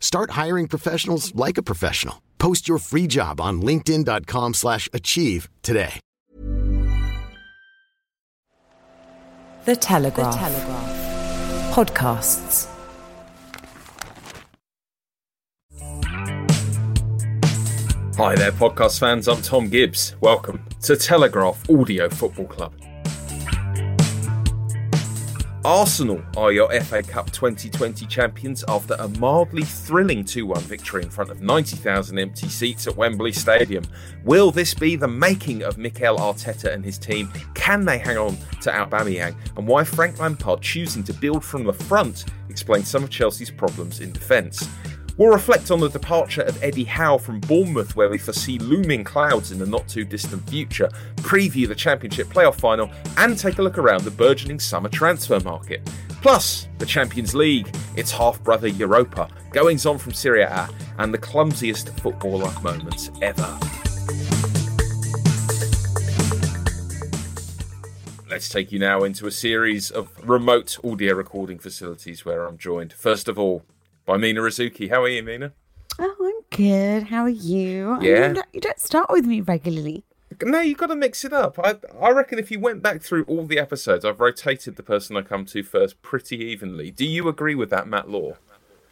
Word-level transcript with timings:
Start 0.00 0.30
hiring 0.30 0.66
professionals 0.66 1.32
like 1.36 1.58
a 1.58 1.62
professional. 1.62 2.22
Post 2.38 2.68
your 2.68 2.78
free 2.78 3.06
job 3.06 3.40
on 3.40 3.62
linkedin.com/achieve 3.62 4.54
slash 4.54 4.88
achieve 4.92 5.48
today. 5.62 6.00
The 9.64 9.76
Telegraph. 9.76 10.32
The 10.32 10.38
Telegraph. 10.38 11.74
Podcasts. 11.74 12.66
Hi 18.16 18.34
there, 18.34 18.50
podcast 18.50 18.98
fans. 18.98 19.28
I'm 19.28 19.40
Tom 19.42 19.68
Gibbs. 19.68 20.16
Welcome 20.20 20.64
to 20.82 20.96
Telegraph 20.96 21.70
Audio 21.70 22.08
Football 22.08 22.46
Club. 22.46 22.72
Arsenal 25.64 26.22
are 26.36 26.52
your 26.52 26.70
FA 26.82 27.02
Cup 27.02 27.32
2020 27.32 28.06
champions 28.06 28.64
after 28.68 28.94
a 28.94 29.08
mildly 29.18 29.64
thrilling 29.64 30.24
2 30.24 30.46
1 30.46 30.60
victory 30.62 31.02
in 31.02 31.10
front 31.10 31.30
of 31.30 31.42
90,000 31.42 32.16
empty 32.16 32.48
seats 32.48 32.86
at 32.86 32.96
Wembley 32.96 33.32
Stadium. 33.32 33.84
Will 34.24 34.52
this 34.52 34.72
be 34.72 34.94
the 34.94 35.08
making 35.08 35.64
of 35.64 35.76
Mikel 35.76 36.16
Arteta 36.16 36.72
and 36.72 36.84
his 36.84 36.96
team? 36.96 37.28
Can 37.54 37.84
they 37.84 37.98
hang 37.98 38.16
on 38.16 38.36
to 38.60 38.70
Aubameyang? 38.70 39.34
And 39.56 39.66
why 39.66 39.82
Frank 39.82 40.20
Lampard 40.20 40.62
choosing 40.62 41.02
to 41.04 41.12
build 41.12 41.44
from 41.44 41.64
the 41.64 41.72
front 41.72 42.26
explains 42.48 42.88
some 42.88 43.02
of 43.02 43.10
Chelsea's 43.10 43.50
problems 43.50 43.98
in 44.00 44.12
defence. 44.12 44.68
We'll 45.18 45.32
reflect 45.32 45.72
on 45.72 45.80
the 45.80 45.88
departure 45.88 46.42
of 46.42 46.62
Eddie 46.62 46.84
Howe 46.84 47.18
from 47.18 47.40
Bournemouth, 47.40 47.96
where 47.96 48.08
we 48.08 48.18
foresee 48.18 48.56
looming 48.60 49.02
clouds 49.02 49.50
in 49.50 49.58
the 49.58 49.66
not 49.66 49.88
too 49.88 50.04
distant 50.04 50.48
future, 50.48 50.88
preview 51.16 51.66
the 51.66 51.74
Championship 51.74 52.28
playoff 52.28 52.54
final, 52.54 52.88
and 53.16 53.36
take 53.36 53.58
a 53.58 53.62
look 53.62 53.78
around 53.78 54.04
the 54.04 54.12
burgeoning 54.12 54.60
summer 54.60 54.88
transfer 54.88 55.40
market. 55.40 55.84
Plus, 56.22 56.68
the 56.78 56.86
Champions 56.86 57.34
League, 57.34 57.68
its 57.96 58.12
half 58.12 58.40
brother 58.44 58.68
Europa, 58.68 59.28
goings 59.50 59.86
on 59.86 59.98
from 59.98 60.12
Serie 60.12 60.42
A, 60.42 60.68
and 60.98 61.12
the 61.12 61.18
clumsiest 61.18 61.98
footballer 61.98 62.52
moments 62.62 63.10
ever. 63.20 63.58
Let's 68.30 68.48
take 68.48 68.70
you 68.70 68.78
now 68.78 69.02
into 69.02 69.26
a 69.26 69.32
series 69.32 69.90
of 69.90 70.12
remote 70.22 70.78
audio 70.84 71.14
recording 71.14 71.58
facilities 71.58 72.24
where 72.24 72.46
I'm 72.46 72.56
joined, 72.56 72.92
first 72.92 73.26
of 73.26 73.36
all, 73.36 73.64
by 74.08 74.16
Mina 74.16 74.40
Rzouki. 74.40 74.88
How 74.88 75.02
are 75.02 75.08
you, 75.08 75.22
Mina? 75.22 75.52
Oh, 75.98 76.16
I'm 76.18 76.56
good. 76.56 77.02
How 77.02 77.24
are 77.24 77.28
you? 77.28 77.98
Yeah. 78.00 78.24
I 78.24 78.28
mean, 78.28 78.42
you 78.54 78.60
don't 78.60 78.80
start 78.80 79.10
with 79.10 79.26
me 79.26 79.42
regularly. 79.42 80.02
No, 80.42 80.60
you've 80.60 80.78
got 80.78 80.86
to 80.86 80.96
mix 80.96 81.26
it 81.26 81.34
up. 81.34 81.58
I, 81.62 81.76
I 82.00 82.10
reckon 82.12 82.38
if 82.38 82.50
you 82.50 82.58
went 82.58 82.82
back 82.82 83.02
through 83.02 83.24
all 83.24 83.44
the 83.44 83.58
episodes, 83.58 84.06
I've 84.06 84.18
rotated 84.18 84.76
the 84.76 84.82
person 84.82 85.16
I 85.18 85.22
come 85.22 85.44
to 85.46 85.62
first 85.62 86.00
pretty 86.00 86.38
evenly. 86.38 86.90
Do 86.90 87.04
you 87.04 87.28
agree 87.28 87.54
with 87.54 87.68
that, 87.68 87.86
Matt 87.86 88.08
Law? 88.08 88.38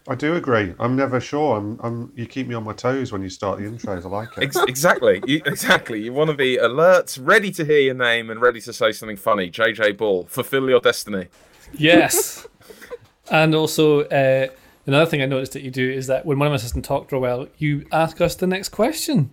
I 0.07 0.17
do 0.17 0.35
agree. 0.35 0.75
I'm 0.79 0.97
never 0.97 1.19
sure. 1.19 1.57
I'm, 1.57 1.81
I'm. 1.83 2.13
You 2.15 2.27
keep 2.27 2.47
me 2.47 2.55
on 2.55 2.65
my 2.65 2.75
toes 2.75 3.11
when 3.11 3.23
you 3.23 3.31
start 3.31 3.59
the 3.59 3.65
intros. 3.65 4.05
I 4.05 4.09
like 4.09 4.37
it. 4.37 4.45
Ex- 4.45 4.65
exactly. 4.69 5.23
You, 5.27 5.41
exactly. 5.47 6.03
You 6.03 6.13
want 6.13 6.29
to 6.29 6.37
be 6.37 6.59
alert, 6.59 7.17
ready 7.23 7.51
to 7.53 7.65
hear 7.65 7.81
your 7.81 7.95
name, 7.95 8.29
and 8.29 8.41
ready 8.41 8.61
to 8.61 8.73
say 8.73 8.93
something 8.93 9.17
funny. 9.17 9.51
JJ 9.51 9.97
Bull, 9.97 10.27
fulfill 10.27 10.69
your 10.69 10.81
destiny. 10.81 11.29
Yes. 11.73 12.47
and 13.31 13.55
also, 13.55 14.03
uh, 14.03 14.49
another 14.87 15.11
thing 15.11 15.23
I 15.23 15.27
noticed 15.27 15.53
that 15.53 15.63
you 15.63 15.71
do 15.71 15.91
is 15.91 16.07
that 16.07 16.25
when 16.25 16.39
one 16.39 16.49
of 16.49 16.53
us 16.53 16.63
my 16.63 16.67
assistants 16.67 16.89
talk 16.89 17.09
for 17.09 17.17
a 17.17 17.21
while, 17.21 17.49
you 17.59 17.87
ask 17.93 18.21
us 18.21 18.35
the 18.35 18.47
next 18.47 18.71
question 18.71 19.31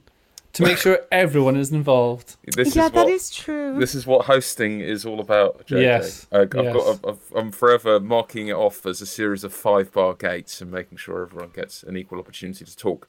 to 0.53 0.63
make 0.63 0.77
sure 0.77 0.99
everyone 1.11 1.55
is 1.55 1.71
involved. 1.71 2.35
This 2.55 2.75
yeah, 2.75 2.85
is 2.85 2.91
that 2.91 3.05
what, 3.05 3.09
is 3.09 3.31
true. 3.31 3.79
This 3.79 3.95
is 3.95 4.05
what 4.05 4.25
hosting 4.25 4.81
is 4.81 5.05
all 5.05 5.19
about, 5.19 5.67
JJ. 5.67 5.81
Yes, 5.81 6.27
Uh, 6.31 6.41
I've 6.41 6.53
yes. 6.53 6.73
got, 6.73 7.09
I've, 7.09 7.33
I'm 7.35 7.51
forever 7.51 7.99
marking 7.99 8.49
it 8.49 8.53
off 8.53 8.85
as 8.85 9.01
a 9.01 9.05
series 9.05 9.43
of 9.43 9.53
five 9.53 9.91
bar 9.91 10.13
gates 10.13 10.61
and 10.61 10.71
making 10.71 10.99
sure 10.99 11.23
everyone 11.23 11.49
gets 11.49 11.83
an 11.83 11.97
equal 11.97 12.19
opportunity 12.19 12.65
to 12.65 12.77
talk. 12.77 13.07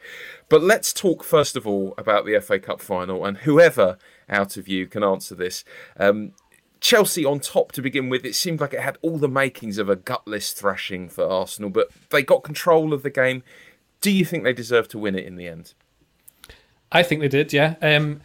But 0.48 0.62
let's 0.62 0.92
talk 0.92 1.22
first 1.22 1.56
of 1.56 1.66
all 1.66 1.94
about 1.98 2.24
the 2.24 2.40
FA 2.40 2.58
Cup 2.58 2.80
final, 2.80 3.24
and 3.24 3.38
whoever 3.38 3.98
out 4.28 4.56
of 4.56 4.66
you 4.66 4.86
can 4.86 5.04
answer 5.04 5.34
this. 5.34 5.64
Um, 5.98 6.32
Chelsea 6.84 7.24
on 7.24 7.40
top 7.40 7.72
to 7.72 7.80
begin 7.80 8.10
with. 8.10 8.26
It 8.26 8.34
seemed 8.34 8.60
like 8.60 8.74
it 8.74 8.80
had 8.80 8.98
all 9.00 9.16
the 9.16 9.26
makings 9.26 9.78
of 9.78 9.88
a 9.88 9.96
gutless 9.96 10.52
thrashing 10.52 11.08
for 11.08 11.26
Arsenal, 11.26 11.70
but 11.70 11.88
they 12.10 12.22
got 12.22 12.44
control 12.44 12.92
of 12.92 13.02
the 13.02 13.08
game. 13.08 13.42
Do 14.02 14.10
you 14.10 14.26
think 14.26 14.44
they 14.44 14.52
deserve 14.52 14.88
to 14.88 14.98
win 14.98 15.14
it 15.14 15.24
in 15.24 15.36
the 15.36 15.48
end? 15.48 15.72
I 16.92 17.02
think 17.02 17.22
they 17.22 17.28
did, 17.28 17.54
yeah. 17.54 17.76
Um, 17.80 18.20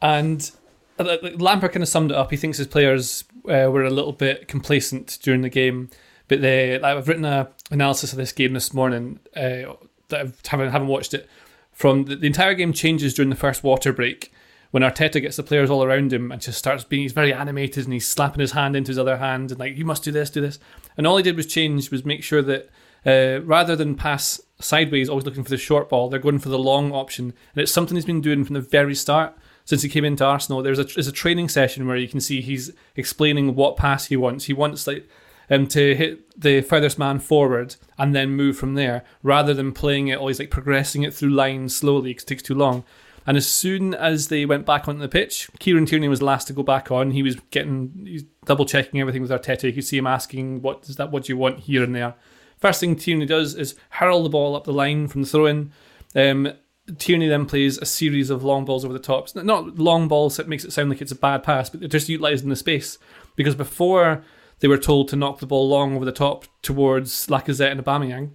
and 0.00 0.50
uh, 0.98 1.18
Lampard 1.34 1.72
kind 1.72 1.82
of 1.82 1.88
summed 1.90 2.10
it 2.10 2.16
up. 2.16 2.30
He 2.30 2.38
thinks 2.38 2.56
his 2.56 2.66
players 2.66 3.24
uh, 3.44 3.68
were 3.70 3.84
a 3.84 3.90
little 3.90 4.14
bit 4.14 4.48
complacent 4.48 5.18
during 5.20 5.42
the 5.42 5.50
game, 5.50 5.90
but 6.28 6.40
they. 6.40 6.80
I've 6.80 7.08
written 7.08 7.26
an 7.26 7.48
analysis 7.70 8.12
of 8.12 8.16
this 8.16 8.32
game 8.32 8.54
this 8.54 8.72
morning 8.72 9.20
uh, 9.36 9.74
that 10.08 10.26
I 10.26 10.32
haven't 10.46 10.70
haven't 10.70 10.88
watched 10.88 11.12
it. 11.12 11.28
From 11.72 12.06
the, 12.06 12.16
the 12.16 12.26
entire 12.26 12.54
game 12.54 12.72
changes 12.72 13.12
during 13.12 13.28
the 13.28 13.36
first 13.36 13.62
water 13.62 13.92
break 13.92 14.32
when 14.70 14.82
Arteta 14.82 15.20
gets 15.20 15.36
the 15.36 15.42
players 15.42 15.70
all 15.70 15.82
around 15.82 16.12
him 16.12 16.30
and 16.30 16.40
just 16.40 16.58
starts 16.58 16.84
being. 16.84 17.02
He's 17.02 17.12
very 17.12 17.32
animated 17.32 17.84
and 17.84 17.92
he's 17.92 18.06
slapping 18.06 18.40
his 18.40 18.52
hand 18.52 18.76
into 18.76 18.90
his 18.90 18.98
other 18.98 19.16
hand 19.16 19.50
and 19.50 19.60
like 19.60 19.76
you 19.76 19.84
must 19.84 20.04
do 20.04 20.12
this, 20.12 20.30
do 20.30 20.40
this. 20.40 20.58
And 20.96 21.06
all 21.06 21.16
he 21.16 21.22
did 21.22 21.36
was 21.36 21.46
change 21.46 21.90
was 21.90 22.04
make 22.04 22.22
sure 22.22 22.42
that 22.42 22.70
uh, 23.06 23.40
rather 23.42 23.76
than 23.76 23.94
pass 23.94 24.40
sideways, 24.60 25.08
always 25.08 25.24
looking 25.24 25.44
for 25.44 25.50
the 25.50 25.56
short 25.56 25.88
ball, 25.88 26.08
they're 26.08 26.18
going 26.18 26.38
for 26.38 26.48
the 26.48 26.58
long 26.58 26.92
option. 26.92 27.32
And 27.54 27.62
it's 27.62 27.72
something 27.72 27.96
he's 27.96 28.04
been 28.04 28.20
doing 28.20 28.44
from 28.44 28.54
the 28.54 28.60
very 28.60 28.94
start 28.94 29.34
since 29.64 29.82
he 29.82 29.88
came 29.88 30.04
into 30.04 30.24
Arsenal. 30.24 30.62
There's 30.62 30.78
a 30.78 30.84
there's 30.84 31.08
a 31.08 31.12
training 31.12 31.48
session 31.48 31.86
where 31.86 31.96
you 31.96 32.08
can 32.08 32.20
see 32.20 32.40
he's 32.40 32.72
explaining 32.96 33.54
what 33.54 33.76
pass 33.76 34.06
he 34.06 34.16
wants. 34.16 34.46
He 34.46 34.52
wants 34.52 34.86
like 34.86 35.08
um, 35.50 35.66
to 35.68 35.94
hit 35.94 36.40
the 36.40 36.60
furthest 36.62 36.98
man 36.98 37.18
forward 37.20 37.76
and 37.96 38.14
then 38.14 38.30
move 38.30 38.56
from 38.56 38.74
there, 38.74 39.04
rather 39.22 39.54
than 39.54 39.72
playing 39.72 40.08
it 40.08 40.18
always 40.18 40.38
like 40.38 40.50
progressing 40.50 41.02
it 41.02 41.14
through 41.14 41.30
lines 41.30 41.76
slowly 41.76 42.10
because 42.10 42.24
it 42.24 42.26
takes 42.26 42.42
too 42.42 42.54
long. 42.54 42.84
And 43.28 43.36
as 43.36 43.46
soon 43.46 43.92
as 43.92 44.28
they 44.28 44.46
went 44.46 44.64
back 44.64 44.88
onto 44.88 45.02
the 45.02 45.08
pitch, 45.08 45.50
Kieran 45.58 45.84
Tierney 45.84 46.08
was 46.08 46.22
last 46.22 46.46
to 46.46 46.54
go 46.54 46.62
back 46.62 46.90
on. 46.90 47.10
He 47.10 47.22
was 47.22 47.36
getting, 47.50 47.92
he's 48.06 48.24
double 48.46 48.64
checking 48.64 49.02
everything 49.02 49.20
with 49.20 49.30
Arteta. 49.30 49.64
You 49.64 49.74
could 49.74 49.84
see 49.84 49.98
him 49.98 50.06
asking, 50.06 50.62
"What 50.62 50.88
is 50.88 50.96
that? 50.96 51.12
What 51.12 51.24
do 51.24 51.34
you 51.34 51.36
want 51.36 51.60
here 51.60 51.82
and 51.84 51.94
there?" 51.94 52.14
First 52.56 52.80
thing 52.80 52.96
Tierney 52.96 53.26
does 53.26 53.54
is 53.54 53.74
hurl 53.90 54.22
the 54.22 54.30
ball 54.30 54.56
up 54.56 54.64
the 54.64 54.72
line 54.72 55.08
from 55.08 55.20
the 55.20 55.28
throw 55.28 55.44
in. 55.44 55.72
Um, 56.16 56.54
Tierney 56.96 57.28
then 57.28 57.44
plays 57.44 57.76
a 57.76 57.84
series 57.84 58.30
of 58.30 58.44
long 58.44 58.64
balls 58.64 58.82
over 58.82 58.94
the 58.94 58.98
tops. 58.98 59.34
Not 59.34 59.78
long 59.78 60.08
balls 60.08 60.38
that 60.38 60.48
makes 60.48 60.64
it 60.64 60.72
sound 60.72 60.88
like 60.88 61.02
it's 61.02 61.12
a 61.12 61.14
bad 61.14 61.42
pass, 61.42 61.68
but 61.68 61.80
they're 61.80 61.88
just 61.90 62.08
utilising 62.08 62.48
the 62.48 62.56
space. 62.56 62.96
Because 63.36 63.54
before 63.54 64.24
they 64.60 64.68
were 64.68 64.78
told 64.78 65.08
to 65.08 65.16
knock 65.16 65.40
the 65.40 65.46
ball 65.46 65.68
long 65.68 65.94
over 65.94 66.06
the 66.06 66.12
top 66.12 66.46
towards 66.62 67.26
Lacazette 67.26 67.72
and 67.72 67.84
Aubameyang, 67.84 68.30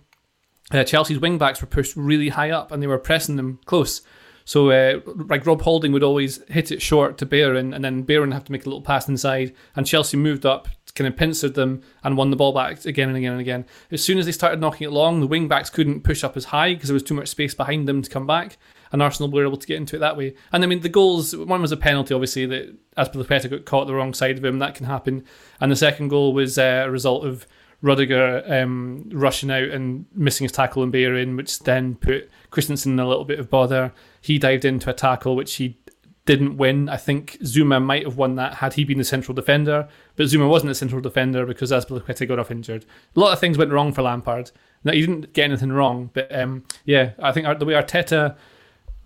uh, 0.71 0.83
Chelsea's 0.83 1.17
wing 1.17 1.39
backs 1.39 1.61
were 1.61 1.67
pushed 1.67 1.95
really 1.95 2.29
high 2.29 2.51
up 2.51 2.71
and 2.71 2.83
they 2.83 2.87
were 2.87 2.99
pressing 2.99 3.37
them 3.37 3.59
close. 3.65 4.03
So, 4.45 4.71
uh, 4.71 4.99
like 5.29 5.45
Rob 5.45 5.61
Holding 5.61 5.91
would 5.93 6.03
always 6.03 6.43
hit 6.49 6.71
it 6.71 6.81
short 6.81 7.17
to 7.19 7.25
Bellerin, 7.25 7.73
and 7.73 7.83
then 7.83 8.03
Bellerin 8.03 8.31
have 8.31 8.43
to 8.45 8.51
make 8.51 8.65
a 8.65 8.69
little 8.69 8.81
pass 8.81 9.07
inside, 9.07 9.53
and 9.75 9.87
Chelsea 9.87 10.17
moved 10.17 10.45
up, 10.45 10.67
kind 10.95 11.07
of 11.07 11.15
pincered 11.15 11.55
them, 11.55 11.81
and 12.03 12.17
won 12.17 12.29
the 12.29 12.35
ball 12.35 12.53
back 12.53 12.85
again 12.85 13.07
and 13.09 13.17
again 13.17 13.31
and 13.31 13.41
again. 13.41 13.65
As 13.91 14.03
soon 14.03 14.17
as 14.17 14.25
they 14.25 14.31
started 14.31 14.59
knocking 14.59 14.87
it 14.87 14.91
long, 14.91 15.19
the 15.19 15.27
wing 15.27 15.47
backs 15.47 15.69
couldn't 15.69 16.01
push 16.01 16.23
up 16.23 16.35
as 16.37 16.45
high 16.45 16.73
because 16.73 16.89
there 16.89 16.93
was 16.93 17.03
too 17.03 17.13
much 17.13 17.29
space 17.29 17.53
behind 17.53 17.87
them 17.87 18.01
to 18.01 18.09
come 18.09 18.27
back, 18.27 18.57
and 18.91 19.01
Arsenal 19.01 19.31
were 19.31 19.45
able 19.45 19.57
to 19.57 19.67
get 19.67 19.77
into 19.77 19.95
it 19.95 19.99
that 19.99 20.17
way. 20.17 20.35
And 20.51 20.63
I 20.63 20.67
mean, 20.67 20.81
the 20.81 20.89
goals 20.89 21.35
one 21.35 21.61
was 21.61 21.71
a 21.71 21.77
penalty, 21.77 22.13
obviously, 22.13 22.45
that 22.47 22.75
as 22.97 23.09
Azpilicueta 23.09 23.49
got 23.49 23.65
caught 23.65 23.87
the 23.87 23.95
wrong 23.95 24.13
side 24.13 24.37
of 24.37 24.45
him, 24.45 24.59
that 24.59 24.75
can 24.75 24.85
happen, 24.85 25.23
and 25.61 25.71
the 25.71 25.75
second 25.75 26.09
goal 26.09 26.33
was 26.33 26.57
uh, 26.57 26.83
a 26.85 26.91
result 26.91 27.25
of 27.25 27.47
Rudiger 27.83 28.43
um, 28.47 29.09
rushing 29.11 29.51
out 29.51 29.69
and 29.69 30.05
missing 30.13 30.45
his 30.45 30.53
tackle 30.53 30.83
and 30.83 30.91
Bellerin, 30.91 31.35
which 31.35 31.59
then 31.59 31.95
put 31.95 32.31
Christensen 32.49 32.93
in 32.93 32.99
a 32.99 33.07
little 33.07 33.25
bit 33.25 33.39
of 33.39 33.49
bother. 33.49 33.91
He 34.23 34.39
dived 34.39 34.63
into 34.63 34.89
a 34.89 34.93
tackle 34.93 35.35
which 35.35 35.55
he 35.55 35.77
didn't 36.25 36.55
win. 36.55 36.87
I 36.87 36.95
think 36.95 37.37
Zouma 37.41 37.83
might 37.83 38.05
have 38.05 38.15
won 38.15 38.35
that 38.35 38.55
had 38.55 38.75
he 38.75 38.85
been 38.85 38.97
the 38.97 39.03
central 39.03 39.35
defender, 39.35 39.89
but 40.15 40.27
Zouma 40.27 40.49
wasn't 40.49 40.69
the 40.69 40.75
central 40.75 41.01
defender 41.01 41.45
because 41.45 41.71
Azpilicueta 41.71 42.25
got 42.27 42.39
off 42.39 42.49
injured. 42.49 42.85
A 43.15 43.19
lot 43.19 43.33
of 43.33 43.39
things 43.39 43.57
went 43.57 43.71
wrong 43.71 43.91
for 43.91 44.01
Lampard. 44.03 44.51
Now, 44.85 44.93
he 44.93 45.01
didn't 45.01 45.33
get 45.33 45.43
anything 45.43 45.73
wrong, 45.73 46.09
but 46.13 46.33
um, 46.33 46.63
yeah, 46.85 47.11
I 47.19 47.33
think 47.33 47.59
the 47.59 47.65
way 47.65 47.73
Arteta 47.73 48.37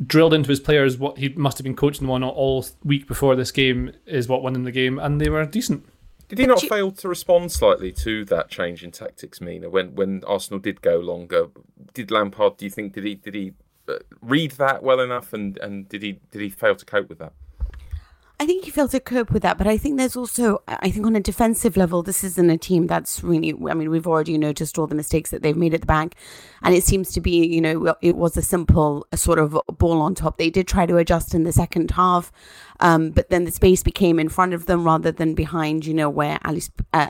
drilled 0.06 0.36
into 0.36 0.50
his 0.50 0.60
players 0.60 1.00
what 1.00 1.18
he 1.18 1.30
must 1.30 1.58
have 1.58 1.64
been 1.64 1.76
coaching 1.76 2.06
them 2.06 2.12
on 2.12 2.24
all 2.24 2.64
week 2.84 3.08
before 3.08 3.36
this 3.36 3.52
game 3.52 3.92
is 4.06 4.28
what 4.28 4.44
won 4.44 4.54
them 4.54 4.64
the 4.64 4.72
game, 4.72 5.00
and 5.00 5.20
they 5.20 5.30
were 5.30 5.44
decent. 5.46 5.84
Did 6.28 6.40
he 6.40 6.46
not 6.46 6.62
fail 6.62 6.92
to 6.92 7.08
respond 7.08 7.52
slightly 7.52 7.92
to 7.94 8.26
that 8.26 8.50
change 8.50 8.84
in 8.84 8.92
tactics, 8.92 9.40
Mina? 9.40 9.70
When 9.70 9.96
when 9.96 10.24
Arsenal 10.28 10.60
did 10.60 10.82
go 10.82 10.98
longer, 11.00 11.48
did 11.94 12.12
Lampard? 12.12 12.58
Do 12.58 12.66
you 12.66 12.72
think 12.72 12.94
did 12.94 13.06
he 13.06 13.16
did 13.16 13.34
he 13.34 13.54
read 14.22 14.52
that 14.52 14.84
well 14.84 15.00
enough, 15.00 15.34
and, 15.34 15.58
and 15.58 15.88
did 15.90 16.02
he 16.04 16.20
did 16.32 16.42
he 16.42 16.50
fail 16.50 16.76
to 16.76 16.86
cope 16.86 17.10
with 17.10 17.20
that? 17.20 17.34
I 18.40 18.46
think 18.46 18.66
he 18.66 18.72
failed 18.72 18.92
to 18.92 19.00
cope 19.00 19.32
with 19.32 19.42
that, 19.42 19.58
but 19.58 19.66
I 19.66 19.78
think 19.78 19.98
there's 19.98 20.16
also, 20.16 20.62
I 20.68 20.92
think 20.92 21.08
on 21.08 21.16
a 21.16 21.20
defensive 21.20 21.76
level, 21.76 22.04
this 22.04 22.24
isn't 22.24 22.50
a 22.52 22.58
team 22.58 22.86
that's 22.86 23.24
really, 23.24 23.50
I 23.68 23.74
mean, 23.74 23.90
we've 23.90 24.06
already 24.06 24.38
noticed 24.38 24.78
all 24.78 24.86
the 24.86 24.94
mistakes 24.94 25.32
that 25.32 25.42
they've 25.42 25.58
made 25.58 25.74
at 25.74 25.82
the 25.82 25.88
back. 25.88 26.14
And 26.62 26.76
it 26.76 26.84
seems 26.84 27.12
to 27.14 27.22
be, 27.22 27.48
you 27.48 27.60
know, 27.60 27.96
it 28.00 28.16
was 28.16 28.38
a 28.38 28.44
simple 28.44 29.08
sort 29.16 29.40
of 29.40 29.58
ball 29.80 30.02
on 30.02 30.14
top. 30.14 30.38
They 30.38 30.52
did 30.52 30.68
try 30.68 30.86
to 30.86 30.98
adjust 30.98 31.34
in 31.34 31.46
the 31.46 31.52
second 31.52 31.90
half, 31.90 32.32
um, 32.80 33.10
but 33.10 33.32
then 33.32 33.46
the 33.46 33.52
space 33.52 33.82
became 33.82 34.20
in 34.20 34.30
front 34.30 34.54
of 34.54 34.68
them 34.68 34.84
rather 34.84 35.12
than 35.12 35.34
behind, 35.34 35.88
you 35.88 35.96
know, 35.96 36.10
where 36.10 36.38
Alice 36.44 36.70
uh, 36.94 37.10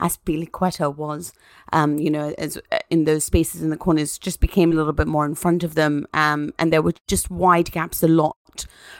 Azpilicueta, 0.00 0.50
Azpilicueta 0.54 0.96
was, 0.96 1.32
um, 1.72 1.98
you 1.98 2.10
know, 2.10 2.34
as 2.38 2.58
in 2.90 3.04
those 3.04 3.24
spaces 3.24 3.62
in 3.62 3.70
the 3.70 3.76
corners, 3.76 4.18
just 4.18 4.40
became 4.40 4.72
a 4.72 4.74
little 4.74 4.92
bit 4.92 5.06
more 5.06 5.24
in 5.24 5.34
front 5.34 5.64
of 5.64 5.74
them, 5.74 6.06
um, 6.14 6.52
and 6.58 6.72
there 6.72 6.82
were 6.82 6.94
just 7.06 7.30
wide 7.30 7.70
gaps 7.72 8.02
a 8.02 8.08
lot 8.08 8.36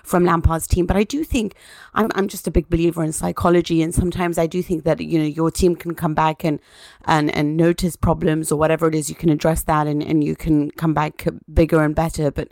from 0.03 0.25
Lampard's 0.25 0.67
team. 0.67 0.87
But 0.87 0.97
I 0.97 1.05
do 1.05 1.25
think 1.25 1.55
I'm 1.95 2.11
I'm 2.15 2.29
just 2.29 2.47
a 2.47 2.51
big 2.51 2.69
believer 2.69 3.03
in 3.05 3.13
psychology, 3.13 3.83
and 3.83 3.95
sometimes 3.95 4.39
I 4.39 4.47
do 4.47 4.63
think 4.63 4.85
that 4.85 5.01
you 5.01 5.19
know 5.19 5.25
your 5.25 5.51
team 5.51 5.77
can 5.77 5.95
come 5.95 6.15
back 6.15 6.45
and 6.45 6.59
and 7.07 7.35
and 7.35 7.57
notice 7.57 7.97
problems 7.97 8.51
or 8.51 8.59
whatever 8.59 8.89
it 8.89 8.95
is, 8.95 9.09
you 9.09 9.15
can 9.15 9.31
address 9.31 9.63
that 9.63 9.87
and 9.87 10.03
and 10.03 10.25
you 10.25 10.37
can 10.37 10.71
come 10.73 10.95
back 10.95 11.27
bigger 11.53 11.83
and 11.83 11.95
better. 11.95 12.31
But 12.31 12.49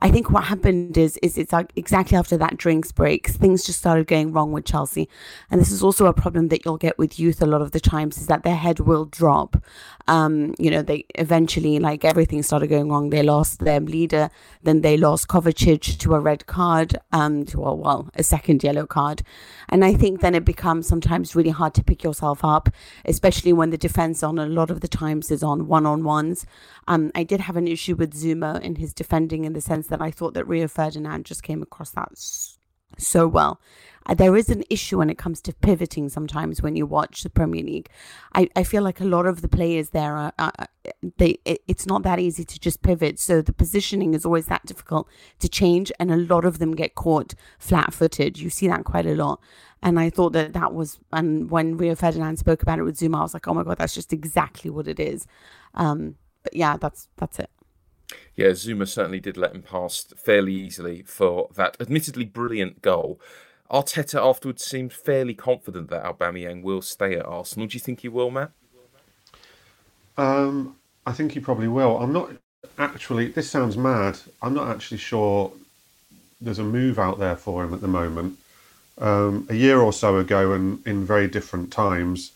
I 0.00 0.10
think 0.10 0.30
what 0.30 0.44
happened 0.44 0.98
is 0.98 1.16
is 1.22 1.38
it's 1.38 1.52
like 1.52 1.72
exactly 1.76 2.18
after 2.18 2.36
that 2.36 2.56
drinks 2.56 2.92
break, 2.92 3.28
things 3.28 3.64
just 3.64 3.78
started 3.78 4.06
going 4.06 4.32
wrong 4.32 4.52
with 4.52 4.64
Chelsea, 4.64 5.08
and 5.50 5.60
this 5.60 5.70
is 5.70 5.82
also 5.82 6.06
a 6.06 6.12
problem 6.12 6.48
that 6.48 6.64
you'll 6.64 6.76
get 6.76 6.98
with 6.98 7.18
youth 7.18 7.40
a 7.40 7.46
lot 7.46 7.62
of 7.62 7.70
the 7.70 7.80
times 7.80 8.18
is 8.18 8.26
that 8.26 8.42
their 8.42 8.56
head 8.56 8.80
will 8.80 9.06
drop. 9.06 9.62
Um, 10.06 10.54
you 10.58 10.70
know, 10.70 10.82
they 10.82 11.06
eventually 11.14 11.78
like 11.78 12.04
everything 12.04 12.42
started 12.42 12.66
going 12.66 12.90
wrong. 12.90 13.08
They 13.08 13.22
lost 13.22 13.60
their 13.60 13.80
leader, 13.80 14.28
then 14.62 14.82
they 14.82 14.98
lost 14.98 15.28
Kovacic 15.28 15.98
to 16.00 16.14
a 16.14 16.20
red 16.20 16.46
card, 16.46 16.98
um, 17.12 17.46
to 17.46 17.64
a, 17.64 17.74
well 17.74 18.10
a 18.14 18.22
second 18.22 18.62
yellow 18.62 18.86
card, 18.86 19.22
and 19.70 19.84
I 19.84 19.94
think 19.94 20.20
then 20.20 20.34
it 20.34 20.44
becomes 20.44 20.86
sometimes 20.86 21.34
really 21.34 21.50
hard 21.50 21.72
to 21.74 21.84
pick 21.84 22.04
yourself 22.04 22.44
up, 22.44 22.68
especially 23.06 23.52
when 23.52 23.70
the 23.70 23.78
defense 23.94 24.24
on 24.24 24.40
a 24.40 24.46
lot 24.46 24.70
of 24.70 24.80
the 24.80 24.88
times 24.88 25.30
is 25.30 25.44
on 25.44 25.68
one 25.68 25.86
on 25.86 26.02
ones. 26.02 26.44
Um, 26.88 27.12
I 27.14 27.22
did 27.22 27.40
have 27.40 27.56
an 27.56 27.68
issue 27.68 27.94
with 27.94 28.12
Zouma 28.12 28.60
in 28.60 28.74
his 28.74 28.92
defending 28.92 29.44
in 29.44 29.52
the 29.52 29.60
sense 29.60 29.86
that 29.86 30.02
I 30.02 30.10
thought 30.10 30.34
that 30.34 30.48
Rio 30.48 30.66
Ferdinand 30.66 31.24
just 31.26 31.44
came 31.44 31.62
across 31.62 31.90
that 31.90 32.10
so 32.98 33.28
well. 33.28 33.60
Uh, 34.06 34.14
there 34.14 34.36
is 34.36 34.48
an 34.50 34.62
issue 34.68 34.98
when 34.98 35.10
it 35.10 35.18
comes 35.18 35.40
to 35.40 35.52
pivoting 35.52 36.08
sometimes 36.08 36.62
when 36.62 36.76
you 36.76 36.86
watch 36.86 37.22
the 37.22 37.30
Premier 37.30 37.62
League. 37.64 37.88
I, 38.34 38.48
I 38.54 38.64
feel 38.64 38.82
like 38.82 39.00
a 39.00 39.04
lot 39.04 39.26
of 39.26 39.40
the 39.42 39.48
players 39.48 39.90
there 39.90 40.16
are, 40.16 40.32
uh, 40.38 40.50
they 41.16 41.38
it, 41.44 41.62
it's 41.66 41.86
not 41.86 42.02
that 42.02 42.18
easy 42.18 42.44
to 42.44 42.58
just 42.60 42.82
pivot. 42.82 43.18
So 43.18 43.40
the 43.40 43.52
positioning 43.52 44.14
is 44.14 44.24
always 44.24 44.46
that 44.46 44.66
difficult 44.66 45.08
to 45.38 45.48
change, 45.48 45.90
and 45.98 46.10
a 46.10 46.16
lot 46.16 46.44
of 46.44 46.58
them 46.58 46.74
get 46.74 46.94
caught 46.94 47.34
flat-footed. 47.58 48.38
You 48.38 48.50
see 48.50 48.68
that 48.68 48.84
quite 48.84 49.06
a 49.06 49.14
lot. 49.14 49.40
And 49.82 50.00
I 50.00 50.08
thought 50.08 50.32
that 50.32 50.54
that 50.54 50.72
was, 50.72 50.98
and 51.12 51.50
when 51.50 51.76
Rio 51.76 51.94
Ferdinand 51.94 52.38
spoke 52.38 52.62
about 52.62 52.78
it 52.78 52.84
with 52.84 52.98
Zouma, 52.98 53.18
I 53.18 53.22
was 53.22 53.34
like, 53.34 53.46
oh 53.46 53.52
my 53.52 53.62
god, 53.64 53.78
that's 53.78 53.94
just 53.94 54.14
exactly 54.14 54.70
what 54.70 54.88
it 54.88 54.98
is. 54.98 55.26
Um, 55.74 56.16
but 56.42 56.56
yeah, 56.56 56.76
that's 56.78 57.08
that's 57.16 57.38
it. 57.38 57.50
Yeah, 58.36 58.48
Zouma 58.48 58.86
certainly 58.86 59.20
did 59.20 59.36
let 59.36 59.54
him 59.54 59.62
pass 59.62 60.04
fairly 60.16 60.54
easily 60.54 61.02
for 61.02 61.48
that 61.56 61.76
admittedly 61.80 62.24
brilliant 62.24 62.82
goal. 62.82 63.20
Arteta 63.70 64.20
afterwards 64.22 64.64
seemed 64.64 64.92
fairly 64.92 65.34
confident 65.34 65.90
that 65.90 66.04
Aubameyang 66.04 66.62
will 66.62 66.82
stay 66.82 67.14
at 67.14 67.24
Arsenal. 67.24 67.66
Do 67.66 67.74
you 67.74 67.80
think 67.80 68.00
he 68.00 68.08
will, 68.08 68.30
Matt? 68.30 68.52
Um, 70.16 70.76
I 71.06 71.12
think 71.12 71.32
he 71.32 71.40
probably 71.40 71.68
will. 71.68 71.98
I'm 71.98 72.12
not 72.12 72.30
actually. 72.78 73.28
This 73.28 73.50
sounds 73.50 73.76
mad. 73.76 74.18
I'm 74.42 74.54
not 74.54 74.68
actually 74.68 74.98
sure. 74.98 75.52
There's 76.40 76.58
a 76.58 76.64
move 76.64 76.98
out 76.98 77.18
there 77.18 77.36
for 77.36 77.64
him 77.64 77.72
at 77.72 77.80
the 77.80 77.88
moment. 77.88 78.38
Um, 78.98 79.46
a 79.48 79.54
year 79.54 79.80
or 79.80 79.92
so 79.92 80.18
ago, 80.18 80.52
and 80.52 80.86
in 80.86 81.04
very 81.04 81.26
different 81.26 81.72
times, 81.72 82.32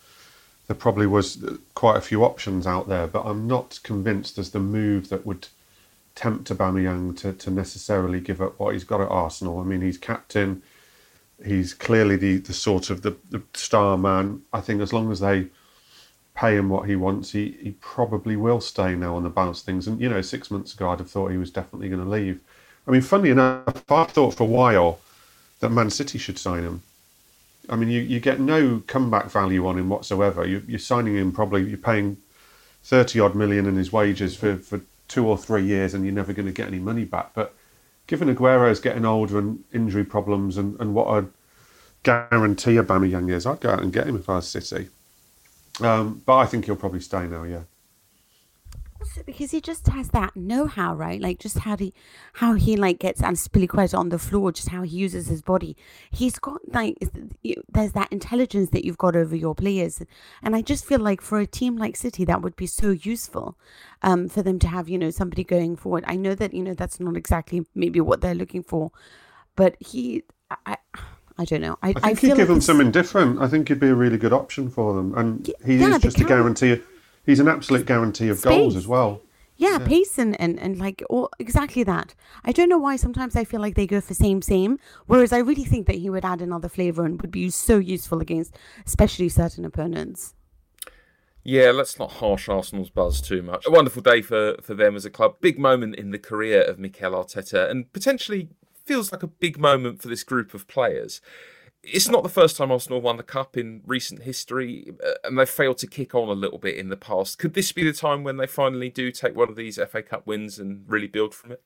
there 0.66 0.76
probably 0.76 1.06
was 1.06 1.44
quite 1.74 1.96
a 1.96 2.00
few 2.00 2.24
options 2.24 2.66
out 2.66 2.88
there, 2.88 3.06
but 3.06 3.24
I'm 3.24 3.46
not 3.46 3.78
convinced 3.82 4.36
there's 4.36 4.50
the 4.50 4.58
move 4.58 5.08
that 5.10 5.24
would 5.24 5.48
tempt 6.14 6.50
Aubameyang 6.50 7.16
to, 7.18 7.32
to 7.32 7.50
necessarily 7.50 8.20
give 8.20 8.42
up 8.42 8.58
what 8.58 8.72
he's 8.74 8.84
got 8.84 9.00
at 9.00 9.08
Arsenal. 9.08 9.60
I 9.60 9.64
mean, 9.64 9.82
he's 9.82 9.98
captain. 9.98 10.62
He's 11.44 11.72
clearly 11.72 12.16
the, 12.16 12.38
the 12.38 12.52
sort 12.52 12.90
of 12.90 13.02
the, 13.02 13.16
the 13.30 13.42
star 13.54 13.96
man. 13.96 14.42
I 14.52 14.60
think 14.60 14.80
as 14.80 14.92
long 14.92 15.12
as 15.12 15.20
they 15.20 15.46
pay 16.34 16.56
him 16.56 16.68
what 16.68 16.88
he 16.88 16.96
wants, 16.96 17.32
he, 17.32 17.56
he 17.62 17.72
probably 17.80 18.36
will 18.36 18.60
stay 18.60 18.94
now 18.94 19.16
on 19.16 19.24
the 19.24 19.28
balance 19.28 19.62
things. 19.62 19.86
And, 19.86 20.00
you 20.00 20.08
know, 20.08 20.22
six 20.22 20.50
months 20.50 20.74
ago, 20.74 20.90
I'd 20.90 21.00
have 21.00 21.10
thought 21.10 21.30
he 21.30 21.36
was 21.36 21.50
definitely 21.50 21.88
going 21.88 22.02
to 22.02 22.08
leave. 22.08 22.40
I 22.86 22.90
mean, 22.90 23.02
funny 23.02 23.30
enough, 23.30 23.84
I 23.90 24.04
thought 24.04 24.34
for 24.34 24.44
a 24.44 24.46
while 24.46 25.00
that 25.60 25.70
Man 25.70 25.90
City 25.90 26.18
should 26.18 26.38
sign 26.38 26.62
him. 26.62 26.82
I 27.68 27.76
mean, 27.76 27.90
you, 27.90 28.00
you 28.00 28.20
get 28.20 28.40
no 28.40 28.82
comeback 28.86 29.30
value 29.30 29.66
on 29.66 29.78
him 29.78 29.88
whatsoever. 29.88 30.46
You, 30.46 30.62
you're 30.66 30.78
signing 30.78 31.16
him 31.16 31.32
probably, 31.32 31.68
you're 31.68 31.76
paying 31.76 32.16
30 32.84 33.20
odd 33.20 33.34
million 33.34 33.66
in 33.66 33.76
his 33.76 33.92
wages 33.92 34.36
for, 34.36 34.56
for 34.56 34.80
two 35.08 35.26
or 35.26 35.36
three 35.36 35.64
years 35.64 35.92
and 35.92 36.04
you're 36.04 36.14
never 36.14 36.32
going 36.32 36.46
to 36.46 36.52
get 36.52 36.68
any 36.68 36.78
money 36.78 37.04
back. 37.04 37.32
But 37.34 37.54
given 38.08 38.28
Aguero's 38.28 38.80
getting 38.80 39.04
older 39.04 39.38
and 39.38 39.62
injury 39.72 40.04
problems 40.04 40.56
and, 40.56 40.78
and 40.80 40.94
what 40.94 41.06
a 41.06 41.26
guarantee 42.02 42.76
young 43.08 43.30
is, 43.30 43.46
I'd 43.46 43.60
go 43.60 43.70
out 43.70 43.82
and 43.82 43.92
get 43.92 44.08
him 44.08 44.16
if 44.16 44.28
I 44.28 44.36
was 44.36 44.48
City. 44.48 44.88
Um, 45.80 46.22
but 46.26 46.38
I 46.38 46.46
think 46.46 46.64
he'll 46.64 46.74
probably 46.74 47.00
stay 47.00 47.28
now, 47.28 47.44
yeah 47.44 47.62
also 49.00 49.22
because 49.24 49.50
he 49.50 49.60
just 49.60 49.86
has 49.88 50.08
that 50.10 50.36
know-how, 50.36 50.94
right? 50.94 51.20
Like 51.20 51.38
just 51.38 51.58
how 51.60 51.76
he, 51.76 51.94
how 52.34 52.54
he 52.54 52.76
like 52.76 52.98
gets 52.98 53.20
Azpilicueta 53.20 53.96
on 53.96 54.08
the 54.08 54.18
floor, 54.18 54.52
just 54.52 54.68
how 54.70 54.82
he 54.82 54.96
uses 54.96 55.28
his 55.28 55.42
body. 55.42 55.76
He's 56.10 56.38
got 56.38 56.60
like 56.72 56.96
there's 57.68 57.92
that 57.92 58.12
intelligence 58.12 58.70
that 58.70 58.84
you've 58.84 58.98
got 58.98 59.16
over 59.16 59.36
your 59.36 59.54
players, 59.54 60.02
and 60.42 60.56
I 60.56 60.62
just 60.62 60.84
feel 60.84 61.00
like 61.00 61.20
for 61.20 61.38
a 61.38 61.46
team 61.46 61.76
like 61.76 61.96
City, 61.96 62.24
that 62.24 62.42
would 62.42 62.56
be 62.56 62.66
so 62.66 62.90
useful, 62.90 63.56
um, 64.02 64.28
for 64.28 64.42
them 64.42 64.58
to 64.60 64.68
have 64.68 64.88
you 64.88 64.98
know 64.98 65.10
somebody 65.10 65.44
going 65.44 65.76
forward. 65.76 66.04
I 66.06 66.16
know 66.16 66.34
that 66.34 66.54
you 66.54 66.62
know 66.62 66.74
that's 66.74 67.00
not 67.00 67.16
exactly 67.16 67.66
maybe 67.74 68.00
what 68.00 68.20
they're 68.20 68.34
looking 68.34 68.62
for, 68.62 68.90
but 69.56 69.76
he, 69.80 70.24
I. 70.66 70.76
I 71.40 71.44
don't 71.44 71.60
know. 71.60 71.78
I, 71.84 71.90
I 71.90 71.92
think 71.92 72.04
I 72.04 72.08
he'd 72.08 72.26
give 72.26 72.38
like 72.38 72.48
them 72.48 72.60
something 72.60 72.90
different. 72.90 73.40
I 73.40 73.46
think 73.46 73.68
he'd 73.68 73.78
be 73.78 73.86
a 73.86 73.94
really 73.94 74.18
good 74.18 74.32
option 74.32 74.68
for 74.68 74.92
them, 74.92 75.14
and 75.16 75.46
he 75.64 75.76
yeah, 75.76 75.94
is 75.94 76.02
just 76.02 76.18
a 76.18 76.24
guarantee 76.24 76.80
he's 77.28 77.40
an 77.40 77.48
absolute 77.48 77.86
guarantee 77.86 78.28
of 78.28 78.38
Space. 78.38 78.50
goals 78.50 78.74
as 78.74 78.88
well. 78.88 79.22
Yeah, 79.56 79.78
yeah, 79.78 79.86
pace 79.86 80.18
and, 80.18 80.40
and, 80.40 80.58
and 80.58 80.78
like 80.78 81.02
all, 81.10 81.30
exactly 81.38 81.82
that. 81.82 82.14
I 82.44 82.52
don't 82.52 82.68
know 82.68 82.78
why 82.78 82.96
sometimes 82.96 83.36
I 83.36 83.44
feel 83.44 83.60
like 83.60 83.74
they 83.74 83.86
go 83.86 84.00
for 84.00 84.14
same 84.14 84.40
same, 84.40 84.78
whereas 85.06 85.32
I 85.32 85.38
really 85.38 85.64
think 85.64 85.86
that 85.88 85.96
he 85.96 86.08
would 86.08 86.24
add 86.24 86.40
another 86.40 86.68
flavour 86.68 87.04
and 87.04 87.20
would 87.20 87.32
be 87.32 87.50
so 87.50 87.78
useful 87.78 88.20
against 88.20 88.56
especially 88.86 89.28
certain 89.28 89.64
opponents. 89.64 90.34
Yeah, 91.42 91.70
let's 91.70 91.98
not 91.98 92.12
harsh 92.12 92.48
Arsenal's 92.48 92.90
buzz 92.90 93.20
too 93.20 93.42
much. 93.42 93.66
A 93.66 93.70
wonderful 93.70 94.02
day 94.02 94.22
for, 94.22 94.56
for 94.62 94.74
them 94.74 94.94
as 94.96 95.04
a 95.04 95.10
club. 95.10 95.36
Big 95.40 95.58
moment 95.58 95.96
in 95.96 96.10
the 96.10 96.18
career 96.18 96.62
of 96.62 96.78
Mikel 96.78 97.12
Arteta, 97.12 97.70
and 97.70 97.92
potentially 97.92 98.48
feels 98.84 99.12
like 99.12 99.22
a 99.22 99.28
big 99.28 99.58
moment 99.58 100.00
for 100.00 100.08
this 100.08 100.24
group 100.24 100.54
of 100.54 100.66
players 100.68 101.20
it's 101.82 102.08
not 102.08 102.22
the 102.22 102.28
first 102.28 102.56
time 102.56 102.70
Arsenal 102.70 103.00
won 103.00 103.16
the 103.16 103.22
cup 103.22 103.56
in 103.56 103.82
recent 103.86 104.22
history, 104.22 104.92
uh, 105.04 105.12
and 105.24 105.38
they've 105.38 105.48
failed 105.48 105.78
to 105.78 105.86
kick 105.86 106.14
on 106.14 106.28
a 106.28 106.32
little 106.32 106.58
bit 106.58 106.76
in 106.76 106.88
the 106.88 106.96
past. 106.96 107.38
Could 107.38 107.54
this 107.54 107.72
be 107.72 107.84
the 107.84 107.92
time 107.92 108.24
when 108.24 108.36
they 108.36 108.46
finally 108.46 108.90
do 108.90 109.10
take 109.10 109.36
one 109.36 109.48
of 109.48 109.56
these 109.56 109.76
FA 109.76 110.02
Cup 110.02 110.26
wins 110.26 110.58
and 110.58 110.84
really 110.88 111.06
build 111.06 111.34
from 111.34 111.52
it? 111.52 111.62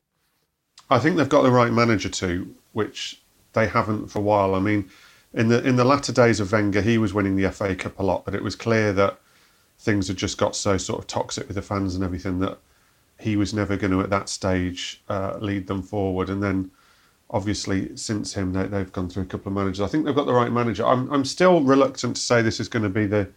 I 0.90 0.98
think 0.98 1.16
they've 1.16 1.28
got 1.28 1.42
the 1.42 1.50
right 1.50 1.72
manager 1.72 2.08
to, 2.08 2.54
which 2.72 3.22
they 3.54 3.66
haven't 3.66 4.08
for 4.08 4.18
a 4.18 4.22
while. 4.22 4.54
I 4.54 4.60
mean, 4.60 4.90
in 5.32 5.48
the 5.48 5.66
in 5.66 5.76
the 5.76 5.84
latter 5.84 6.12
days 6.12 6.40
of 6.40 6.52
Wenger, 6.52 6.82
he 6.82 6.98
was 6.98 7.14
winning 7.14 7.36
the 7.36 7.50
FA 7.50 7.74
Cup 7.74 7.98
a 7.98 8.02
lot, 8.02 8.24
but 8.24 8.34
it 8.34 8.42
was 8.42 8.54
clear 8.54 8.92
that 8.92 9.18
things 9.78 10.08
had 10.08 10.16
just 10.16 10.38
got 10.38 10.54
so 10.54 10.76
sort 10.76 11.00
of 11.00 11.06
toxic 11.06 11.48
with 11.48 11.56
the 11.56 11.62
fans 11.62 11.94
and 11.94 12.04
everything 12.04 12.38
that 12.40 12.58
he 13.18 13.36
was 13.36 13.54
never 13.54 13.76
going 13.76 13.90
to 13.90 14.00
at 14.00 14.10
that 14.10 14.28
stage 14.28 15.02
uh, 15.08 15.36
lead 15.40 15.66
them 15.66 15.82
forward. 15.82 16.28
And 16.28 16.42
then 16.42 16.70
obviously 17.32 17.96
since 17.96 18.34
him 18.34 18.52
they, 18.52 18.68
have 18.68 18.92
gone 18.92 19.08
through 19.08 19.22
a 19.22 19.26
couple 19.26 19.48
of 19.50 19.56
managers. 19.56 19.80
I 19.80 19.86
think 19.86 20.04
they've 20.04 20.14
got 20.14 20.26
the 20.26 20.34
right 20.34 20.52
manager. 20.52 20.86
I'm 20.86 21.10
I'm 21.10 21.24
still 21.24 21.62
reluctant 21.62 22.16
to 22.16 22.22
say 22.22 22.42
this 22.42 22.60
is 22.60 22.68
going 22.68 22.82
to 22.82 22.88
be 22.88 23.06
the 23.06 23.28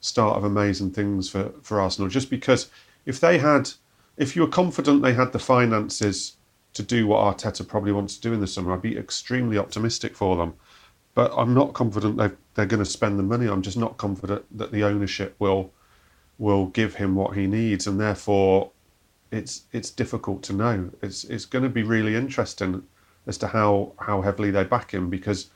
start 0.00 0.36
of 0.36 0.44
amazing 0.44 0.90
things 0.90 1.30
for, 1.30 1.52
for 1.62 1.80
Arsenal, 1.80 2.08
just 2.08 2.30
because 2.30 2.70
if 3.06 3.20
they 3.20 3.38
had, 3.38 3.70
if 4.16 4.34
you 4.34 4.42
were 4.42 4.48
confident 4.48 5.02
they 5.02 5.14
had 5.14 5.32
the 5.32 5.38
finances 5.38 6.36
to 6.74 6.82
do 6.82 7.06
what 7.06 7.36
Arteta 7.36 7.66
probably 7.66 7.92
wants 7.92 8.16
to 8.16 8.20
do 8.22 8.32
in 8.32 8.40
the 8.40 8.46
summer. 8.46 8.72
I'd 8.72 8.82
be 8.82 8.96
extremely 8.96 9.58
optimistic 9.58 10.16
for 10.16 10.36
them, 10.36 10.54
but 11.14 11.32
I'm 11.36 11.54
not 11.54 11.74
confident 11.74 12.16
they 12.16 12.30
they're 12.54 12.66
going 12.66 12.84
to 12.84 12.90
spend 12.90 13.18
the 13.18 13.22
money. 13.22 13.46
I'm 13.46 13.62
just 13.62 13.76
not 13.76 13.96
confident 13.96 14.44
that 14.56 14.72
the 14.72 14.84
ownership 14.84 15.34
will 15.38 15.72
will 16.38 16.66
give 16.66 16.94
him 16.94 17.14
what 17.14 17.36
he 17.36 17.46
needs, 17.46 17.86
and 17.86 18.00
therefore 18.00 18.70
it's 19.30 19.64
it's 19.72 19.90
difficult 19.90 20.42
to 20.44 20.52
know. 20.52 20.90
It's 21.02 21.24
it's 21.24 21.44
going 21.44 21.64
to 21.64 21.68
be 21.68 21.82
really 21.82 22.14
interesting 22.14 22.82
as 23.26 23.38
to 23.38 23.46
how 23.46 23.92
how 23.98 24.20
heavily 24.22 24.50
they 24.50 24.64
back 24.64 24.92
him 24.92 25.08
because 25.10 25.50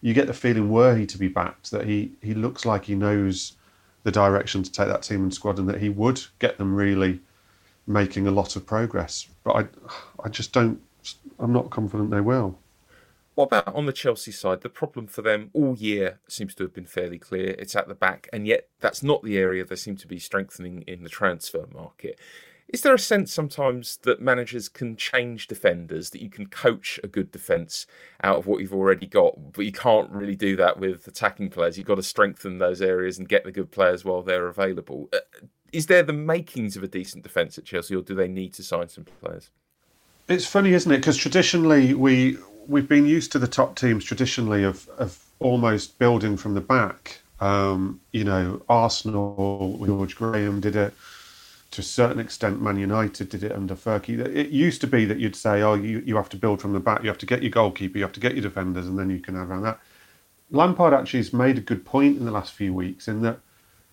you 0.00 0.14
get 0.14 0.26
the 0.26 0.34
feeling 0.34 0.70
were 0.70 0.94
he 0.94 1.06
to 1.06 1.18
be 1.18 1.28
backed 1.28 1.70
that 1.70 1.86
he 1.86 2.12
he 2.22 2.34
looks 2.34 2.64
like 2.64 2.84
he 2.84 2.94
knows 2.94 3.54
the 4.02 4.12
direction 4.12 4.62
to 4.62 4.70
take 4.70 4.88
that 4.88 5.02
team 5.02 5.22
and 5.22 5.34
squad 5.34 5.58
and 5.58 5.68
that 5.68 5.80
he 5.80 5.88
would 5.88 6.22
get 6.38 6.58
them 6.58 6.74
really 6.74 7.20
making 7.86 8.26
a 8.26 8.30
lot 8.30 8.56
of 8.56 8.66
progress. 8.66 9.28
But 9.44 9.52
I 9.52 9.66
I 10.24 10.28
just 10.28 10.52
don't 10.52 10.80
I'm 11.38 11.52
not 11.52 11.70
confident 11.70 12.10
they 12.10 12.20
will. 12.20 12.58
What 13.34 13.46
about 13.46 13.74
on 13.74 13.84
the 13.84 13.92
Chelsea 13.92 14.32
side? 14.32 14.62
The 14.62 14.70
problem 14.70 15.06
for 15.06 15.20
them 15.20 15.50
all 15.52 15.76
year 15.76 16.20
seems 16.26 16.54
to 16.54 16.62
have 16.62 16.72
been 16.72 16.86
fairly 16.86 17.18
clear. 17.18 17.54
It's 17.58 17.76
at 17.76 17.86
the 17.86 17.94
back, 17.94 18.30
and 18.32 18.46
yet 18.46 18.68
that's 18.80 19.02
not 19.02 19.22
the 19.22 19.36
area 19.36 19.62
they 19.62 19.76
seem 19.76 19.96
to 19.96 20.06
be 20.06 20.18
strengthening 20.18 20.82
in 20.86 21.02
the 21.02 21.10
transfer 21.10 21.66
market. 21.72 22.18
Is 22.68 22.80
there 22.80 22.94
a 22.94 22.98
sense 22.98 23.32
sometimes 23.32 23.98
that 24.02 24.20
managers 24.20 24.68
can 24.68 24.96
change 24.96 25.46
defenders, 25.46 26.10
that 26.10 26.20
you 26.20 26.28
can 26.28 26.46
coach 26.46 26.98
a 27.04 27.06
good 27.06 27.30
defence 27.30 27.86
out 28.24 28.38
of 28.38 28.46
what 28.46 28.60
you've 28.60 28.74
already 28.74 29.06
got, 29.06 29.52
but 29.52 29.64
you 29.64 29.72
can't 29.72 30.10
really 30.10 30.34
do 30.34 30.56
that 30.56 30.78
with 30.78 31.06
attacking 31.06 31.50
players? 31.50 31.78
You've 31.78 31.86
got 31.86 31.94
to 31.94 32.02
strengthen 32.02 32.58
those 32.58 32.82
areas 32.82 33.18
and 33.18 33.28
get 33.28 33.44
the 33.44 33.52
good 33.52 33.70
players 33.70 34.04
while 34.04 34.22
they're 34.22 34.48
available. 34.48 35.08
Uh, 35.12 35.18
is 35.72 35.86
there 35.86 36.02
the 36.02 36.12
makings 36.12 36.76
of 36.76 36.82
a 36.82 36.88
decent 36.88 37.22
defence 37.22 37.56
at 37.56 37.64
Chelsea, 37.64 37.94
or 37.94 38.02
do 38.02 38.14
they 38.14 38.28
need 38.28 38.52
to 38.54 38.64
sign 38.64 38.88
some 38.88 39.04
players? 39.20 39.50
It's 40.28 40.46
funny, 40.46 40.72
isn't 40.72 40.90
it? 40.90 40.98
Because 40.98 41.16
traditionally 41.16 41.94
we 41.94 42.38
we've 42.66 42.88
been 42.88 43.06
used 43.06 43.30
to 43.32 43.38
the 43.38 43.46
top 43.46 43.76
teams 43.76 44.04
traditionally 44.04 44.64
of 44.64 44.88
of 44.98 45.24
almost 45.38 46.00
building 46.00 46.36
from 46.36 46.54
the 46.54 46.60
back. 46.60 47.20
Um, 47.38 48.00
you 48.12 48.24
know, 48.24 48.62
Arsenal, 48.68 49.78
George 49.84 50.16
Graham 50.16 50.60
did 50.60 50.74
it 50.74 50.94
to 51.72 51.80
a 51.80 51.84
certain 51.84 52.20
extent, 52.20 52.62
Man 52.62 52.78
United 52.78 53.28
did 53.28 53.42
it 53.42 53.52
under 53.52 53.74
Fergie. 53.74 54.18
It 54.18 54.50
used 54.50 54.80
to 54.82 54.86
be 54.86 55.04
that 55.04 55.18
you'd 55.18 55.36
say, 55.36 55.62
oh, 55.62 55.74
you, 55.74 56.02
you 56.06 56.16
have 56.16 56.28
to 56.30 56.36
build 56.36 56.60
from 56.60 56.72
the 56.72 56.80
back, 56.80 57.02
you 57.02 57.08
have 57.08 57.18
to 57.18 57.26
get 57.26 57.42
your 57.42 57.50
goalkeeper, 57.50 57.98
you 57.98 58.04
have 58.04 58.12
to 58.12 58.20
get 58.20 58.34
your 58.34 58.42
defenders, 58.42 58.86
and 58.86 58.98
then 58.98 59.10
you 59.10 59.20
can 59.20 59.34
have 59.34 59.50
around 59.50 59.62
that. 59.62 59.80
Lampard 60.50 60.94
actually 60.94 61.20
has 61.20 61.32
made 61.32 61.58
a 61.58 61.60
good 61.62 61.84
point 61.84 62.18
in 62.18 62.24
the 62.24 62.30
last 62.30 62.52
few 62.52 62.72
weeks 62.72 63.08
in 63.08 63.22
that 63.22 63.40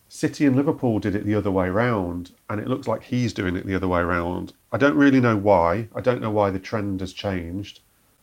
City 0.08 0.46
and 0.46 0.56
Liverpool 0.56 1.00
did 1.00 1.16
it 1.16 1.26
the 1.26 1.34
other 1.34 1.50
way 1.50 1.70
round, 1.70 2.32
and 2.48 2.62
it 2.62 2.68
looks 2.68 2.88
like 2.88 3.02
he's 3.02 3.34
doing 3.34 3.56
it 3.56 3.66
the 3.66 3.74
other 3.74 3.88
way 3.88 4.04
round. 4.04 4.54
I 4.72 4.78
don't 4.78 4.96
really 4.96 5.20
know 5.20 5.36
why. 5.36 5.88
I 5.96 6.02
don't 6.02 6.22
know 6.22 6.30
why 6.30 6.52
the 6.52 6.60
trend 6.60 7.02
has 7.02 7.14
changed, 7.14 7.80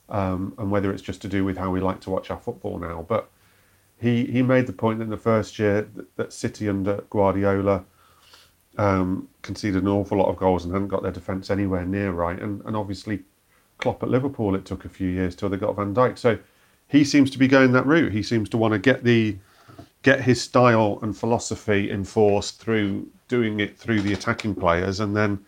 um, 0.08 0.54
and 0.56 0.70
whether 0.70 0.92
it's 0.92 1.02
just 1.02 1.20
to 1.22 1.28
do 1.28 1.44
with 1.44 1.56
how 1.56 1.70
we 1.72 1.80
like 1.80 2.00
to 2.02 2.10
watch 2.10 2.30
our 2.30 2.38
football 2.38 2.78
now. 2.78 3.04
But 3.08 3.28
he 4.00 4.24
he 4.26 4.40
made 4.40 4.68
the 4.68 4.72
point 4.72 5.02
in 5.02 5.10
the 5.10 5.16
first 5.16 5.58
year 5.58 5.82
that, 5.96 6.16
that 6.16 6.32
City 6.32 6.68
under 6.68 7.02
Guardiola 7.10 7.84
um, 8.78 9.28
conceded 9.42 9.82
an 9.82 9.88
awful 9.88 10.18
lot 10.18 10.28
of 10.28 10.36
goals 10.36 10.64
and 10.64 10.72
hadn't 10.72 10.88
got 10.88 11.02
their 11.02 11.12
defence 11.12 11.50
anywhere 11.50 11.84
near 11.84 12.12
right. 12.12 12.38
And, 12.40 12.62
and 12.64 12.76
obviously, 12.76 13.20
Klopp 13.78 14.02
at 14.02 14.08
Liverpool, 14.08 14.54
it 14.54 14.64
took 14.64 14.84
a 14.84 14.88
few 14.88 15.08
years 15.08 15.34
till 15.34 15.48
they 15.48 15.56
got 15.56 15.76
Van 15.76 15.94
Dijk. 15.94 16.18
So 16.18 16.38
he 16.88 17.04
seems 17.04 17.30
to 17.30 17.38
be 17.38 17.48
going 17.48 17.72
that 17.72 17.86
route. 17.86 18.12
He 18.12 18.22
seems 18.22 18.48
to 18.50 18.56
want 18.56 18.72
to 18.72 18.78
get 18.78 19.04
the 19.04 19.36
get 20.02 20.22
his 20.22 20.40
style 20.40 20.98
and 21.02 21.16
philosophy 21.16 21.90
enforced 21.90 22.58
through 22.58 23.06
doing 23.28 23.60
it 23.60 23.78
through 23.78 24.00
the 24.00 24.12
attacking 24.12 24.54
players 24.54 24.98
and 24.98 25.14
then 25.14 25.38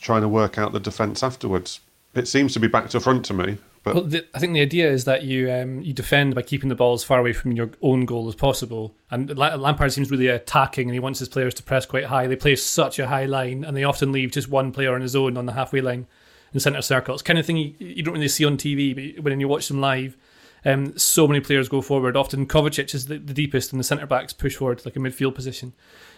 trying 0.00 0.22
to 0.22 0.28
work 0.28 0.58
out 0.58 0.72
the 0.72 0.80
defence 0.80 1.22
afterwards. 1.22 1.80
It 2.14 2.26
seems 2.26 2.52
to 2.54 2.60
be 2.60 2.66
back 2.66 2.88
to 2.90 3.00
front 3.00 3.24
to 3.26 3.34
me. 3.34 3.58
But 3.82 3.94
well, 3.94 4.04
the, 4.04 4.26
I 4.34 4.38
think 4.38 4.52
the 4.52 4.60
idea 4.60 4.90
is 4.90 5.04
that 5.04 5.22
you 5.22 5.50
um, 5.50 5.80
you 5.80 5.94
defend 5.94 6.34
by 6.34 6.42
keeping 6.42 6.68
the 6.68 6.74
ball 6.74 6.92
as 6.92 7.02
far 7.02 7.18
away 7.18 7.32
from 7.32 7.52
your 7.52 7.70
own 7.80 8.04
goal 8.04 8.28
as 8.28 8.34
possible. 8.34 8.94
And 9.10 9.36
Lampard 9.36 9.92
seems 9.92 10.10
really 10.10 10.28
attacking, 10.28 10.88
and 10.88 10.94
he 10.94 11.00
wants 11.00 11.18
his 11.18 11.30
players 11.30 11.54
to 11.54 11.62
press 11.62 11.86
quite 11.86 12.04
high. 12.04 12.26
They 12.26 12.36
play 12.36 12.56
such 12.56 12.98
a 12.98 13.06
high 13.06 13.24
line, 13.24 13.64
and 13.64 13.74
they 13.74 13.84
often 13.84 14.12
leave 14.12 14.32
just 14.32 14.50
one 14.50 14.70
player 14.70 14.94
on 14.94 15.00
his 15.00 15.16
own 15.16 15.38
on 15.38 15.46
the 15.46 15.52
halfway 15.52 15.80
line 15.80 16.06
in 16.52 16.60
centre 16.60 16.82
circle. 16.82 17.14
It's 17.14 17.22
kind 17.22 17.38
of 17.38 17.46
thing 17.46 17.56
you, 17.56 17.74
you 17.78 18.02
don't 18.02 18.14
really 18.14 18.28
see 18.28 18.44
on 18.44 18.58
TV, 18.58 19.16
but 19.16 19.24
when 19.24 19.40
you 19.40 19.48
watch 19.48 19.68
them 19.68 19.80
live, 19.80 20.16
um, 20.64 20.96
so 20.98 21.26
many 21.26 21.40
players 21.40 21.70
go 21.70 21.80
forward. 21.80 22.16
Often 22.16 22.48
Kovacic 22.48 22.94
is 22.94 23.06
the, 23.06 23.18
the 23.18 23.32
deepest, 23.32 23.72
and 23.72 23.80
the 23.80 23.84
centre 23.84 24.06
backs 24.06 24.34
push 24.34 24.56
forward 24.56 24.84
like 24.84 24.96
a 24.96 24.98
midfield 24.98 25.34
position. 25.34 25.72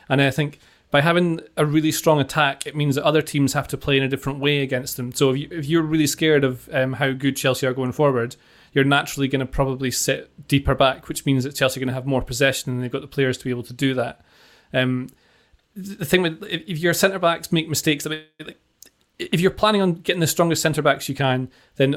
And 0.08 0.20
I 0.20 0.32
think 0.32 0.58
by 0.92 1.00
having 1.00 1.40
a 1.56 1.64
really 1.64 1.90
strong 1.90 2.20
attack, 2.20 2.66
it 2.66 2.76
means 2.76 2.96
that 2.96 3.04
other 3.04 3.22
teams 3.22 3.54
have 3.54 3.66
to 3.68 3.78
play 3.78 3.96
in 3.96 4.02
a 4.02 4.08
different 4.08 4.40
way 4.40 4.60
against 4.60 4.98
them. 4.98 5.10
So 5.10 5.30
if, 5.30 5.38
you, 5.38 5.48
if 5.50 5.64
you're 5.64 5.82
really 5.82 6.06
scared 6.06 6.44
of 6.44 6.68
um, 6.70 6.92
how 6.92 7.12
good 7.12 7.34
Chelsea 7.34 7.66
are 7.66 7.72
going 7.72 7.92
forward, 7.92 8.36
you're 8.74 8.84
naturally 8.84 9.26
going 9.26 9.40
to 9.40 9.46
probably 9.46 9.90
sit 9.90 10.30
deeper 10.46 10.74
back, 10.74 11.08
which 11.08 11.24
means 11.24 11.44
that 11.44 11.54
Chelsea 11.54 11.80
are 11.80 11.82
going 11.82 11.88
to 11.88 11.94
have 11.94 12.04
more 12.04 12.20
possession 12.20 12.72
and 12.72 12.82
they've 12.82 12.92
got 12.92 13.00
the 13.00 13.08
players 13.08 13.38
to 13.38 13.44
be 13.44 13.50
able 13.50 13.62
to 13.62 13.72
do 13.72 13.94
that. 13.94 14.20
Um, 14.74 15.08
the 15.74 16.04
thing 16.04 16.20
with 16.20 16.44
if, 16.44 16.78
your 16.78 16.92
centre 16.92 17.18
backs 17.18 17.50
make 17.50 17.70
mistakes, 17.70 18.06
if 19.18 19.40
you're 19.40 19.50
planning 19.50 19.80
on 19.80 19.94
getting 19.94 20.20
the 20.20 20.26
strongest 20.26 20.60
centre 20.60 20.82
backs 20.82 21.08
you 21.08 21.14
can, 21.14 21.50
then 21.76 21.96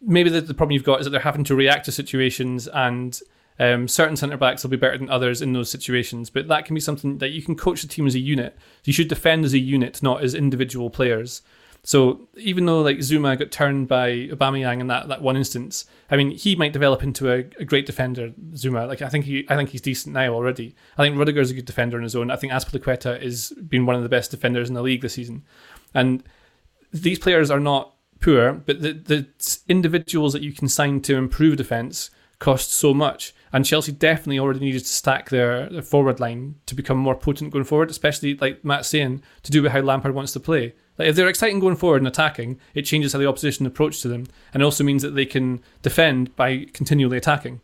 maybe 0.00 0.30
the 0.30 0.54
problem 0.54 0.72
you've 0.72 0.84
got 0.84 1.00
is 1.00 1.04
that 1.04 1.10
they're 1.10 1.20
having 1.20 1.44
to 1.44 1.54
react 1.54 1.84
to 1.84 1.92
situations 1.92 2.66
and 2.66 3.20
um, 3.58 3.86
certain 3.86 4.16
centre 4.16 4.36
backs 4.36 4.62
will 4.62 4.70
be 4.70 4.76
better 4.76 4.98
than 4.98 5.10
others 5.10 5.40
in 5.40 5.52
those 5.52 5.70
situations, 5.70 6.30
but 6.30 6.48
that 6.48 6.64
can 6.64 6.74
be 6.74 6.80
something 6.80 7.18
that 7.18 7.30
you 7.30 7.42
can 7.42 7.54
coach 7.54 7.82
the 7.82 7.88
team 7.88 8.06
as 8.06 8.14
a 8.14 8.20
unit. 8.20 8.56
You 8.84 8.92
should 8.92 9.08
defend 9.08 9.44
as 9.44 9.52
a 9.52 9.58
unit, 9.58 10.02
not 10.02 10.22
as 10.22 10.34
individual 10.34 10.90
players. 10.90 11.42
So 11.86 12.28
even 12.36 12.64
though 12.64 12.80
like 12.80 12.98
Zouma 12.98 13.38
got 13.38 13.50
turned 13.50 13.88
by 13.88 14.28
Aubameyang 14.28 14.80
in 14.80 14.86
that, 14.86 15.08
that 15.08 15.20
one 15.20 15.36
instance, 15.36 15.84
I 16.10 16.16
mean 16.16 16.30
he 16.30 16.56
might 16.56 16.72
develop 16.72 17.02
into 17.02 17.30
a, 17.30 17.40
a 17.60 17.64
great 17.64 17.84
defender. 17.84 18.32
Zouma, 18.52 18.88
like 18.88 19.02
I 19.02 19.10
think 19.10 19.26
he 19.26 19.46
I 19.50 19.56
think 19.56 19.68
he's 19.68 19.82
decent 19.82 20.14
now 20.14 20.32
already. 20.32 20.74
I 20.96 21.02
think 21.02 21.16
Rudiger's 21.16 21.50
a 21.50 21.54
good 21.54 21.66
defender 21.66 21.98
on 21.98 22.02
his 22.02 22.16
own. 22.16 22.30
I 22.30 22.36
think 22.36 22.54
Azpilicueta 22.54 23.22
has 23.22 23.50
been 23.50 23.84
one 23.84 23.96
of 23.96 24.02
the 24.02 24.08
best 24.08 24.30
defenders 24.30 24.68
in 24.68 24.74
the 24.74 24.82
league 24.82 25.02
this 25.02 25.12
season, 25.12 25.44
and 25.92 26.24
these 26.90 27.18
players 27.18 27.50
are 27.50 27.60
not 27.60 27.94
poor, 28.18 28.54
but 28.54 28.80
the 28.80 28.94
the 28.94 29.26
individuals 29.68 30.32
that 30.32 30.42
you 30.42 30.52
can 30.52 30.68
sign 30.68 31.02
to 31.02 31.16
improve 31.16 31.58
defense 31.58 32.10
cost 32.38 32.72
so 32.72 32.94
much. 32.94 33.33
And 33.54 33.64
Chelsea 33.64 33.92
definitely 33.92 34.40
already 34.40 34.58
needed 34.58 34.80
to 34.80 34.88
stack 34.88 35.30
their, 35.30 35.68
their 35.68 35.80
forward 35.80 36.18
line 36.18 36.56
to 36.66 36.74
become 36.74 36.98
more 36.98 37.14
potent 37.14 37.52
going 37.52 37.64
forward, 37.64 37.88
especially 37.88 38.36
like 38.36 38.64
Matt's 38.64 38.88
saying, 38.88 39.22
to 39.44 39.52
do 39.52 39.62
with 39.62 39.70
how 39.70 39.80
Lampard 39.80 40.12
wants 40.12 40.32
to 40.32 40.40
play. 40.40 40.74
Like 40.98 41.06
if 41.06 41.14
they're 41.14 41.28
exciting 41.28 41.60
going 41.60 41.76
forward 41.76 41.98
and 41.98 42.08
attacking, 42.08 42.58
it 42.74 42.82
changes 42.82 43.12
how 43.12 43.20
the 43.20 43.28
opposition 43.28 43.64
approach 43.64 44.02
to 44.02 44.08
them, 44.08 44.26
and 44.52 44.64
also 44.64 44.82
means 44.82 45.02
that 45.02 45.14
they 45.14 45.24
can 45.24 45.62
defend 45.82 46.34
by 46.34 46.66
continually 46.72 47.16
attacking 47.16 47.60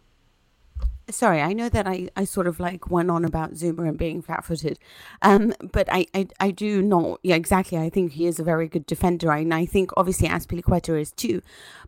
sorry, 1.11 1.41
I 1.41 1.53
know 1.53 1.69
that 1.69 1.87
I, 1.87 2.09
I 2.17 2.25
sort 2.25 2.47
of 2.47 2.61
like 2.61 2.91
went 2.91 3.11
on 3.11 3.25
about 3.25 3.55
Zouma 3.55 3.89
and 3.89 3.99
being 3.99 4.23
flat 4.23 4.45
footed. 4.45 4.79
Um, 5.23 5.55
but 5.73 5.89
I, 5.91 6.07
I, 6.15 6.29
I 6.39 6.51
do 6.51 6.83
not, 6.83 7.21
yeah, 7.23 7.37
exactly. 7.37 7.79
I 7.79 7.91
think 7.91 8.13
he 8.13 8.27
is 8.27 8.39
a 8.39 8.45
very 8.45 8.69
good 8.69 8.87
defender. 8.87 9.31
And 9.31 9.53
I 9.53 9.67
think 9.67 9.91
obviously 9.97 10.29
Azpilicueta 10.29 11.01
is 11.01 11.13
too. 11.13 11.43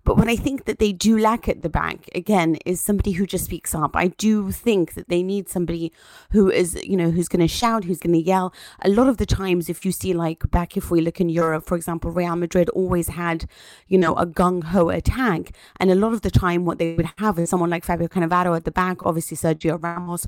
But 0.05 0.17
what 0.17 0.29
I 0.29 0.35
think 0.35 0.65
that 0.65 0.81
they 0.81 0.93
do 0.93 1.17
lack 1.17 1.49
at 1.49 1.63
the 1.63 1.69
back, 1.69 2.09
again, 2.15 2.57
is 2.67 2.81
somebody 2.81 3.13
who 3.13 3.25
just 3.25 3.45
speaks 3.45 3.73
up. 3.75 3.95
I 3.95 4.09
do 4.09 4.51
think 4.51 4.95
that 4.95 5.09
they 5.09 5.23
need 5.23 5.49
somebody 5.49 5.93
who 6.33 6.51
is, 6.51 6.75
you 6.83 6.97
know, 6.97 7.11
who's 7.11 7.29
going 7.29 7.41
to 7.41 7.49
shout, 7.49 7.85
who's 7.85 8.01
going 8.01 8.15
to 8.15 8.19
yell. 8.19 8.53
A 8.83 8.89
lot 8.89 9.09
of 9.09 9.19
the 9.19 9.27
times, 9.27 9.69
if 9.69 9.85
you 9.85 9.93
see 9.93 10.13
like 10.13 10.51
back, 10.51 10.77
if 10.77 10.91
we 10.91 11.01
look 11.01 11.21
in 11.21 11.29
Europe, 11.29 11.65
for 11.67 11.77
example, 11.77 12.11
Real 12.11 12.35
Madrid 12.35 12.69
always 12.71 13.09
had, 13.09 13.47
you 13.87 13.97
know, 13.97 14.15
a 14.15 14.27
gung 14.27 14.65
ho 14.65 14.89
attack. 14.89 15.53
And 15.79 15.91
a 15.91 15.95
lot 15.95 16.13
of 16.13 16.23
the 16.23 16.31
time, 16.31 16.65
what 16.65 16.79
they 16.79 16.95
would 16.95 17.11
have 17.19 17.39
is 17.39 17.51
someone 17.51 17.71
like 17.71 17.85
Fabio 17.85 18.09
Cannavaro 18.09 18.57
at 18.57 18.65
the 18.65 18.73
back 18.73 19.07
obviously 19.13 19.37
Sergio 19.37 19.83
Ramos, 19.83 20.27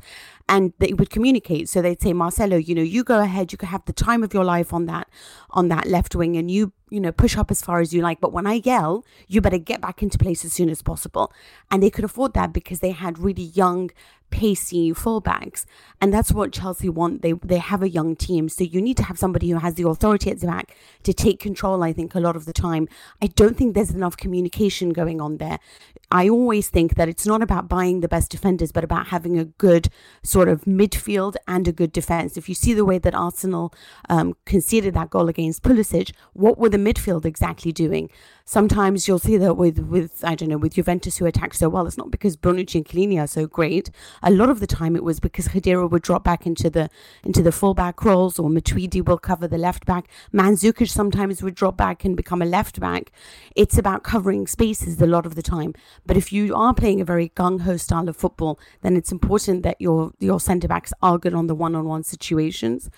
and 0.49 0.73
they 0.79 0.93
would 0.93 1.11
communicate. 1.11 1.69
So 1.69 1.83
they'd 1.83 2.01
say, 2.01 2.13
Marcelo, 2.13 2.57
you 2.57 2.75
know, 2.75 2.83
you 2.83 3.03
go 3.03 3.21
ahead, 3.21 3.53
you 3.53 3.59
could 3.59 3.71
have 3.71 3.85
the 3.87 3.93
time 3.93 4.23
of 4.23 4.35
your 4.35 4.45
life 4.45 4.73
on 4.73 4.87
that 4.87 5.09
on 5.51 5.69
that 5.69 5.87
left 5.87 6.15
wing, 6.15 6.37
and 6.37 6.51
you 6.51 6.73
you 6.95 7.01
know 7.01 7.13
push 7.13 7.37
up 7.37 7.51
as 7.51 7.61
far 7.61 7.81
as 7.81 7.93
you 7.93 8.01
like. 8.01 8.21
But 8.21 8.33
when 8.33 8.47
I 8.47 8.55
yell, 8.65 9.05
you 9.27 9.41
better 9.41 9.59
get 9.59 9.81
back 9.81 10.03
into 10.03 10.17
place 10.17 10.45
as 10.45 10.53
soon 10.53 10.71
as 10.71 10.81
possible. 10.81 11.33
And 11.71 11.83
they 11.83 11.91
could 11.91 12.05
afford 12.05 12.35
that 12.35 12.53
because 12.53 12.79
they 12.81 12.93
had 12.93 13.19
really 13.19 13.43
young 13.43 13.91
pacey 14.31 14.93
fullbacks. 14.93 15.65
And 16.01 16.13
that's 16.13 16.33
what 16.33 16.53
Chelsea 16.53 16.89
want. 16.89 17.23
They 17.23 17.33
they 17.33 17.59
have 17.59 17.83
a 17.83 17.89
young 17.89 18.17
team. 18.17 18.49
So 18.49 18.65
you 18.65 18.81
need 18.81 18.97
to 18.99 19.05
have 19.05 19.19
somebody 19.19 19.51
who 19.51 19.59
has 19.59 19.75
the 19.75 19.89
authority 19.89 20.31
at 20.31 20.41
the 20.41 20.47
back 20.47 20.77
to 21.05 21.13
take 21.13 21.39
control, 21.41 21.83
I 21.83 21.93
think, 21.93 22.15
a 22.15 22.21
lot 22.21 22.37
of 22.37 22.45
the 22.45 22.53
time. 22.53 22.89
I 23.23 23.27
don't 23.27 23.57
think 23.57 23.75
there's 23.75 23.91
enough 23.91 24.17
communication 24.17 24.91
going 24.91 25.21
on 25.21 25.39
there. 25.39 25.59
I 26.11 26.29
always 26.29 26.69
think 26.69 26.97
that 26.97 27.09
it's 27.09 27.27
not 27.27 27.43
about 27.43 27.69
buying 27.69 28.01
the 28.01 28.09
best 28.09 28.31
defenders, 28.31 28.73
but 28.73 28.85
about 28.85 29.09
having 29.09 29.39
a 29.39 29.45
good 29.45 29.89
sort 30.23 30.49
of 30.49 30.63
midfield 30.63 31.35
and 31.49 31.67
a 31.67 31.73
good 31.73 31.93
defense. 31.93 32.37
If 32.37 32.49
you 32.49 32.55
see 32.55 32.75
the 32.75 32.85
way 32.85 32.99
that 32.99 33.15
Arsenal 33.15 33.73
um, 34.09 34.37
conceded 34.45 34.95
that 34.95 35.11
goal 35.11 35.29
against 35.29 35.63
Pulisic, 35.63 36.13
what 36.33 36.59
were 36.59 36.69
the 36.69 36.79
midfield 36.85 37.25
exactly 37.25 37.73
doing? 37.73 38.11
Sometimes 38.45 39.09
you'll 39.09 39.19
see 39.19 39.39
that 39.39 39.55
with, 39.55 39.79
with 39.79 40.23
I 40.23 40.35
don't 40.35 40.51
know, 40.51 40.59
with 40.59 40.75
Juventus 40.75 41.17
who 41.17 41.25
attack 41.25 41.55
so 41.55 41.69
well, 41.69 41.87
it's 41.87 41.97
not 41.97 42.11
because 42.11 42.37
Bonucci 42.37 42.75
and 42.75 42.85
Chiellini 42.85 43.19
are 43.19 43.27
so 43.27 43.47
great. 43.47 43.91
A 44.23 44.31
lot 44.31 44.51
of 44.51 44.61
the 44.61 44.67
time 44.67 44.95
it 44.97 45.03
was 45.03 45.19
because 45.19 45.49
Khedira 45.49 45.91
would 45.91 46.03
drop 46.03 46.25
back 46.25 46.47
into 46.47 46.69
the 46.69 46.91
into 47.25 47.43
the 47.43 47.53
fullback 47.53 48.05
roles 48.05 48.39
or 48.39 48.51
Matuidi 48.51 49.03
will 49.03 49.19
cover 49.19 49.49
the 49.49 49.57
left 49.57 49.87
back. 49.87 50.09
Mandzukic 50.33 50.89
sometimes 50.89 51.43
would 51.43 51.55
drop 51.55 51.77
back 51.77 52.05
and 52.05 52.17
become 52.17 52.43
a 52.43 52.47
left 52.47 52.81
back. 52.81 53.11
It's 53.57 53.79
about 53.79 54.05
covering 54.05 54.47
spaces 54.47 55.01
a 55.01 55.07
lot 55.07 55.25
of 55.25 55.35
the 55.35 55.43
time. 55.43 55.73
But 56.05 56.17
if 56.17 56.33
you 56.33 56.55
are 56.55 56.75
playing 56.75 57.01
a 57.01 57.05
very 57.05 57.31
gung-ho 57.31 57.79
style 57.79 58.09
of 58.09 58.17
football, 58.17 58.59
then 58.83 58.97
it's 58.97 59.13
important 59.13 59.63
that 59.63 59.81
your 59.81 60.13
your 60.21 60.39
centre 60.39 60.69
backs 60.69 60.93
are 61.01 61.19
good 61.19 61.35
on 61.35 61.47
the 61.47 61.55
one-on-one 61.55 62.05
situations. 62.05 62.91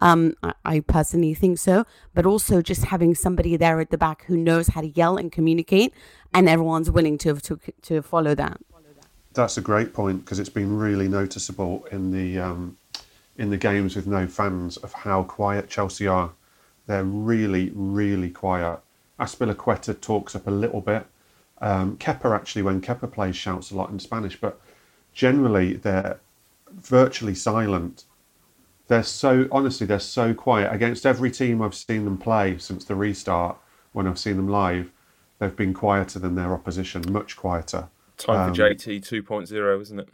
Um, 0.00 0.34
I, 0.64 0.80
personally 0.80 1.34
think 1.34 1.58
so, 1.58 1.86
but 2.14 2.26
also 2.26 2.60
just 2.60 2.86
having 2.86 3.14
somebody 3.14 3.56
there 3.56 3.80
at 3.80 3.90
the 3.90 3.98
back 3.98 4.24
who 4.24 4.36
knows 4.36 4.68
how 4.68 4.80
to 4.80 4.88
yell 4.88 5.16
and 5.16 5.30
communicate, 5.30 5.94
and 6.32 6.48
everyone's 6.48 6.90
willing 6.90 7.16
to 7.18 7.34
to 7.36 7.58
to 7.82 8.02
follow 8.02 8.34
that. 8.34 8.60
That's 9.32 9.56
a 9.56 9.60
great 9.60 9.94
point 9.94 10.24
because 10.24 10.38
it's 10.38 10.48
been 10.48 10.76
really 10.76 11.08
noticeable 11.08 11.86
in 11.90 12.10
the 12.10 12.38
um, 12.38 12.76
in 13.36 13.50
the 13.50 13.56
games 13.56 13.96
with 13.96 14.06
no 14.06 14.26
fans 14.26 14.76
of 14.78 14.92
how 14.92 15.22
quiet 15.24 15.68
Chelsea 15.68 16.06
are. 16.06 16.32
They're 16.86 17.04
really, 17.04 17.72
really 17.74 18.30
quiet. 18.30 18.80
Azpilicueta 19.18 20.00
talks 20.00 20.36
up 20.36 20.46
a 20.46 20.50
little 20.50 20.80
bit. 20.80 21.06
Um, 21.60 21.96
Kepa 21.96 22.34
actually, 22.34 22.62
when 22.62 22.80
Kepa 22.80 23.10
plays, 23.10 23.36
shouts 23.36 23.70
a 23.70 23.76
lot 23.76 23.90
in 23.90 23.98
Spanish, 23.98 24.38
but 24.40 24.60
generally 25.12 25.74
they're 25.74 26.18
virtually 26.70 27.34
silent 27.34 28.04
they're 28.88 29.02
so 29.02 29.48
honestly 29.50 29.86
they're 29.86 29.98
so 29.98 30.34
quiet 30.34 30.72
against 30.72 31.06
every 31.06 31.30
team 31.30 31.62
I've 31.62 31.74
seen 31.74 32.04
them 32.04 32.18
play 32.18 32.58
since 32.58 32.84
the 32.84 32.94
restart. 32.94 33.56
When 33.92 34.06
I've 34.06 34.18
seen 34.18 34.36
them 34.36 34.48
live, 34.48 34.90
they've 35.38 35.54
been 35.54 35.72
quieter 35.72 36.18
than 36.18 36.34
their 36.34 36.52
opposition, 36.52 37.04
much 37.10 37.36
quieter. 37.36 37.88
Time 38.16 38.48
um, 38.48 38.54
for 38.54 38.60
JT 38.60 39.08
2.0, 39.08 39.82
isn't 39.82 40.00
it? 40.00 40.08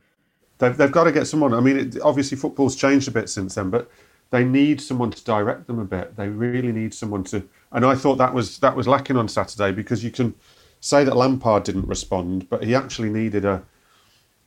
They've, 0.59 0.77
they've 0.77 0.93
got 0.93 1.05
to 1.05 1.13
get 1.13 1.27
someone. 1.27 1.55
I 1.55 1.61
mean, 1.61 1.79
it, 1.79 2.01
obviously 2.03 2.37
football's 2.37 2.77
changed 2.77 3.09
a 3.09 3.11
bit 3.11 3.31
since 3.31 3.55
then, 3.55 3.71
but 3.71 3.91
they 4.31 4.45
need 4.45 4.81
someone 4.81 5.11
to 5.11 5.25
direct 5.25 5.67
them 5.67 5.79
a 5.79 5.85
bit. 5.85 6.17
They 6.17 6.29
really 6.29 6.73
need 6.73 6.95
someone 6.95 7.25
to. 7.25 7.49
And 7.73 7.85
I 7.85 7.95
thought 7.95 8.17
that 8.17 8.35
was 8.35 8.59
that 8.59 8.77
was 8.77 8.87
lacking 8.87 9.17
on 9.17 9.29
Saturday 9.29 9.73
because 9.73 10.05
you 10.05 10.11
can 10.11 10.35
say 10.81 11.05
that 11.05 11.17
Lampard 11.17 11.65
didn't 11.65 11.89
respond, 11.89 12.49
but 12.49 12.63
he 12.63 12.75
actually 12.75 13.11
needed 13.11 13.45
a 13.45 13.63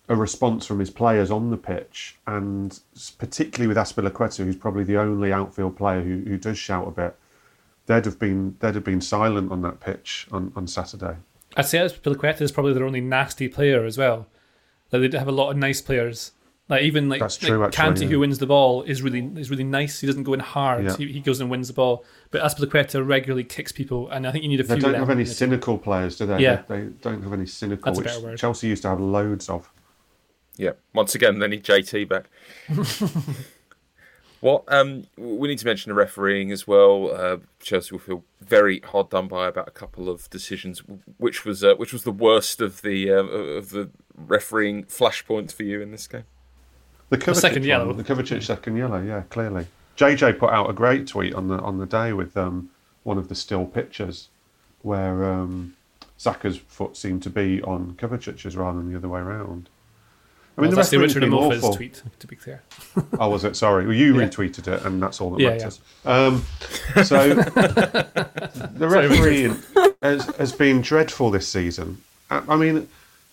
a 0.10 0.16
response 0.16 0.66
from 0.66 0.80
his 0.80 0.90
players 0.90 1.32
on 1.32 1.50
the 1.50 1.58
pitch, 1.58 2.18
and 2.28 2.80
particularly 3.18 3.68
with 3.68 3.78
Azpilicueta, 3.78 4.44
who's 4.44 4.56
probably 4.56 4.84
the 4.84 4.98
only 4.98 5.32
outfield 5.32 5.78
player 5.78 6.02
who, 6.02 6.20
who 6.20 6.38
does 6.38 6.58
shout 6.58 6.88
a 6.88 6.92
bit, 6.92 7.16
they'd 7.86 8.06
have 8.06 8.20
been 8.20 8.56
they'd 8.60 8.76
have 8.76 8.84
been 8.84 9.02
silent 9.02 9.52
on 9.52 9.62
that 9.62 9.80
pitch 9.80 10.28
on, 10.32 10.52
on 10.56 10.68
Saturday. 10.68 11.18
I'd 11.56 11.66
say 11.66 11.80
Azpilicueta 11.80 12.42
is 12.42 12.52
probably 12.52 12.74
their 12.74 12.86
only 12.86 13.02
nasty 13.02 13.48
player 13.48 13.86
as 13.86 13.98
well. 13.98 14.28
Like 14.92 15.12
they 15.12 15.18
have 15.18 15.28
a 15.28 15.32
lot 15.34 15.52
of 15.52 15.58
nice 15.58 15.82
players. 15.82 16.32
Like 16.70 16.84
even 16.84 17.10
like, 17.10 17.20
That's 17.20 17.36
true, 17.38 17.58
like 17.58 17.78
actually, 17.78 17.94
Kante, 17.94 18.02
yeah. 18.04 18.08
who 18.08 18.20
wins 18.22 18.40
the 18.40 18.46
ball, 18.46 18.84
is 18.84 19.02
really 19.02 19.20
is 19.36 19.50
really 19.50 19.66
nice. 19.66 20.00
He 20.00 20.08
doesn't 20.08 20.24
go 20.24 20.34
in 20.34 20.40
hard. 20.40 20.86
Yeah. 20.86 20.96
He, 20.96 21.12
he 21.14 21.20
goes 21.20 21.42
and 21.42 21.50
wins 21.50 21.68
the 21.68 21.74
ball. 21.74 22.06
But 22.32 22.42
Azpilicueta 22.42 23.06
regularly 23.06 23.44
kicks 23.44 23.72
people, 23.72 24.10
and 24.10 24.26
I 24.26 24.32
think 24.32 24.44
you 24.44 24.50
need 24.50 24.62
a 24.62 24.64
few. 24.64 24.76
They 24.76 24.82
don't 24.82 24.94
have 24.94 25.10
any 25.10 25.26
cynical 25.26 25.78
players, 25.78 26.18
do 26.18 26.26
they? 26.26 26.40
Yeah. 26.40 26.64
They, 26.68 26.82
they 26.82 26.88
don't 27.02 27.22
have 27.22 27.34
any 27.34 27.46
cynical, 27.46 27.94
That's 27.94 28.18
which. 28.18 28.40
Chelsea 28.40 28.68
used 28.68 28.84
to 28.84 28.90
have 28.90 29.02
loads 29.02 29.50
of. 29.50 29.72
Yeah. 30.58 30.72
Once 30.94 31.16
again, 31.16 31.40
they 31.40 31.48
need 31.48 31.64
JT 31.64 32.08
back. 32.08 32.30
what? 34.40 34.64
Um, 34.68 35.06
we 35.18 35.48
need 35.48 35.58
to 35.60 35.66
mention 35.66 35.90
the 35.90 35.96
refereeing 35.96 36.52
as 36.52 36.68
well. 36.68 37.12
Uh, 37.12 37.38
Chelsea 37.60 37.92
will 37.92 38.00
feel 38.00 38.24
very 38.42 38.80
hard 38.82 39.10
done 39.10 39.28
by 39.28 39.48
about 39.48 39.68
a 39.68 39.72
couple 39.72 40.10
of 40.10 40.30
decisions, 40.30 40.84
which 41.18 41.46
was 41.46 41.64
uh, 41.64 41.76
which 41.76 41.92
was 41.92 42.04
the 42.04 42.12
worst 42.12 42.62
of 42.62 42.82
the 42.82 43.10
uh, 43.12 43.24
of 43.24 43.70
the 43.72 43.90
refereeing 44.16 44.84
flashpoints 44.84 45.52
for 45.54 45.64
you 45.64 45.82
in 45.82 45.92
this 45.92 46.08
game. 46.08 46.26
The 47.10 47.18
Kovacic 47.18 47.36
second 47.36 47.62
one, 47.62 47.68
yellow. 47.70 47.94
The 47.94 48.04
Kovacic 48.04 48.44
second 48.44 48.78
yellow, 48.78 49.02
yeah, 49.02 49.24
clearly. 49.30 49.68
JJ 49.98 50.40
put 50.40 50.52
out 50.52 50.70
a 50.70 50.74
great 50.74 51.08
tweet 51.08 51.34
on 51.34 51.48
the 51.48 51.60
on 51.60 51.78
the 51.78 51.86
day 51.86 52.14
with 52.14 52.36
um, 52.38 52.70
one 53.04 53.18
of 53.18 53.28
the 53.28 53.36
still 53.36 53.66
pictures 53.66 54.30
where 54.82 55.24
um, 55.24 55.76
Saka's 56.18 56.58
foot 56.58 56.98
seemed 56.98 57.24
to 57.24 57.30
be 57.30 57.62
on 57.64 57.94
Kovacic's 57.94 58.56
rather 58.56 58.78
than 58.78 58.92
the 58.92 58.98
other 58.98 59.10
way 59.10 59.22
around. 59.22 59.70
I 60.56 60.62
mean, 60.62 60.68
Well, 60.68 60.70
the 60.72 60.76
that's 60.78 60.90
the 60.92 60.98
referee's 61.00 61.16
Richard 61.16 61.20
been 61.32 61.34
Amofa's 61.40 61.64
awful. 61.64 61.76
tweet, 61.78 62.02
to 62.20 62.28
be 62.28 62.36
clear. 62.36 62.62
Oh, 63.20 63.30
was 63.30 63.44
it? 63.44 63.56
Sorry. 63.56 63.86
Well, 63.88 63.96
you 63.96 64.20
Yeah. 64.20 64.28
retweeted 64.28 64.68
it, 64.68 64.86
and 64.86 65.02
that's 65.02 65.20
all 65.20 65.32
that 65.32 65.40
Yeah, 65.40 65.50
matters. 65.52 65.80
Um, 66.06 66.46
so 67.04 67.34
the 67.34 68.88
referee 68.88 69.52
has, 70.02 70.26
has 70.36 70.52
been 70.52 70.82
dreadful 70.82 71.32
this 71.32 71.48
season. 71.48 72.02
I, 72.30 72.42
I 72.50 72.56
mean, 72.56 72.88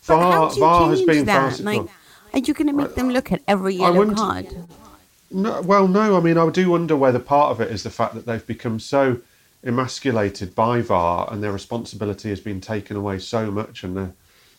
But 0.07 0.17
VAR, 0.17 0.33
how 0.33 0.49
do 0.49 0.55
you 0.55 0.61
VAR 0.61 0.89
has 0.91 0.99
change 1.01 1.09
been 1.11 1.25
that? 1.27 1.57
far- 1.57 1.65
Like, 1.65 1.89
are 2.33 2.39
you 2.39 2.55
going 2.55 2.67
to 2.69 2.73
make 2.73 2.95
them 2.95 3.11
look 3.11 3.33
at 3.33 3.43
every 3.47 3.75
yellow 3.75 3.99
wouldn't- 3.99 4.17
card? 4.17 4.47
No, 5.33 5.61
well, 5.61 5.87
no. 5.87 6.17
I 6.17 6.21
mean, 6.21 6.39
I 6.39 6.49
do 6.51 6.71
wonder 6.71 6.97
whether 6.97 7.19
part 7.21 7.53
of 7.53 7.61
it 7.61 7.71
is 7.71 7.83
the 7.85 7.91
fact 7.91 8.15
that 8.15 8.27
they've 8.27 8.45
become 8.47 8.81
so 8.81 9.19
emasculated 9.65 10.55
by 10.55 10.81
VAR, 10.81 11.29
and 11.31 11.43
their 11.43 11.53
responsibility 11.53 12.31
has 12.31 12.41
been 12.41 12.61
taken 12.61 12.97
away 12.97 13.19
so 13.19 13.51
much, 13.51 13.85
and 13.85 13.97
they're 13.97 14.13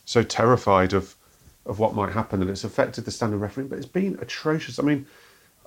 so 0.06 0.24
terrified 0.24 0.94
of 0.94 1.16
of 1.66 1.80
what 1.80 1.96
might 1.96 2.12
happen, 2.12 2.42
and 2.42 2.50
it's 2.50 2.64
affected 2.64 3.06
the 3.06 3.12
standard 3.12 3.38
refereeing. 3.38 3.70
But 3.70 3.78
it's 3.78 3.88
been 3.88 4.18
atrocious. 4.22 4.80
I 4.80 4.84
mean, 4.84 5.06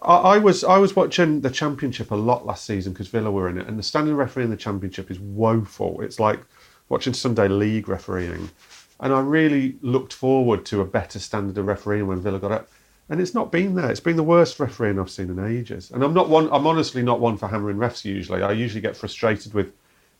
I, 0.02 0.16
I 0.16 0.38
was 0.38 0.64
I 0.64 0.78
was 0.78 0.96
watching 0.96 1.40
the 1.40 1.50
championship 1.50 2.10
a 2.10 2.16
lot 2.16 2.46
last 2.46 2.64
season 2.64 2.92
because 2.92 3.08
Villa 3.08 3.30
were 3.30 3.48
in 3.48 3.58
it, 3.58 3.66
and 3.66 3.78
the 3.78 3.82
standard 3.82 4.16
refereeing 4.16 4.46
in 4.46 4.50
the 4.50 4.56
championship 4.56 5.10
is 5.10 5.20
woeful. 5.20 6.00
It's 6.00 6.20
like 6.20 6.40
watching 6.88 7.14
Sunday 7.14 7.48
league 7.48 7.88
refereeing, 7.88 8.50
and 9.00 9.12
I 9.12 9.20
really 9.20 9.76
looked 9.82 10.12
forward 10.12 10.64
to 10.66 10.80
a 10.80 10.84
better 10.84 11.18
standard 11.18 11.58
of 11.58 11.66
refereeing 11.66 12.06
when 12.06 12.20
Villa 12.20 12.38
got 12.38 12.52
up. 12.52 12.68
And 13.10 13.20
it's 13.20 13.34
not 13.34 13.52
been 13.52 13.74
there. 13.74 13.90
It's 13.90 14.00
been 14.00 14.16
the 14.16 14.22
worst 14.22 14.58
refereeing 14.58 14.98
I've 14.98 15.10
seen 15.10 15.28
in 15.28 15.38
ages. 15.38 15.90
And 15.90 16.02
I'm 16.02 16.14
not 16.14 16.30
one. 16.30 16.48
I'm 16.50 16.66
honestly 16.66 17.02
not 17.02 17.20
one 17.20 17.36
for 17.36 17.48
hammering 17.48 17.76
refs. 17.76 18.02
Usually, 18.02 18.42
I 18.42 18.52
usually 18.52 18.80
get 18.80 18.96
frustrated 18.96 19.52
with 19.52 19.74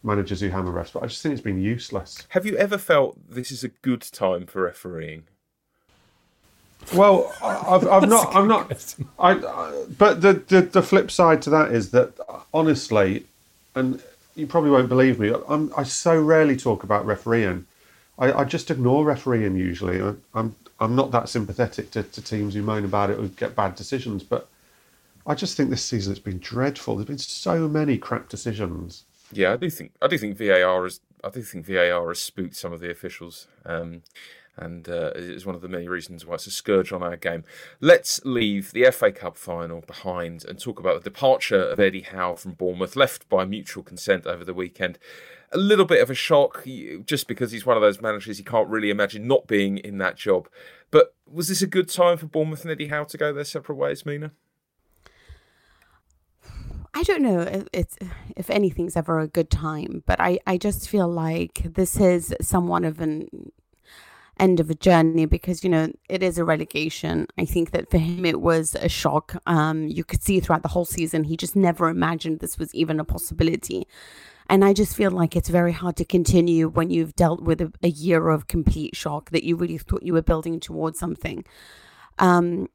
managers 0.05 0.41
who 0.41 0.51
hammer 0.51 0.71
refs, 0.71 0.93
but 0.93 1.03
I 1.03 1.07
just 1.07 1.23
think 1.23 1.33
it's 1.33 1.41
been 1.41 1.61
useless. 1.61 2.27
Have 2.29 2.47
you 2.47 2.57
ever 2.57 2.79
felt 2.79 3.19
this 3.29 3.51
is 3.51 3.65
a 3.65 3.69
good 3.69 4.03
time 4.03 4.47
for 4.47 4.63
refereeing? 4.63 5.25
Well, 6.93 7.33
I- 7.43 7.75
I've, 7.75 7.87
I've 7.89 8.09
not. 8.09 8.35
I'm 8.35 8.49
not. 8.49 8.95
I, 9.19 9.33
I. 9.33 9.85
But 9.97 10.21
the, 10.21 10.35
the 10.35 10.63
the 10.63 10.83
flip 10.83 11.11
side 11.11 11.43
to 11.43 11.51
that 11.51 11.73
is 11.73 11.91
that 11.93 12.15
honestly, 12.53 13.25
and 13.75 14.03
you 14.37 14.47
probably 14.47 14.71
won't 14.71 14.89
believe 14.89 15.19
me. 15.19 15.33
I'm. 15.49 15.73
I 15.77 15.85
so 15.85 16.21
rarely 16.21 16.57
talk 16.57 16.83
about 16.85 17.07
refereeing. 17.07 17.67
I, 18.19 18.33
I 18.33 18.45
just 18.45 18.71
ignore 18.71 19.05
refereeing 19.05 19.57
usually. 19.57 20.01
I, 20.03 20.15
I'm. 20.35 20.57
I'm 20.81 20.97
not 20.97 21.13
that 21.13 21.29
sympathetic 21.29 21.93
to, 21.93 22.03
to 22.03 22.21
teams 22.23 22.55
who 22.55 22.63
moan 22.63 22.85
about 22.85 23.09
it 23.11 23.19
or 23.19 23.29
get 23.29 23.55
bad 23.55 23.77
decisions, 23.77 24.25
but 24.25 24.49
I 25.27 25.35
just 25.37 25.57
think 25.57 25.71
this 25.71 25.85
season 25.85 26.13
it's 26.13 26.21
been 26.21 26.41
dreadful. 26.41 26.97
There's 26.97 27.07
been 27.07 27.19
so 27.19 27.69
many 27.69 27.97
crap 27.97 28.29
decisions. 28.29 29.05
Yeah, 29.33 29.53
I 29.53 29.57
do 29.57 29.71
think 29.71 29.93
I 30.03 30.09
do 30.09 30.19
think 30.19 30.37
VAR 30.37 30.83
has 30.83 31.01
I 31.23 31.31
do 31.31 31.43
think 31.43 31.65
VAR 31.67 32.09
has 32.09 32.19
spooked 32.19 32.57
some 32.57 32.73
of 32.73 32.81
the 32.81 32.91
officials, 32.91 33.47
um, 33.65 34.03
and 34.57 34.89
uh, 34.89 35.13
is 35.15 35.45
one 35.45 35.55
of 35.55 35.63
the 35.63 35.69
many 35.69 35.89
reasons 35.89 36.25
why 36.25 36.35
it's 36.35 36.47
a 36.47 36.51
scourge 36.51 36.93
on 36.93 37.03
our 37.03 37.17
game. 37.17 37.45
Let's 37.81 38.21
leave 38.25 38.73
the 38.73 38.91
FA 38.91 39.13
Cup 39.13 39.37
final 39.37 39.81
behind 39.81 40.45
and 40.45 40.59
talk 40.59 40.79
about 40.79 41.03
the 41.03 41.11
departure 41.11 41.63
of 41.63 41.81
Eddie 41.81 42.03
Howe 42.03 42.35
from 42.37 42.53
Bournemouth, 42.53 42.97
left 42.97 43.29
by 43.29 43.45
mutual 43.45 43.83
consent 43.83 44.27
over 44.27 44.45
the 44.45 44.55
weekend. 44.55 44.99
A 45.53 45.59
little 45.59 45.85
bit 45.85 46.03
of 46.03 46.11
a 46.11 46.15
shock, 46.15 46.65
just 47.05 47.29
because 47.29 47.53
he's 47.53 47.67
one 47.67 47.77
of 47.77 47.83
those 47.83 48.01
managers 48.01 48.39
you 48.39 48.45
can't 48.45 48.69
really 48.69 48.91
imagine 48.91 49.27
not 49.27 49.47
being 49.47 49.79
in 49.79 49.99
that 49.99 50.17
job. 50.17 50.49
But 50.91 51.15
was 51.31 51.49
this 51.49 51.63
a 51.63 51.67
good 51.67 51.89
time 51.89 52.17
for 52.17 52.27
Bournemouth 52.27 52.63
and 52.63 52.71
Eddie 52.71 52.89
Howe 52.89 53.05
to 53.05 53.19
go 53.19 53.33
their 53.33 53.45
separate 53.45 53.77
ways, 53.77 54.05
Mina? 54.07 54.33
I 56.97 57.03
don't 57.03 57.23
know 57.23 57.41
if 57.41 57.67
it's 57.73 57.99
if 58.37 58.49
anything's 58.51 58.97
ever 58.97 59.19
a 59.19 59.27
good 59.27 59.51
time, 59.51 60.05
but 60.07 60.21
I, 60.21 60.39
I 60.47 60.57
just 60.57 60.89
feel 60.89 61.09
like 61.09 61.63
this 61.65 61.97
is 61.97 62.33
somewhat 62.41 62.85
of 62.85 63.01
an 63.01 63.29
end 64.41 64.59
of 64.61 64.69
a 64.71 64.75
journey 64.75 65.27
because 65.27 65.63
you 65.63 65.71
know 65.71 65.93
it 66.09 66.23
is 66.23 66.39
a 66.39 66.45
relegation. 66.45 67.27
I 67.39 67.45
think 67.45 67.71
that 67.71 67.91
for 67.91 67.99
him 67.99 68.25
it 68.25 68.41
was 68.41 68.75
a 68.75 68.89
shock. 68.89 69.37
Um, 69.47 69.87
you 69.89 70.05
could 70.05 70.23
see 70.23 70.41
throughout 70.41 70.63
the 70.63 70.69
whole 70.69 70.85
season 70.85 71.25
he 71.25 71.37
just 71.37 71.55
never 71.57 71.89
imagined 71.89 72.41
this 72.41 72.59
was 72.59 72.75
even 72.75 72.99
a 73.01 73.05
possibility, 73.05 73.87
and 74.49 74.65
I 74.65 74.73
just 74.73 74.97
feel 74.97 75.11
like 75.11 75.37
it's 75.37 75.49
very 75.49 75.73
hard 75.73 75.97
to 75.97 76.05
continue 76.05 76.69
when 76.69 76.91
you've 76.91 77.15
dealt 77.17 77.43
with 77.43 77.61
a, 77.61 77.73
a 77.83 77.89
year 77.89 78.29
of 78.31 78.47
complete 78.49 78.97
shock 78.97 79.31
that 79.31 79.45
you 79.45 79.57
really 79.57 79.79
thought 79.79 80.03
you 80.03 80.13
were 80.15 80.23
building 80.23 80.61
towards 80.61 80.99
something. 80.99 81.45
Um, 82.19 82.69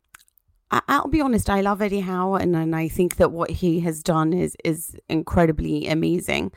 I- 0.72 0.82
I'll 0.88 1.08
be 1.08 1.22
honest, 1.22 1.50
I 1.50 1.62
love 1.62 1.82
Eddie 1.82 2.02
Howe, 2.02 2.36
and, 2.36 2.56
and 2.56 2.76
I 2.76 2.88
think 2.88 3.16
that 3.18 3.32
what 3.32 3.50
he 3.50 3.80
has 3.82 4.02
done 4.04 4.34
is 4.34 4.56
is 4.64 4.96
incredibly 5.10 5.88
amazing. 5.88 6.52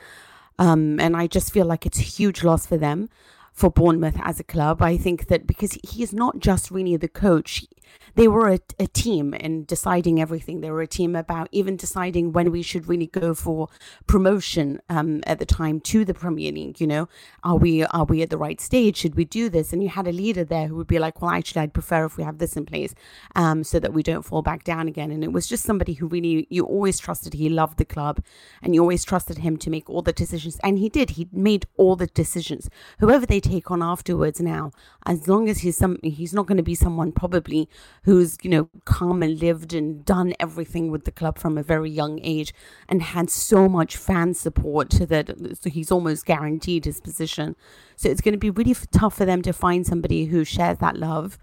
Um, 0.59 1.01
and 1.01 1.17
I 1.17 1.27
just 1.27 1.53
feel 1.53 1.67
like 1.67 1.87
it's 1.87 1.99
a 1.99 2.03
huge 2.03 2.45
loss 2.45 2.67
for 2.67 2.77
them, 2.77 3.09
for 3.53 3.71
Bournemouth 3.71 4.19
as 4.23 4.41
a 4.41 4.45
club. 4.45 4.83
I 4.83 4.97
think 4.97 5.29
that 5.29 5.47
because 5.47 5.79
he 5.85 6.03
is 6.03 6.13
not 6.13 6.39
just 6.39 6.71
really 6.71 6.97
the 6.97 7.09
coach, 7.09 7.65
they 8.15 8.29
were 8.29 8.49
a, 8.49 8.59
a 8.79 8.87
team 8.87 9.35
in 9.35 9.65
deciding 9.65 10.21
everything. 10.21 10.61
They 10.61 10.71
were 10.71 10.83
a 10.83 10.87
team 10.87 11.17
about 11.17 11.49
even 11.53 11.77
deciding 11.77 12.33
when 12.33 12.51
we 12.51 12.63
should 12.63 12.89
really 12.89 13.07
go 13.07 13.35
for 13.35 13.69
promotion 14.07 14.81
um, 14.89 15.23
at 15.27 15.39
the 15.39 15.47
time 15.47 15.81
to 15.81 16.05
the 16.05 16.15
Premier 16.15 16.53
League. 16.53 16.81
You 16.81 16.87
know, 16.87 17.09
are 17.43 17.57
we 17.57 17.85
are 17.85 18.05
we 18.05 18.23
at 18.23 18.31
the 18.31 18.39
right 18.39 18.61
stage? 18.61 18.99
Should 18.99 19.15
we 19.15 19.25
do 19.25 19.49
this? 19.49 19.73
And 19.73 19.83
you 19.83 19.89
had 19.89 20.07
a 20.07 20.13
leader 20.13 20.45
there 20.45 20.67
who 20.67 20.77
would 20.77 20.87
be 20.87 20.99
like, 20.99 21.23
well, 21.23 21.31
actually, 21.31 21.63
I'd 21.63 21.75
prefer 21.75 22.05
if 22.05 22.17
we 22.17 22.25
have 22.25 22.39
this 22.39 22.57
in 22.57 22.67
place, 22.67 22.95
um, 23.35 23.65
so 23.65 23.79
that 23.81 23.93
we 23.93 24.03
don't 24.03 24.25
fall 24.25 24.43
back 24.43 24.65
down 24.65 24.89
again. 24.89 25.11
And 25.11 25.25
it 25.25 25.33
was 25.33 25.47
just 25.47 25.65
somebody 25.65 25.95
who 25.95 26.07
really 26.07 26.47
you 26.51 26.65
always 26.65 26.99
trusted. 26.99 27.35
He 27.35 27.49
loved 27.49 27.79
the 27.79 27.85
club, 27.85 28.23
and 28.63 28.75
you 28.75 28.81
always 28.81 29.05
trusted 29.05 29.39
him 29.39 29.57
to 29.59 29.71
make 29.71 29.89
all 29.89 30.03
the 30.03 30.13
decisions, 30.13 30.59
and 30.63 30.79
he 30.79 30.89
did. 30.89 31.11
He 31.11 31.29
made 31.33 31.67
all 31.77 31.97
the 31.97 32.07
decisions. 32.07 32.69
Whoever 32.99 33.27
they 33.27 33.41
take 33.41 33.71
on 33.71 33.83
afterwards 33.83 34.41
now, 34.41 34.73
as 35.07 35.29
long 35.29 35.49
as 35.49 35.61
he's 35.61 35.77
some, 35.77 35.99
he's 36.03 36.35
not 36.35 36.47
going 36.47 36.57
to 36.57 36.63
be 36.63 36.75
someone 36.75 37.13
probably 37.13 37.69
who's 38.05 38.37
you 38.43 38.51
know 38.51 38.69
come 38.85 39.23
and 39.23 39.39
lived 39.41 39.73
and 39.73 40.05
done 40.05 40.35
everything 40.41 40.91
with 40.91 41.05
the 41.05 41.11
club 41.11 41.39
from 41.39 41.57
a 41.57 41.63
very 41.63 41.91
young 41.91 42.21
age 42.23 42.53
and 42.89 43.03
had 43.03 43.31
so 43.31 43.69
much 43.69 43.97
fan 43.97 44.35
support 44.35 44.91
that 44.91 45.59
so 45.61 45.71
he's 45.71 45.91
almost 45.91 46.27
guaranteed 46.27 46.85
his 46.85 47.01
position. 47.01 47.57
So 47.97 48.09
it's 48.09 48.21
going 48.21 48.33
to 48.33 48.39
be 48.39 48.51
really 48.51 48.75
tough 48.91 49.15
for 49.17 49.25
them 49.25 49.43
to 49.43 49.53
find 49.53 49.87
somebody 49.87 50.27
who 50.27 50.45
shares 50.45 50.79
that 50.79 50.97
love 50.97 51.39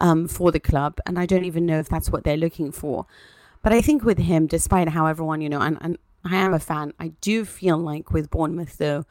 um, 0.00 0.28
for 0.28 0.50
the 0.50 0.60
club, 0.60 0.98
and 1.06 1.18
I 1.18 1.26
don't 1.26 1.44
even 1.44 1.64
know 1.64 1.78
if 1.78 1.88
that's 1.88 2.10
what 2.10 2.24
they're 2.24 2.36
looking 2.36 2.72
for. 2.72 3.06
But 3.62 3.72
I 3.72 3.80
think 3.80 4.04
with 4.04 4.18
him, 4.18 4.46
despite 4.46 4.88
how 4.88 5.06
everyone, 5.06 5.40
you 5.40 5.48
know, 5.48 5.60
and, 5.60 5.78
and 5.80 5.96
I 6.24 6.36
am 6.36 6.52
a 6.52 6.58
fan, 6.58 6.92
I 6.98 7.08
do 7.20 7.44
feel 7.44 7.78
like 7.78 8.12
with 8.12 8.30
Bournemouth, 8.30 8.78
though, 8.78 9.04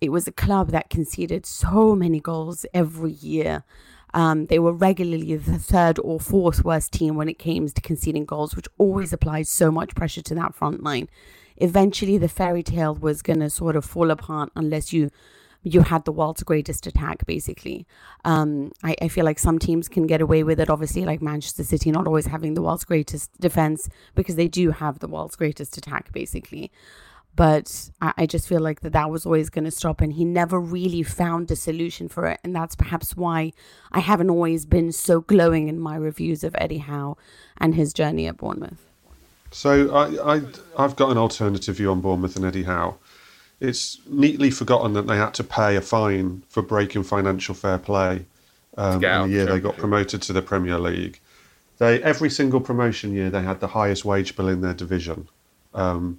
it 0.00 0.10
was 0.10 0.26
a 0.26 0.32
club 0.32 0.70
that 0.70 0.88
conceded 0.88 1.44
so 1.44 1.94
many 1.94 2.20
goals 2.20 2.64
every 2.72 3.12
year. 3.12 3.64
Um, 4.14 4.46
they 4.46 4.58
were 4.58 4.72
regularly 4.72 5.36
the 5.36 5.58
third 5.58 5.98
or 6.00 6.20
fourth 6.20 6.64
worst 6.64 6.92
team 6.92 7.14
when 7.14 7.28
it 7.28 7.38
came 7.38 7.68
to 7.68 7.80
conceding 7.80 8.24
goals, 8.24 8.56
which 8.56 8.66
always 8.78 9.12
applied 9.12 9.46
so 9.46 9.70
much 9.70 9.94
pressure 9.94 10.22
to 10.22 10.34
that 10.36 10.54
front 10.54 10.82
line. 10.82 11.08
Eventually, 11.56 12.18
the 12.18 12.28
fairy 12.28 12.62
tale 12.62 12.94
was 12.94 13.22
going 13.22 13.40
to 13.40 13.50
sort 13.50 13.76
of 13.76 13.84
fall 13.84 14.10
apart 14.10 14.50
unless 14.56 14.92
you 14.92 15.10
you 15.62 15.82
had 15.82 16.04
the 16.04 16.12
world's 16.12 16.42
greatest 16.42 16.86
attack, 16.86 17.26
basically. 17.26 17.86
Um, 18.24 18.72
I, 18.82 18.96
I 19.02 19.08
feel 19.08 19.24
like 19.24 19.38
some 19.38 19.58
teams 19.58 19.88
can 19.88 20.06
get 20.06 20.22
away 20.22 20.42
with 20.42 20.58
it, 20.58 20.70
obviously, 20.70 21.04
like 21.04 21.20
Manchester 21.20 21.64
City 21.64 21.90
not 21.90 22.06
always 22.06 22.26
having 22.26 22.54
the 22.54 22.62
world's 22.62 22.84
greatest 22.84 23.38
defense 23.40 23.88
because 24.14 24.36
they 24.36 24.48
do 24.48 24.70
have 24.70 25.00
the 25.00 25.08
world's 25.08 25.36
greatest 25.36 25.76
attack, 25.76 26.12
basically. 26.12 26.70
But 27.40 27.88
I, 28.02 28.12
I 28.18 28.26
just 28.26 28.46
feel 28.46 28.60
like 28.60 28.82
that 28.82 28.92
that 28.92 29.08
was 29.08 29.24
always 29.24 29.48
going 29.48 29.64
to 29.64 29.70
stop, 29.70 30.02
and 30.02 30.12
he 30.12 30.26
never 30.26 30.60
really 30.60 31.02
found 31.02 31.50
a 31.50 31.56
solution 31.56 32.06
for 32.06 32.26
it. 32.26 32.38
And 32.44 32.54
that's 32.54 32.74
perhaps 32.76 33.16
why 33.16 33.54
I 33.90 34.00
haven't 34.00 34.28
always 34.28 34.66
been 34.66 34.92
so 34.92 35.22
glowing 35.22 35.68
in 35.68 35.80
my 35.80 35.96
reviews 35.96 36.44
of 36.44 36.54
Eddie 36.58 36.84
Howe 36.84 37.16
and 37.56 37.74
his 37.74 37.94
journey 37.94 38.26
at 38.26 38.36
Bournemouth. 38.36 38.84
So 39.52 39.90
I, 39.90 40.34
I, 40.34 40.42
I've 40.76 40.96
got 40.96 41.12
an 41.12 41.16
alternative 41.16 41.76
view 41.76 41.90
on 41.90 42.02
Bournemouth 42.02 42.36
and 42.36 42.44
Eddie 42.44 42.64
Howe. 42.64 42.98
It's 43.58 44.00
neatly 44.06 44.50
forgotten 44.50 44.92
that 44.92 45.06
they 45.06 45.16
had 45.16 45.32
to 45.32 45.42
pay 45.42 45.76
a 45.76 45.80
fine 45.80 46.42
for 46.50 46.60
breaking 46.60 47.04
financial 47.04 47.54
fair 47.54 47.78
play 47.78 48.26
um, 48.76 49.02
in 49.02 49.22
the 49.22 49.28
year 49.30 49.46
they 49.46 49.60
got 49.60 49.78
promoted 49.78 50.20
to 50.20 50.34
the 50.34 50.42
Premier 50.42 50.78
League. 50.78 51.18
They 51.78 52.02
every 52.02 52.28
single 52.28 52.60
promotion 52.60 53.14
year 53.14 53.30
they 53.30 53.40
had 53.40 53.60
the 53.60 53.68
highest 53.68 54.04
wage 54.04 54.36
bill 54.36 54.48
in 54.48 54.60
their 54.60 54.74
division. 54.74 55.26
Um, 55.72 56.18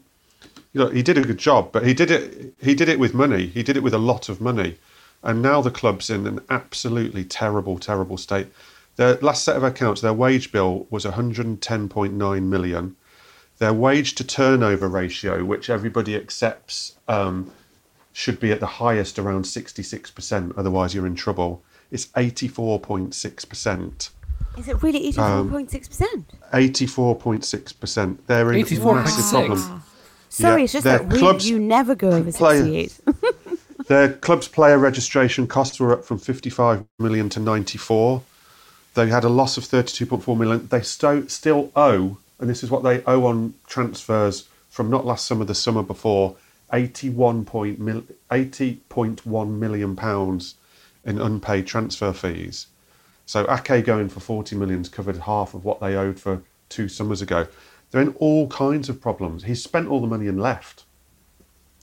you 0.73 0.79
know, 0.79 0.89
he 0.89 1.03
did 1.03 1.17
a 1.17 1.21
good 1.21 1.37
job, 1.37 1.71
but 1.71 1.85
he 1.85 1.93
did 1.93 2.11
it. 2.11 2.53
He 2.61 2.75
did 2.75 2.89
it 2.89 2.99
with 2.99 3.13
money. 3.13 3.47
He 3.47 3.63
did 3.63 3.77
it 3.77 3.83
with 3.83 3.93
a 3.93 3.97
lot 3.97 4.29
of 4.29 4.39
money, 4.39 4.77
and 5.23 5.41
now 5.41 5.61
the 5.61 5.71
club's 5.71 6.09
in 6.09 6.27
an 6.27 6.39
absolutely 6.49 7.23
terrible, 7.23 7.77
terrible 7.77 8.17
state. 8.17 8.47
Their 8.95 9.15
last 9.15 9.43
set 9.43 9.55
of 9.55 9.63
accounts, 9.63 10.01
their 10.01 10.13
wage 10.13 10.51
bill 10.51 10.87
was 10.89 11.05
110.9 11.05 12.43
million. 12.43 12.95
Their 13.57 13.73
wage 13.73 14.15
to 14.15 14.23
turnover 14.23 14.87
ratio, 14.87 15.45
which 15.45 15.69
everybody 15.69 16.15
accepts 16.15 16.97
um, 17.07 17.51
should 18.13 18.39
be 18.39 18.51
at 18.51 18.59
the 18.59 18.65
highest 18.65 19.19
around 19.19 19.45
66%, 19.45 20.53
otherwise 20.57 20.95
you're 20.95 21.07
in 21.07 21.15
trouble, 21.15 21.63
It's 21.91 22.07
84.6%. 22.07 24.09
Is 24.57 24.67
it 24.67 24.83
really 24.83 25.11
84.6%? 25.11 26.13
Um, 26.13 26.23
84.6%. 26.51 28.17
They're 28.27 28.51
in 28.51 28.59
84. 28.59 28.95
massive 28.95 29.29
problem. 29.29 29.83
Sorry, 30.31 30.61
yeah, 30.61 30.63
it's 30.63 30.73
just 30.73 30.83
that 30.85 31.09
clubs, 31.09 31.45
we, 31.45 31.51
you 31.51 31.59
never 31.59 31.93
go 31.93 32.11
over 32.11 32.31
68. 32.31 32.99
their 33.87 34.13
club's 34.13 34.47
player 34.47 34.77
registration 34.77 35.45
costs 35.45 35.79
were 35.79 35.93
up 35.93 36.05
from 36.05 36.17
55 36.17 36.85
million 36.99 37.29
to 37.29 37.39
94. 37.39 38.23
They 38.93 39.07
had 39.07 39.23
a 39.23 39.29
loss 39.29 39.57
of 39.57 39.63
32.4 39.63 40.37
million. 40.37 40.67
They 40.67 40.81
sto- 40.81 41.27
still 41.27 41.71
owe 41.75 42.17
and 42.41 42.49
this 42.49 42.63
is 42.63 42.71
what 42.71 42.83
they 42.83 43.03
owe 43.03 43.27
on 43.27 43.53
transfers 43.67 44.49
from 44.69 44.89
not 44.89 45.05
last 45.05 45.27
summer, 45.27 45.45
the 45.45 45.53
summer 45.53 45.83
before, 45.83 46.35
80.1 46.73 49.59
million 49.59 49.95
pounds 49.95 50.55
in 51.05 51.21
unpaid 51.21 51.67
transfer 51.67 52.11
fees. 52.11 52.65
So 53.27 53.45
Ake 53.49 53.85
going 53.85 54.09
for 54.09 54.19
40 54.19 54.55
million 54.55 54.83
covered 54.85 55.17
half 55.17 55.53
of 55.53 55.63
what 55.63 55.79
they 55.79 55.95
owed 55.95 56.19
for 56.19 56.41
two 56.69 56.89
summers 56.89 57.21
ago. 57.21 57.45
They're 57.91 58.01
in 58.01 58.15
all 58.19 58.47
kinds 58.47 58.89
of 58.89 58.99
problems. 58.99 59.43
He's 59.43 59.63
spent 59.63 59.89
all 59.89 60.01
the 60.01 60.07
money 60.07 60.27
and 60.27 60.41
left 60.41 60.85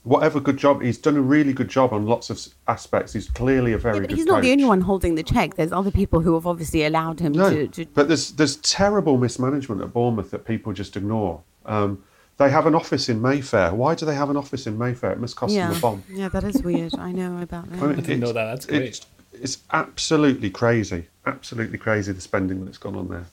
whatever 0.03 0.39
good 0.39 0.57
job 0.57 0.81
he's 0.81 0.97
done 0.97 1.17
a 1.17 1.21
really 1.21 1.53
good 1.53 1.67
job 1.67 1.91
on 1.91 2.05
lots 2.05 2.29
of 2.29 2.39
aspects 2.67 3.13
he's 3.13 3.29
clearly 3.29 3.73
a 3.73 3.77
very 3.77 3.95
yeah, 3.95 4.01
but 4.01 4.09
good 4.09 4.17
he's 4.17 4.25
not 4.25 4.35
coach. 4.35 4.43
the 4.43 4.51
only 4.51 4.65
one 4.65 4.81
holding 4.81 5.15
the 5.15 5.23
check 5.23 5.55
there's 5.55 5.71
other 5.71 5.91
people 5.91 6.21
who 6.21 6.33
have 6.33 6.47
obviously 6.47 6.85
allowed 6.85 7.19
him 7.19 7.33
no, 7.33 7.49
to, 7.49 7.67
to, 7.67 7.85
but 7.87 8.07
there's 8.07 8.31
there's 8.33 8.55
terrible 8.57 9.17
mismanagement 9.17 9.81
at 9.81 9.91
bournemouth 9.91 10.31
that 10.31 10.45
people 10.45 10.71
just 10.73 10.95
ignore 10.95 11.41
um, 11.65 12.01
they 12.37 12.49
have 12.49 12.65
an 12.65 12.73
office 12.73 13.09
in 13.09 13.21
Mayfair. 13.21 13.73
Why 13.73 13.95
do 13.95 14.05
they 14.05 14.15
have 14.15 14.29
an 14.29 14.37
office 14.37 14.65
in 14.65 14.77
Mayfair? 14.77 15.11
It 15.11 15.19
must 15.19 15.35
cost 15.35 15.53
yeah. 15.53 15.67
them 15.67 15.77
a 15.77 15.79
bomb. 15.81 16.03
Yeah, 16.09 16.29
that 16.29 16.45
is 16.45 16.63
weird. 16.63 16.95
I 16.97 17.11
know 17.11 17.37
about 17.41 17.69
that. 17.69 17.83
I, 17.83 17.87
mean, 17.87 17.99
I 17.99 18.01
didn't 18.01 18.21
know 18.21 18.31
that. 18.31 18.45
That's 18.45 18.65
great. 18.65 18.83
It's, 18.83 19.05
it's 19.33 19.57
absolutely 19.73 20.49
crazy. 20.49 21.07
Absolutely 21.25 21.77
crazy 21.77 22.13
the 22.13 22.21
spending 22.21 22.63
that's 22.63 22.77
gone 22.77 22.95
on 22.95 23.09
there 23.09 23.25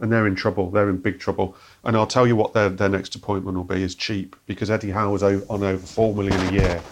and 0.00 0.12
they're 0.12 0.26
in 0.26 0.34
trouble. 0.34 0.70
They're 0.70 0.90
in 0.90 0.98
big 0.98 1.18
trouble. 1.18 1.56
And 1.84 1.96
I'll 1.96 2.06
tell 2.06 2.26
you 2.26 2.36
what 2.36 2.52
their, 2.52 2.68
their 2.68 2.88
next 2.88 3.14
appointment 3.14 3.56
will 3.56 3.64
be 3.64 3.82
is 3.82 3.94
cheap 3.94 4.36
because 4.46 4.70
Eddie 4.70 4.90
Howe 4.90 5.14
is 5.14 5.22
on 5.22 5.62
over 5.62 5.78
four 5.78 6.14
million 6.14 6.40
a 6.48 6.52
year. 6.52 6.82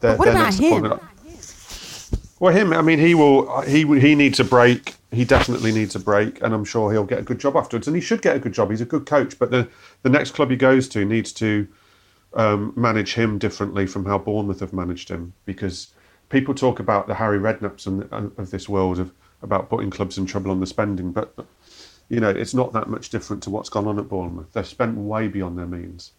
Their, 0.00 0.16
what 0.16 0.28
about 0.28 0.54
him? 0.54 1.00
Well, 2.40 2.52
him. 2.52 2.72
I 2.72 2.82
mean, 2.82 2.98
he 2.98 3.14
will. 3.14 3.60
He 3.60 3.82
he 4.00 4.14
needs 4.16 4.40
a 4.40 4.44
break. 4.44 4.96
He 5.12 5.24
definitely 5.24 5.70
needs 5.70 5.94
a 5.94 6.00
break, 6.00 6.42
and 6.42 6.52
I'm 6.52 6.64
sure 6.64 6.90
he'll 6.90 7.04
get 7.04 7.20
a 7.20 7.22
good 7.22 7.38
job 7.38 7.56
afterwards. 7.56 7.86
And 7.86 7.94
he 7.94 8.02
should 8.02 8.20
get 8.20 8.34
a 8.34 8.40
good 8.40 8.52
job. 8.52 8.70
He's 8.70 8.80
a 8.80 8.86
good 8.86 9.06
coach, 9.06 9.38
but 9.38 9.52
the 9.52 9.68
the 10.02 10.10
next 10.10 10.32
club 10.32 10.50
he 10.50 10.56
goes 10.56 10.88
to 10.88 11.04
needs 11.04 11.32
to 11.34 11.68
um, 12.34 12.72
manage 12.74 13.14
him 13.14 13.38
differently 13.38 13.86
from 13.86 14.06
how 14.06 14.18
Bournemouth 14.18 14.60
have 14.60 14.72
managed 14.72 15.08
him 15.08 15.34
because 15.44 15.88
people 16.30 16.54
talk 16.54 16.80
about 16.80 17.06
the 17.06 17.14
Harry 17.14 17.38
Redknapps 17.38 17.86
of 18.38 18.50
this 18.50 18.68
world 18.68 18.98
of 18.98 19.12
about 19.42 19.68
putting 19.68 19.90
clubs 19.90 20.18
in 20.18 20.26
trouble 20.26 20.50
on 20.50 20.60
the 20.60 20.66
spending, 20.66 21.12
but 21.12 21.34
you 22.12 22.20
know, 22.20 22.28
it's 22.28 22.52
not 22.52 22.74
that 22.74 22.90
much 22.90 23.08
different 23.08 23.42
to 23.42 23.48
what's 23.48 23.70
gone 23.70 23.86
on 23.88 23.98
at 23.98 24.06
Bournemouth. 24.06 24.52
They've 24.52 24.66
spent 24.66 24.98
way 24.98 25.28
beyond 25.28 25.56
their 25.56 25.66
means. 25.66 26.12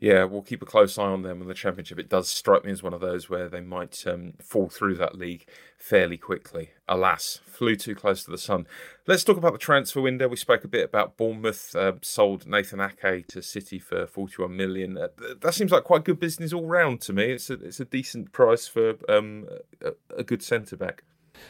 Yeah, 0.00 0.24
we'll 0.24 0.42
keep 0.42 0.62
a 0.62 0.66
close 0.66 0.98
eye 0.98 1.04
on 1.04 1.22
them 1.22 1.40
in 1.40 1.46
the 1.46 1.54
Championship. 1.54 2.00
It 2.00 2.08
does 2.08 2.28
strike 2.28 2.64
me 2.64 2.72
as 2.72 2.82
one 2.82 2.92
of 2.92 3.00
those 3.00 3.30
where 3.30 3.48
they 3.48 3.60
might 3.60 4.04
um, 4.04 4.32
fall 4.42 4.68
through 4.68 4.96
that 4.96 5.16
league 5.16 5.46
fairly 5.78 6.16
quickly. 6.16 6.70
Alas, 6.88 7.38
flew 7.46 7.76
too 7.76 7.94
close 7.94 8.24
to 8.24 8.32
the 8.32 8.36
sun. 8.36 8.66
Let's 9.06 9.22
talk 9.22 9.36
about 9.36 9.52
the 9.52 9.60
transfer 9.60 10.00
window. 10.00 10.26
We 10.26 10.36
spoke 10.36 10.64
a 10.64 10.68
bit 10.68 10.86
about 10.86 11.16
Bournemouth 11.16 11.76
uh, 11.76 11.92
sold 12.02 12.44
Nathan 12.44 12.80
Ake 12.80 13.28
to 13.28 13.42
City 13.42 13.78
for 13.78 14.08
41 14.08 14.56
million. 14.56 14.98
Uh, 14.98 15.06
that 15.40 15.54
seems 15.54 15.70
like 15.70 15.84
quite 15.84 16.02
good 16.02 16.18
business 16.18 16.52
all 16.52 16.66
round 16.66 17.00
to 17.02 17.12
me. 17.12 17.26
It's 17.26 17.48
a 17.48 17.54
it's 17.54 17.78
a 17.78 17.84
decent 17.84 18.32
price 18.32 18.66
for 18.66 18.96
um, 19.08 19.46
a, 19.80 19.92
a 20.18 20.24
good 20.24 20.42
centre 20.42 20.76
back. 20.76 21.04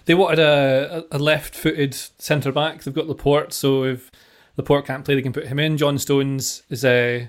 They 0.04 0.14
wanted 0.14 0.38
a, 0.38 1.04
a 1.10 1.18
left-footed 1.18 1.94
centre 1.94 2.52
back. 2.52 2.82
They've 2.82 2.94
got 2.94 3.08
Laporte, 3.08 3.52
so 3.52 3.84
if 3.84 4.10
Laporte 4.56 4.86
can't 4.86 5.04
play, 5.04 5.14
they 5.14 5.22
can 5.22 5.32
put 5.32 5.46
him 5.46 5.58
in. 5.58 5.76
John 5.76 5.98
Stones 5.98 6.62
is, 6.70 6.84
uh, 6.84 7.26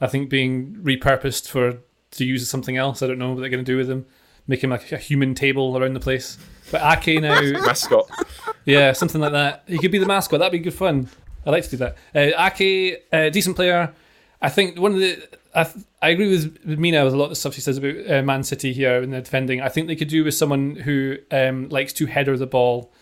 I 0.00 0.06
think, 0.06 0.30
being 0.30 0.76
repurposed 0.76 1.48
for 1.48 1.78
to 2.12 2.24
use 2.24 2.42
as 2.42 2.48
something 2.48 2.76
else. 2.76 3.02
I 3.02 3.06
don't 3.06 3.18
know 3.18 3.32
what 3.32 3.40
they're 3.40 3.48
going 3.48 3.64
to 3.64 3.70
do 3.70 3.76
with 3.76 3.90
him. 3.90 4.06
Make 4.46 4.62
him 4.62 4.70
like 4.70 4.92
a 4.92 4.98
human 4.98 5.34
table 5.34 5.76
around 5.76 5.94
the 5.94 6.00
place. 6.00 6.38
But 6.70 6.82
Ake 6.82 7.20
now 7.22 7.40
mascot. 7.40 8.08
Yeah, 8.64 8.92
something 8.92 9.20
like 9.20 9.32
that. 9.32 9.64
He 9.66 9.78
could 9.78 9.90
be 9.90 9.98
the 9.98 10.06
mascot. 10.06 10.38
That'd 10.38 10.52
be 10.52 10.58
good 10.58 10.74
fun. 10.74 11.08
I 11.46 11.50
like 11.50 11.64
to 11.64 11.70
do 11.70 11.76
that. 11.78 11.96
Uh, 12.14 12.46
Ake, 12.46 13.04
uh, 13.12 13.30
decent 13.30 13.56
player. 13.56 13.92
I 14.40 14.48
think 14.50 14.78
one 14.78 14.92
of 14.92 14.98
the 14.98 15.26
I, 15.54 15.72
I 16.02 16.08
agree 16.10 16.28
with, 16.30 16.58
with 16.64 16.78
Mina 16.78 17.04
with 17.04 17.14
a 17.14 17.16
lot 17.16 17.24
of 17.24 17.30
the 17.30 17.36
stuff 17.36 17.54
she 17.54 17.60
says 17.60 17.78
about 17.78 17.94
uh, 18.10 18.22
Man 18.22 18.42
City 18.42 18.72
here 18.72 19.02
in 19.02 19.10
the 19.10 19.20
defending. 19.20 19.60
I 19.60 19.68
think 19.68 19.86
they 19.86 19.96
could 19.96 20.08
do 20.08 20.24
with 20.24 20.34
someone 20.34 20.76
who 20.76 21.16
um, 21.30 21.68
likes 21.68 21.92
to 21.94 22.06
header 22.06 22.36
the 22.36 22.46
ball 22.46 22.92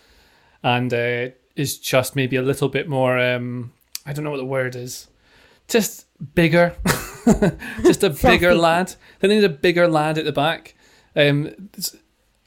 and 0.63 0.93
uh, 0.93 1.29
is 1.55 1.77
just 1.77 2.15
maybe 2.15 2.35
a 2.35 2.41
little 2.41 2.69
bit 2.69 2.87
more. 2.87 3.19
Um, 3.19 3.73
I 4.05 4.13
don't 4.13 4.23
know 4.23 4.31
what 4.31 4.37
the 4.37 4.45
word 4.45 4.75
is. 4.75 5.07
Just 5.67 6.05
bigger, 6.35 6.75
just 7.83 8.03
a 8.03 8.09
bigger 8.09 8.53
lad. 8.53 8.95
They 9.19 9.29
need 9.29 9.43
a 9.43 9.49
bigger 9.49 9.87
lad 9.87 10.17
at 10.17 10.25
the 10.25 10.31
back. 10.31 10.75
Um, 11.15 11.69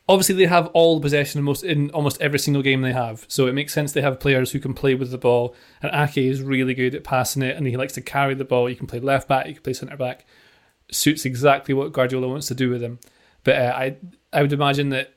obviously 0.09 0.35
they 0.35 0.47
have 0.47 0.67
all 0.69 0.97
the 0.97 1.03
possession 1.03 1.39
in 1.39 1.45
most 1.45 1.65
in 1.65 1.91
almost 1.91 2.21
every 2.21 2.39
single 2.39 2.63
game 2.63 2.83
they 2.83 2.93
have. 2.93 3.25
So 3.29 3.47
it 3.47 3.55
makes 3.55 3.73
sense 3.73 3.93
they 3.93 4.03
have 4.03 4.21
players 4.21 4.53
who 4.53 4.61
can 4.61 4.75
play 4.75 4.95
with 4.95 5.11
the 5.11 5.19
ball. 5.19 5.55
And 5.83 5.91
Ake 5.95 6.19
is 6.19 6.43
really 6.43 6.75
good 6.75 6.95
at 6.95 7.05
passing 7.05 7.43
it, 7.43 7.57
and 7.57 7.67
he 7.67 7.77
likes 7.77 7.95
to 7.95 8.01
carry 8.01 8.35
the 8.35 8.45
ball. 8.45 8.69
You 8.69 8.77
can 8.77 8.87
play 8.87 9.01
left 9.01 9.29
back, 9.29 9.47
you 9.47 9.55
can 9.55 9.63
play 9.63 9.73
centre 9.73 9.97
back. 9.97 10.27
Suits 10.91 11.25
exactly 11.25 11.75
what 11.75 11.93
Guardiola 11.93 12.29
wants 12.29 12.47
to 12.49 12.55
do 12.55 12.71
with 12.71 12.83
him. 12.83 12.99
But 13.45 13.57
uh, 13.57 13.73
I 13.75 13.97
I 14.33 14.43
would 14.43 14.53
imagine 14.53 14.91
that 14.91 15.15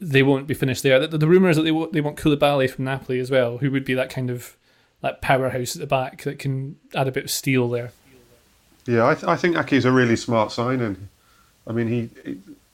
they 0.00 0.22
won't 0.22 0.48
be 0.48 0.54
finished 0.54 0.82
there. 0.82 1.06
The, 1.06 1.16
the 1.16 1.28
rumor 1.28 1.48
is 1.48 1.56
that 1.56 1.62
they 1.62 1.70
want, 1.70 1.92
they 1.92 2.00
want 2.00 2.16
Koulibaly 2.16 2.68
from 2.68 2.84
Napoli 2.84 3.20
as 3.20 3.30
well, 3.30 3.58
who 3.58 3.70
would 3.70 3.84
be 3.84 3.94
that 3.94 4.10
kind 4.10 4.30
of 4.30 4.56
like 5.00 5.20
powerhouse 5.20 5.76
at 5.76 5.80
the 5.80 5.86
back 5.86 6.22
that 6.22 6.40
can 6.40 6.76
add 6.94 7.06
a 7.06 7.12
bit 7.12 7.24
of 7.24 7.30
steel 7.30 7.68
there. 7.68 7.92
Yeah, 8.86 9.06
I, 9.06 9.14
th- 9.14 9.24
I 9.24 9.36
think 9.36 9.56
Ake 9.56 9.74
is 9.74 9.84
a 9.84 9.92
really 9.92 10.16
smart 10.16 10.50
signing. 10.50 11.08
I 11.68 11.72
mean, 11.72 11.86
he 11.86 12.10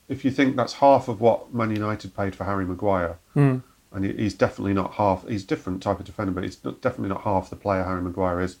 if 0.09 0.25
you 0.25 0.31
think 0.31 0.55
that's 0.55 0.73
half 0.73 1.07
of 1.07 1.21
what 1.21 1.53
Man 1.53 1.69
United 1.69 2.15
paid 2.15 2.35
for 2.35 2.43
Harry 2.43 2.65
Maguire, 2.65 3.19
mm. 3.35 3.61
and 3.93 4.05
he's 4.05 4.33
definitely 4.33 4.73
not 4.73 4.95
half. 4.95 5.25
He's 5.27 5.43
different 5.43 5.83
type 5.83 5.99
of 5.99 6.05
defender, 6.05 6.31
but 6.31 6.43
he's 6.43 6.55
definitely 6.55 7.09
not 7.09 7.21
half 7.21 7.51
the 7.51 7.55
player 7.55 7.83
Harry 7.83 8.01
Maguire 8.01 8.41
is. 8.41 8.57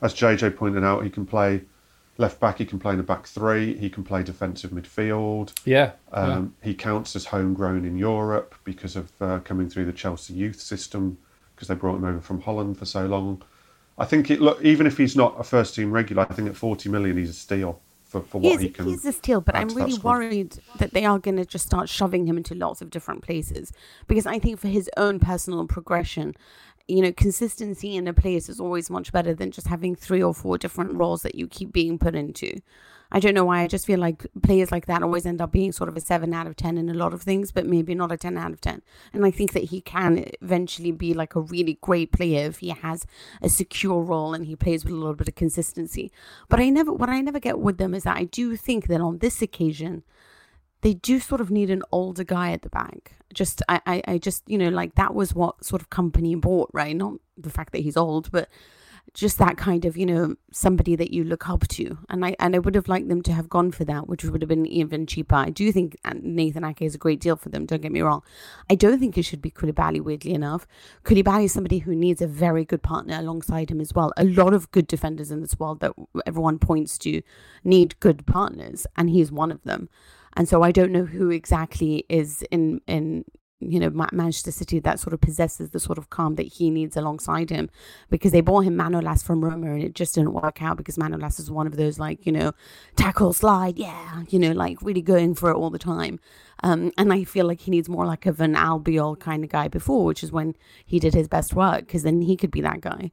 As 0.00 0.14
JJ 0.14 0.56
pointed 0.56 0.84
out, 0.84 1.02
he 1.02 1.10
can 1.10 1.26
play 1.26 1.62
left 2.18 2.38
back. 2.38 2.58
He 2.58 2.64
can 2.64 2.78
play 2.78 2.92
in 2.92 2.98
the 2.98 3.02
back 3.02 3.26
three. 3.26 3.76
He 3.76 3.90
can 3.90 4.04
play 4.04 4.22
defensive 4.22 4.70
midfield. 4.70 5.52
Yeah, 5.64 5.92
um, 6.12 6.54
yeah. 6.62 6.68
he 6.68 6.74
counts 6.74 7.16
as 7.16 7.26
homegrown 7.26 7.84
in 7.84 7.98
Europe 7.98 8.54
because 8.62 8.94
of 8.94 9.10
uh, 9.20 9.40
coming 9.40 9.68
through 9.68 9.86
the 9.86 9.92
Chelsea 9.92 10.34
youth 10.34 10.60
system 10.60 11.18
because 11.54 11.66
they 11.66 11.74
brought 11.74 11.96
him 11.96 12.04
over 12.04 12.20
from 12.20 12.40
Holland 12.40 12.78
for 12.78 12.84
so 12.84 13.06
long. 13.06 13.42
I 13.98 14.04
think 14.04 14.30
it 14.30 14.40
look 14.40 14.62
even 14.62 14.86
if 14.86 14.98
he's 14.98 15.16
not 15.16 15.38
a 15.38 15.42
first 15.42 15.74
team 15.74 15.90
regular, 15.90 16.26
I 16.30 16.32
think 16.32 16.48
at 16.48 16.56
forty 16.56 16.88
million 16.88 17.16
he's 17.16 17.30
a 17.30 17.34
steal 17.34 17.80
for, 18.12 18.20
for 18.20 18.40
what 18.40 18.52
he's, 18.52 18.60
he 18.60 18.68
can. 18.68 18.86
He's 18.86 19.04
a 19.06 19.12
steal, 19.12 19.40
but 19.40 19.56
I'm 19.56 19.68
really 19.70 19.98
worried 19.98 20.58
that 20.78 20.92
they 20.92 21.06
are 21.06 21.18
going 21.18 21.38
to 21.38 21.46
just 21.46 21.66
start 21.66 21.88
shoving 21.88 22.26
him 22.26 22.36
into 22.36 22.54
lots 22.54 22.82
of 22.82 22.90
different 22.90 23.22
places 23.22 23.72
because 24.06 24.26
I 24.26 24.38
think 24.38 24.60
for 24.60 24.68
his 24.68 24.90
own 24.98 25.18
personal 25.18 25.66
progression, 25.66 26.34
you 26.86 27.00
know, 27.00 27.12
consistency 27.12 27.96
in 27.96 28.06
a 28.06 28.12
place 28.12 28.50
is 28.50 28.60
always 28.60 28.90
much 28.90 29.12
better 29.12 29.34
than 29.34 29.50
just 29.50 29.66
having 29.66 29.96
three 29.96 30.22
or 30.22 30.34
four 30.34 30.58
different 30.58 30.92
roles 30.94 31.22
that 31.22 31.36
you 31.36 31.46
keep 31.48 31.72
being 31.72 31.98
put 31.98 32.14
into. 32.14 32.60
I 33.14 33.20
don't 33.20 33.34
know 33.34 33.44
why. 33.44 33.60
I 33.60 33.66
just 33.66 33.86
feel 33.86 34.00
like 34.00 34.26
players 34.42 34.72
like 34.72 34.86
that 34.86 35.02
always 35.02 35.26
end 35.26 35.42
up 35.42 35.52
being 35.52 35.70
sort 35.70 35.90
of 35.90 35.96
a 35.98 36.00
seven 36.00 36.32
out 36.32 36.46
of 36.46 36.56
10 36.56 36.78
in 36.78 36.88
a 36.88 36.94
lot 36.94 37.12
of 37.12 37.22
things, 37.22 37.52
but 37.52 37.66
maybe 37.66 37.94
not 37.94 38.10
a 38.10 38.16
10 38.16 38.38
out 38.38 38.52
of 38.52 38.60
10. 38.62 38.80
And 39.12 39.26
I 39.26 39.30
think 39.30 39.52
that 39.52 39.64
he 39.64 39.82
can 39.82 40.24
eventually 40.40 40.92
be 40.92 41.12
like 41.12 41.36
a 41.36 41.40
really 41.40 41.78
great 41.82 42.10
player 42.10 42.46
if 42.46 42.58
he 42.58 42.70
has 42.70 43.06
a 43.42 43.50
secure 43.50 44.02
role 44.02 44.32
and 44.32 44.46
he 44.46 44.56
plays 44.56 44.82
with 44.82 44.94
a 44.94 44.96
little 44.96 45.14
bit 45.14 45.28
of 45.28 45.34
consistency. 45.34 46.10
But 46.48 46.60
I 46.60 46.70
never, 46.70 46.90
what 46.90 47.10
I 47.10 47.20
never 47.20 47.38
get 47.38 47.58
with 47.58 47.76
them 47.76 47.92
is 47.92 48.04
that 48.04 48.16
I 48.16 48.24
do 48.24 48.56
think 48.56 48.86
that 48.86 49.02
on 49.02 49.18
this 49.18 49.42
occasion, 49.42 50.04
they 50.80 50.94
do 50.94 51.20
sort 51.20 51.42
of 51.42 51.50
need 51.50 51.68
an 51.68 51.82
older 51.92 52.24
guy 52.24 52.52
at 52.52 52.62
the 52.62 52.70
back. 52.70 53.12
Just, 53.34 53.60
I, 53.68 53.80
I, 53.86 54.02
I 54.08 54.18
just, 54.18 54.42
you 54.48 54.56
know, 54.56 54.70
like 54.70 54.94
that 54.94 55.14
was 55.14 55.34
what 55.34 55.64
sort 55.64 55.82
of 55.82 55.90
Kompany 55.90 56.40
bought, 56.40 56.70
right? 56.72 56.96
Not 56.96 57.14
the 57.36 57.50
fact 57.50 57.72
that 57.72 57.82
he's 57.82 57.96
old, 57.96 58.32
but 58.32 58.48
just 59.14 59.36
that 59.38 59.58
kind 59.58 59.84
of 59.84 59.96
you 59.96 60.06
know 60.06 60.34
somebody 60.52 60.96
that 60.96 61.12
you 61.12 61.22
look 61.24 61.48
up 61.48 61.68
to. 61.68 61.98
And 62.08 62.24
i 62.24 62.34
and 62.38 62.54
i 62.56 62.58
would 62.58 62.74
have 62.74 62.88
liked 62.88 63.08
them 63.08 63.22
to 63.22 63.32
have 63.32 63.48
gone 63.48 63.70
for 63.70 63.84
that 63.84 64.08
which 64.08 64.24
would 64.24 64.42
have 64.42 64.48
been 64.48 64.66
even 64.66 65.06
cheaper. 65.06 65.34
I 65.34 65.50
do 65.50 65.70
think 65.70 65.96
nathan 66.22 66.64
ake 66.64 66.82
is 66.82 66.94
a 66.94 66.98
great 66.98 67.20
deal 67.20 67.36
for 67.36 67.48
them 67.48 67.66
don't 67.66 67.82
get 67.82 67.92
me 67.92 68.00
wrong. 68.00 68.22
I 68.70 68.74
don't 68.74 68.98
think 68.98 69.18
it 69.18 69.24
should 69.24 69.42
be 69.42 69.50
Koulibaly 69.50 70.00
weirdly 70.00 70.32
enough. 70.32 70.66
Koulibaly 71.04 71.44
is 71.44 71.52
somebody 71.52 71.78
who 71.78 71.94
needs 71.94 72.22
a 72.22 72.26
very 72.26 72.64
good 72.64 72.82
partner 72.82 73.18
alongside 73.18 73.70
him 73.70 73.80
as 73.80 73.92
well. 73.94 74.12
A 74.16 74.24
lot 74.24 74.54
of 74.54 74.70
good 74.70 74.86
defenders 74.86 75.30
in 75.30 75.40
this 75.40 75.58
world 75.58 75.80
that 75.80 75.92
everyone 76.26 76.58
points 76.58 76.96
to 76.98 77.22
need 77.64 77.98
good 78.00 78.26
partners 78.26 78.86
and 78.96 79.10
he's 79.10 79.30
one 79.30 79.52
of 79.52 79.62
them. 79.64 79.88
And 80.34 80.48
so 80.48 80.62
I 80.62 80.72
don't 80.72 80.92
know 80.92 81.04
who 81.04 81.30
exactly 81.30 82.06
is 82.08 82.42
in 82.50 82.80
in 82.86 83.24
you 83.70 83.78
know, 83.78 83.90
Manchester 84.12 84.50
City 84.50 84.78
that 84.80 84.98
sort 84.98 85.12
of 85.12 85.20
possesses 85.20 85.70
the 85.70 85.80
sort 85.80 85.98
of 85.98 86.10
calm 86.10 86.34
that 86.36 86.46
he 86.46 86.70
needs 86.70 86.96
alongside 86.96 87.50
him 87.50 87.70
because 88.10 88.32
they 88.32 88.40
bought 88.40 88.60
him 88.60 88.76
Manolas 88.76 89.24
from 89.24 89.44
Roma 89.44 89.72
and 89.72 89.82
it 89.82 89.94
just 89.94 90.14
didn't 90.14 90.32
work 90.32 90.62
out 90.62 90.76
because 90.76 90.96
Manolas 90.96 91.38
is 91.38 91.50
one 91.50 91.66
of 91.66 91.76
those 91.76 91.98
like, 91.98 92.26
you 92.26 92.32
know, 92.32 92.52
tackle, 92.96 93.32
slide, 93.32 93.78
yeah, 93.78 94.22
you 94.28 94.38
know, 94.38 94.52
like 94.52 94.80
really 94.82 95.02
going 95.02 95.34
for 95.34 95.50
it 95.50 95.56
all 95.56 95.70
the 95.70 95.78
time. 95.78 96.18
Um, 96.62 96.92
and 96.96 97.12
I 97.12 97.24
feel 97.24 97.46
like 97.46 97.60
he 97.60 97.70
needs 97.70 97.88
more 97.88 98.06
like 98.06 98.26
of 98.26 98.40
an 98.40 98.54
Albiol 98.54 99.18
kind 99.18 99.44
of 99.44 99.50
guy 99.50 99.68
before, 99.68 100.04
which 100.04 100.22
is 100.22 100.32
when 100.32 100.54
he 100.84 100.98
did 100.98 101.14
his 101.14 101.28
best 101.28 101.54
work 101.54 101.80
because 101.80 102.02
then 102.02 102.22
he 102.22 102.36
could 102.36 102.50
be 102.50 102.60
that 102.60 102.80
guy. 102.80 103.10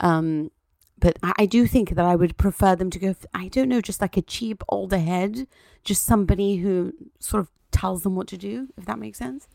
Um, 0.00 0.50
but 0.98 1.18
I, 1.22 1.32
I 1.40 1.46
do 1.46 1.66
think 1.66 1.90
that 1.90 2.04
I 2.04 2.16
would 2.16 2.36
prefer 2.36 2.74
them 2.76 2.90
to 2.90 2.98
go, 2.98 3.14
I 3.34 3.48
don't 3.48 3.68
know, 3.68 3.80
just 3.80 4.00
like 4.00 4.16
a 4.16 4.22
cheap 4.22 4.62
older 4.68 4.98
head, 4.98 5.46
just 5.84 6.04
somebody 6.04 6.56
who 6.56 6.92
sort 7.20 7.40
of 7.40 7.50
tells 7.70 8.02
them 8.02 8.16
what 8.16 8.26
to 8.28 8.36
do, 8.36 8.68
if 8.76 8.84
that 8.86 8.98
makes 8.98 9.18
sense 9.18 9.46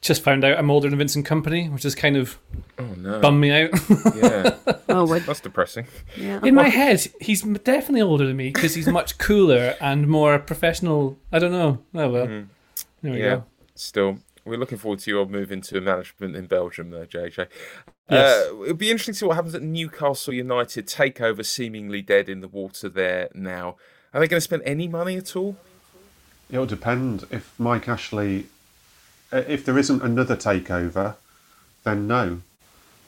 just 0.00 0.22
found 0.22 0.44
out 0.44 0.58
I'm 0.58 0.70
older 0.70 0.88
than 0.88 0.98
Vincent 0.98 1.26
Kompany, 1.26 1.70
which 1.72 1.84
is 1.84 1.94
kind 1.94 2.16
of 2.16 2.38
oh, 2.78 2.84
no. 2.96 3.20
bummed 3.20 3.40
me 3.40 3.50
out. 3.50 3.70
yeah. 4.16 4.56
oh, 4.88 5.06
what? 5.06 5.26
That's 5.26 5.40
depressing. 5.40 5.86
Yeah. 6.16 6.40
In 6.42 6.54
my 6.54 6.68
head, 6.68 7.06
he's 7.20 7.42
definitely 7.42 8.02
older 8.02 8.26
than 8.26 8.36
me 8.36 8.50
because 8.50 8.74
he's 8.74 8.86
much 8.88 9.18
cooler 9.18 9.74
and 9.80 10.06
more 10.06 10.38
professional. 10.38 11.18
I 11.32 11.38
don't 11.38 11.52
know. 11.52 11.78
Oh 11.94 12.10
well. 12.10 12.26
Mm. 12.26 12.48
There 13.02 13.12
we 13.12 13.20
yeah. 13.20 13.28
go. 13.36 13.44
Still, 13.74 14.18
we're 14.44 14.58
looking 14.58 14.78
forward 14.78 15.00
to 15.00 15.10
your 15.10 15.26
move 15.26 15.52
into 15.52 15.80
management 15.80 16.36
in 16.36 16.46
Belgium, 16.46 16.90
there, 16.90 17.06
JJ. 17.06 17.48
Yes. 18.10 18.46
Uh, 18.46 18.62
it'll 18.62 18.74
be 18.74 18.90
interesting 18.90 19.12
to 19.12 19.18
see 19.18 19.26
what 19.26 19.36
happens 19.36 19.54
at 19.54 19.62
Newcastle 19.62 20.32
United. 20.32 20.86
Takeover 20.86 21.44
seemingly 21.44 22.02
dead 22.02 22.28
in 22.28 22.40
the 22.40 22.48
water 22.48 22.88
there 22.88 23.28
now. 23.34 23.76
Are 24.14 24.20
they 24.20 24.28
going 24.28 24.38
to 24.38 24.40
spend 24.40 24.62
any 24.64 24.88
money 24.88 25.16
at 25.16 25.36
all? 25.36 25.56
It'll 26.50 26.66
depend. 26.66 27.26
If 27.30 27.52
Mike 27.58 27.88
Ashley 27.88 28.40
uh, 28.40 28.44
if 29.32 29.64
there 29.64 29.78
isn't 29.78 30.02
another 30.02 30.36
takeover, 30.36 31.16
then 31.84 32.06
no, 32.06 32.40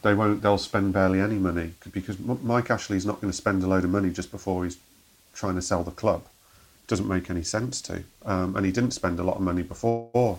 they 0.03 0.15
won't. 0.15 0.43
They'll 0.43 0.59
spend 0.59 0.93
barely 0.93 1.21
any 1.21 1.37
money 1.37 1.73
because 1.93 2.19
Mike 2.19 2.71
Ashley's 2.71 3.07
not 3.07 3.21
going 3.21 3.31
to 3.31 3.37
spend 3.37 3.63
a 3.63 3.67
load 3.67 3.85
of 3.85 3.91
money 3.91 4.11
just 4.11 4.31
before 4.31 4.65
he's 4.65 4.79
trying 5.35 5.55
to 5.55 5.63
sell 5.63 5.83
the 5.83 5.91
club. 5.91 6.23
It 6.85 6.89
doesn't 6.89 7.09
make 7.09 7.31
any 7.31 7.43
sense 7.43 7.81
to, 7.83 8.05
um, 8.25 8.57
and 8.57 8.67
he 8.67 8.73
didn't 8.73 8.93
spend 8.93 9.19
a 9.19 9.23
lot 9.23 9.37
of 9.37 9.43
money 9.43 9.63
before 9.63 10.39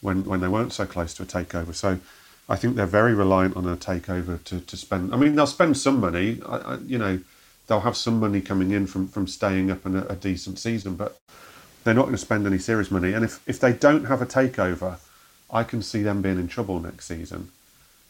when 0.00 0.24
when 0.24 0.40
they 0.40 0.48
weren't 0.48 0.72
so 0.72 0.86
close 0.86 1.14
to 1.14 1.22
a 1.22 1.26
takeover. 1.26 1.74
So. 1.74 2.00
I 2.46 2.56
think 2.56 2.76
they're 2.76 2.84
very 2.84 3.14
reliant 3.14 3.56
on 3.56 3.66
a 3.66 3.74
takeover 3.74 4.44
to, 4.44 4.60
to 4.60 4.76
spend. 4.76 5.14
I 5.14 5.16
mean, 5.16 5.34
they'll 5.34 5.46
spend 5.46 5.78
some 5.78 5.98
money. 5.98 6.42
I, 6.46 6.56
I, 6.56 6.76
you 6.76 6.98
know, 6.98 7.20
they'll 7.66 7.80
have 7.80 7.96
some 7.96 8.20
money 8.20 8.42
coming 8.42 8.70
in 8.70 8.86
from, 8.86 9.08
from 9.08 9.26
staying 9.26 9.70
up 9.70 9.86
in 9.86 9.96
a, 9.96 10.04
a 10.08 10.14
decent 10.14 10.58
season, 10.58 10.96
but 10.96 11.16
they're 11.82 11.94
not 11.94 12.02
going 12.02 12.14
to 12.14 12.18
spend 12.18 12.46
any 12.46 12.58
serious 12.58 12.90
money. 12.90 13.14
And 13.14 13.24
if, 13.24 13.40
if 13.48 13.58
they 13.60 13.72
don't 13.72 14.04
have 14.04 14.20
a 14.20 14.26
takeover, 14.26 14.98
I 15.50 15.62
can 15.62 15.82
see 15.82 16.02
them 16.02 16.22
being 16.22 16.38
in 16.38 16.48
trouble 16.48 16.80
next 16.80 17.06
season 17.06 17.50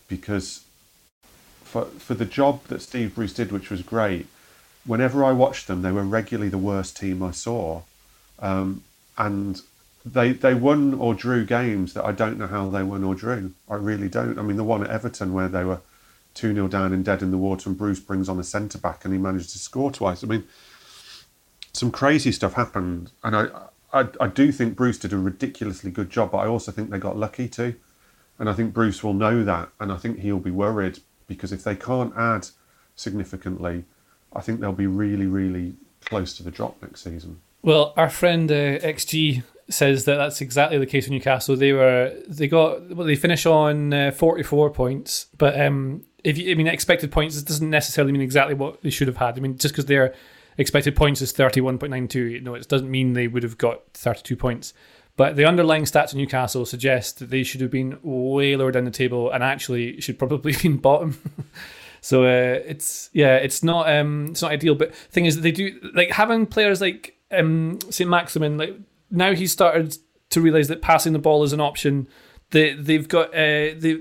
because 0.08 0.64
for 1.64 1.86
for 1.86 2.14
the 2.14 2.24
job 2.24 2.64
that 2.68 2.82
Steve 2.82 3.14
Bruce 3.14 3.32
did, 3.32 3.52
which 3.52 3.70
was 3.70 3.82
great, 3.82 4.26
whenever 4.86 5.24
I 5.24 5.32
watched 5.32 5.66
them, 5.66 5.82
they 5.82 5.92
were 5.92 6.04
regularly 6.04 6.48
the 6.48 6.58
worst 6.58 6.96
team 6.96 7.22
I 7.22 7.32
saw, 7.32 7.82
um, 8.38 8.82
and 9.18 9.60
they 10.04 10.32
they 10.32 10.54
won 10.54 10.94
or 10.94 11.14
drew 11.14 11.44
games 11.44 11.94
that 11.94 12.04
I 12.04 12.12
don't 12.12 12.38
know 12.38 12.46
how 12.46 12.68
they 12.68 12.82
won 12.82 13.04
or 13.04 13.14
drew. 13.14 13.52
I 13.68 13.74
really 13.74 14.08
don't. 14.08 14.38
I 14.38 14.42
mean, 14.42 14.56
the 14.56 14.64
one 14.64 14.84
at 14.84 14.90
Everton 14.90 15.32
where 15.32 15.48
they 15.48 15.64
were 15.64 15.80
two 16.34 16.52
0 16.52 16.68
down 16.68 16.92
and 16.92 17.04
dead 17.04 17.22
in 17.22 17.30
the 17.30 17.38
water, 17.38 17.68
and 17.68 17.78
Bruce 17.78 18.00
brings 18.00 18.28
on 18.28 18.38
a 18.38 18.44
centre 18.44 18.78
back 18.78 19.04
and 19.04 19.14
he 19.14 19.18
managed 19.18 19.50
to 19.50 19.58
score 19.58 19.90
twice. 19.90 20.22
I 20.22 20.26
mean, 20.26 20.44
some 21.72 21.90
crazy 21.90 22.32
stuff 22.32 22.54
happened, 22.54 23.10
and 23.22 23.36
I 23.36 23.48
I, 23.94 24.08
I 24.20 24.26
do 24.26 24.50
think 24.50 24.76
Bruce 24.76 24.98
did 24.98 25.12
a 25.12 25.18
ridiculously 25.18 25.90
good 25.90 26.10
job, 26.10 26.32
but 26.32 26.38
I 26.38 26.46
also 26.46 26.72
think 26.72 26.90
they 26.90 26.98
got 26.98 27.16
lucky 27.16 27.48
too. 27.48 27.76
And 28.38 28.50
I 28.50 28.52
think 28.52 28.74
Bruce 28.74 29.04
will 29.04 29.14
know 29.14 29.44
that, 29.44 29.68
and 29.78 29.92
I 29.92 29.96
think 29.96 30.18
he'll 30.18 30.40
be 30.40 30.50
worried 30.50 30.98
because 31.28 31.52
if 31.52 31.62
they 31.62 31.76
can't 31.76 32.12
add 32.16 32.48
significantly, 32.96 33.84
I 34.34 34.40
think 34.40 34.60
they'll 34.60 34.72
be 34.72 34.88
really, 34.88 35.26
really 35.26 35.74
close 36.04 36.36
to 36.36 36.42
the 36.42 36.50
drop 36.50 36.82
next 36.82 37.04
season. 37.04 37.40
Well, 37.62 37.94
our 37.96 38.10
friend 38.10 38.50
uh, 38.50 38.78
XG 38.80 39.44
says 39.70 40.04
that 40.04 40.16
that's 40.16 40.40
exactly 40.40 40.78
the 40.78 40.86
case 40.86 41.04
with 41.04 41.12
Newcastle. 41.12 41.56
They 41.56 41.72
were 41.72 42.12
they 42.28 42.48
got 42.48 42.94
well, 42.94 43.06
they 43.06 43.14
finish 43.14 43.46
on 43.46 43.94
uh, 43.94 44.10
forty 44.10 44.42
four 44.42 44.68
points, 44.70 45.28
but 45.38 45.58
um, 45.58 46.04
if 46.24 46.36
you, 46.36 46.50
I 46.50 46.54
mean 46.56 46.66
expected 46.66 47.12
points, 47.12 47.38
it 47.38 47.46
doesn't 47.46 47.70
necessarily 47.70 48.12
mean 48.12 48.20
exactly 48.20 48.54
what 48.54 48.82
they 48.82 48.90
should 48.90 49.08
have 49.08 49.16
had. 49.16 49.38
I 49.38 49.40
mean, 49.40 49.56
just 49.56 49.72
because 49.74 49.86
they're 49.86 50.14
expected 50.58 50.96
points 50.96 51.20
is 51.22 51.32
31.92. 51.32 52.42
No, 52.42 52.54
it 52.54 52.68
doesn't 52.68 52.90
mean 52.90 53.12
they 53.12 53.28
would 53.28 53.42
have 53.42 53.58
got 53.58 53.82
32 53.94 54.36
points. 54.36 54.74
But 55.16 55.36
the 55.36 55.44
underlying 55.44 55.84
stats 55.84 56.12
in 56.12 56.18
Newcastle 56.18 56.66
suggest 56.66 57.20
that 57.20 57.30
they 57.30 57.44
should 57.44 57.60
have 57.60 57.70
been 57.70 57.98
way 58.02 58.56
lower 58.56 58.72
down 58.72 58.84
the 58.84 58.90
table 58.90 59.30
and 59.30 59.44
actually 59.44 60.00
should 60.00 60.18
probably 60.18 60.52
have 60.54 60.62
been 60.62 60.76
bottom. 60.76 61.18
so 62.00 62.24
uh, 62.24 62.60
it's 62.66 63.10
yeah, 63.12 63.36
it's 63.36 63.62
not 63.62 63.88
um, 63.88 64.28
it's 64.30 64.42
not 64.42 64.50
ideal. 64.50 64.74
But 64.74 64.94
thing 64.94 65.26
is, 65.26 65.40
they 65.40 65.52
do 65.52 65.78
like 65.94 66.10
having 66.10 66.46
players 66.46 66.80
like 66.80 67.16
um, 67.30 67.78
Saint 67.90 68.10
Maximin. 68.10 68.58
Like 68.58 68.76
now, 69.10 69.34
he's 69.34 69.52
started 69.52 69.96
to 70.30 70.40
realize 70.40 70.66
that 70.66 70.82
passing 70.82 71.12
the 71.12 71.20
ball 71.20 71.44
is 71.44 71.52
an 71.52 71.60
option. 71.60 72.08
They 72.50 72.74
they've 72.74 73.08
got 73.08 73.28
uh, 73.28 73.78
they 73.78 74.00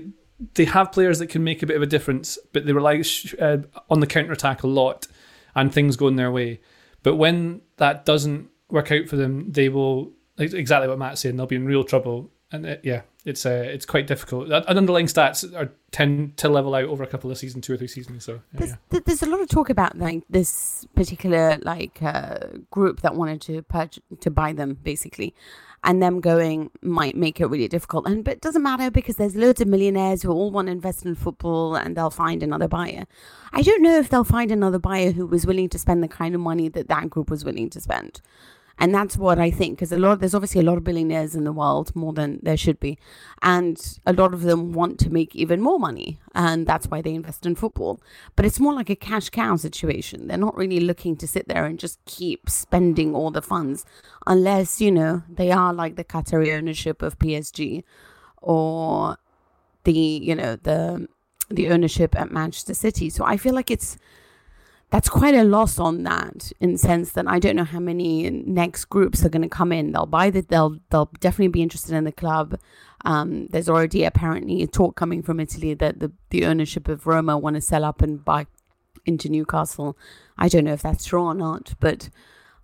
they 0.54 0.64
have 0.64 0.90
players 0.90 1.20
that 1.20 1.28
can 1.28 1.44
make 1.44 1.62
a 1.62 1.66
bit 1.66 1.76
of 1.76 1.82
a 1.82 1.86
difference, 1.86 2.38
but 2.52 2.66
they 2.66 2.72
rely 2.72 3.04
uh, 3.40 3.58
on 3.88 4.00
the 4.00 4.06
counter 4.08 4.32
attack 4.32 4.64
a 4.64 4.66
lot 4.66 5.06
and 5.54 5.72
things 5.72 5.96
going 5.96 6.16
their 6.16 6.30
way. 6.30 6.60
But 7.02 7.16
when 7.16 7.60
that 7.76 8.04
doesn't 8.04 8.48
work 8.70 8.90
out 8.90 9.08
for 9.08 9.16
them, 9.16 9.52
they 9.52 9.68
will 9.68 10.12
exactly 10.38 10.88
what 10.88 10.98
Matt's 10.98 11.20
saying. 11.20 11.36
They'll 11.36 11.46
be 11.46 11.56
in 11.56 11.66
real 11.66 11.84
trouble. 11.84 12.30
and 12.54 12.66
it, 12.66 12.80
yeah, 12.84 13.02
it's 13.24 13.44
uh, 13.44 13.64
it's 13.66 13.84
quite 13.84 14.06
difficult. 14.06 14.50
And 14.50 14.64
underlying 14.66 15.06
stats 15.06 15.54
are 15.54 15.72
tend 15.90 16.36
to 16.38 16.48
level 16.48 16.74
out 16.74 16.84
over 16.84 17.02
a 17.02 17.06
couple 17.06 17.30
of 17.30 17.38
seasons, 17.38 17.66
two 17.66 17.74
or 17.74 17.76
three 17.76 17.88
seasons. 17.88 18.24
So 18.24 18.40
yeah, 18.58 18.76
There's, 18.90 19.02
there's 19.04 19.22
a 19.22 19.26
lot 19.26 19.40
of 19.40 19.48
talk 19.48 19.70
about 19.70 19.98
like 19.98 20.22
this 20.30 20.86
particular 20.94 21.58
like 21.62 22.02
uh, 22.02 22.38
group 22.70 23.00
that 23.02 23.14
wanted 23.14 23.40
to 23.42 23.62
purchase 23.62 24.02
to 24.20 24.30
buy 24.30 24.52
them 24.52 24.78
basically, 24.82 25.34
and 25.84 26.02
them 26.02 26.20
going 26.20 26.70
might 26.82 27.14
make 27.14 27.40
it 27.40 27.46
really 27.46 27.68
difficult. 27.68 28.06
And 28.06 28.24
but 28.24 28.34
it 28.34 28.40
doesn't 28.40 28.62
matter 28.62 28.90
because 28.90 29.16
there's 29.16 29.36
loads 29.36 29.60
of 29.60 29.68
millionaires 29.68 30.22
who 30.22 30.30
all 30.30 30.50
want 30.50 30.66
to 30.66 30.72
invest 30.72 31.04
in 31.04 31.14
football, 31.14 31.76
and 31.76 31.96
they'll 31.96 32.10
find 32.10 32.42
another 32.42 32.66
buyer. 32.66 33.04
I 33.52 33.62
don't 33.62 33.82
know 33.82 33.98
if 33.98 34.08
they'll 34.08 34.24
find 34.24 34.50
another 34.50 34.78
buyer 34.78 35.12
who 35.12 35.26
was 35.26 35.46
willing 35.46 35.68
to 35.68 35.78
spend 35.78 36.02
the 36.02 36.08
kind 36.08 36.34
of 36.34 36.40
money 36.40 36.68
that 36.70 36.88
that 36.88 37.10
group 37.10 37.30
was 37.30 37.44
willing 37.44 37.70
to 37.70 37.80
spend. 37.80 38.20
And 38.78 38.92
that's 38.92 39.16
what 39.16 39.38
I 39.38 39.50
think, 39.52 39.78
because 39.78 39.92
a 39.92 39.98
lot 39.98 40.18
there's 40.18 40.34
obviously 40.34 40.60
a 40.60 40.64
lot 40.64 40.76
of 40.76 40.84
billionaires 40.84 41.36
in 41.36 41.44
the 41.44 41.52
world, 41.52 41.94
more 41.94 42.12
than 42.12 42.40
there 42.42 42.56
should 42.56 42.80
be, 42.80 42.98
and 43.40 43.80
a 44.04 44.12
lot 44.12 44.34
of 44.34 44.42
them 44.42 44.72
want 44.72 44.98
to 45.00 45.10
make 45.10 45.36
even 45.36 45.60
more 45.60 45.78
money, 45.78 46.18
and 46.34 46.66
that's 46.66 46.88
why 46.88 47.00
they 47.00 47.14
invest 47.14 47.46
in 47.46 47.54
football. 47.54 48.00
But 48.34 48.44
it's 48.44 48.58
more 48.58 48.74
like 48.74 48.90
a 48.90 48.96
cash 48.96 49.30
cow 49.30 49.54
situation. 49.56 50.26
They're 50.26 50.36
not 50.36 50.56
really 50.56 50.80
looking 50.80 51.16
to 51.18 51.28
sit 51.28 51.46
there 51.46 51.64
and 51.64 51.78
just 51.78 52.04
keep 52.04 52.50
spending 52.50 53.14
all 53.14 53.30
the 53.30 53.42
funds, 53.42 53.84
unless 54.26 54.80
you 54.80 54.90
know 54.90 55.22
they 55.28 55.52
are 55.52 55.72
like 55.72 55.94
the 55.94 56.04
Qatari 56.04 56.52
ownership 56.56 57.00
of 57.00 57.18
PSG, 57.18 57.84
or 58.38 59.18
the 59.84 59.92
you 59.92 60.34
know 60.34 60.56
the 60.56 61.06
the 61.48 61.68
ownership 61.70 62.18
at 62.18 62.32
Manchester 62.32 62.74
City. 62.74 63.08
So 63.08 63.24
I 63.24 63.36
feel 63.36 63.54
like 63.54 63.70
it's 63.70 63.96
that's 64.90 65.08
quite 65.08 65.34
a 65.34 65.44
loss 65.44 65.78
on 65.78 66.04
that 66.04 66.52
in 66.60 66.78
sense 66.78 67.12
that 67.12 67.26
I 67.26 67.38
don't 67.38 67.56
know 67.56 67.64
how 67.64 67.80
many 67.80 68.30
next 68.30 68.84
groups 68.86 69.24
are 69.24 69.28
going 69.28 69.42
to 69.42 69.48
come 69.48 69.72
in. 69.72 69.92
They'll 69.92 70.06
buy 70.06 70.30
the 70.30 70.42
they'll 70.42 70.78
they'll 70.90 71.10
definitely 71.20 71.48
be 71.48 71.62
interested 71.62 71.94
in 71.94 72.04
the 72.04 72.12
club. 72.12 72.58
Um, 73.04 73.48
there's 73.48 73.68
already 73.68 74.04
apparently 74.04 74.62
a 74.62 74.66
talk 74.66 74.96
coming 74.96 75.22
from 75.22 75.40
Italy 75.40 75.74
that 75.74 76.00
the 76.00 76.12
the 76.30 76.46
ownership 76.46 76.88
of 76.88 77.06
Roma 77.06 77.36
want 77.36 77.54
to 77.56 77.60
sell 77.60 77.84
up 77.84 78.02
and 78.02 78.24
buy 78.24 78.46
into 79.04 79.28
Newcastle. 79.28 79.96
I 80.38 80.48
don't 80.48 80.64
know 80.64 80.72
if 80.72 80.82
that's 80.82 81.04
true 81.04 81.22
or 81.22 81.34
not, 81.34 81.74
but 81.80 82.08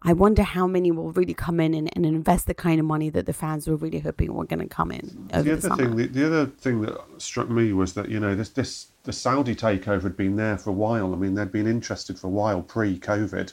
I 0.03 0.15
wonder 0.15 0.43
how 0.43 0.67
many 0.67 0.91
will 0.91 1.13
really 1.13 1.35
come 1.35 1.61
in 1.61 1.75
and, 1.75 1.91
and 1.95 2.07
invest 2.07 2.47
the 2.47 2.55
kind 2.55 2.81
of 2.81 2.87
money 2.87 3.11
that 3.11 3.27
the 3.27 3.33
fans 3.35 3.69
were 3.69 3.77
really 3.77 3.99
hoping 4.01 4.33
were 4.33 4.45
going 4.47 4.61
to 4.61 4.67
come 4.75 4.91
in 4.91 5.29
the 5.31 5.43
the, 5.43 5.53
other 5.53 5.61
summer. 5.61 5.77
thing, 5.77 5.97
the, 5.97 6.07
the 6.07 6.27
other 6.27 6.47
thing 6.47 6.81
that 6.83 6.99
struck 7.19 7.51
me 7.51 7.73
was 7.73 7.93
that 7.95 8.09
you 8.09 8.19
know 8.19 8.35
this 8.35 8.49
this 8.51 8.89
the 9.05 9.13
Saudi 9.13 9.55
takeover 9.55 10.03
had 10.03 10.17
been 10.17 10.37
there 10.37 10.57
for 10.59 10.71
a 10.71 10.75
while. 10.75 11.13
I 11.13 11.17
mean, 11.17 11.35
they'd 11.35 11.53
been 11.53 11.67
interested 11.67 12.19
for 12.19 12.27
a 12.29 12.31
while 12.31 12.63
pre-COVID, 12.63 13.53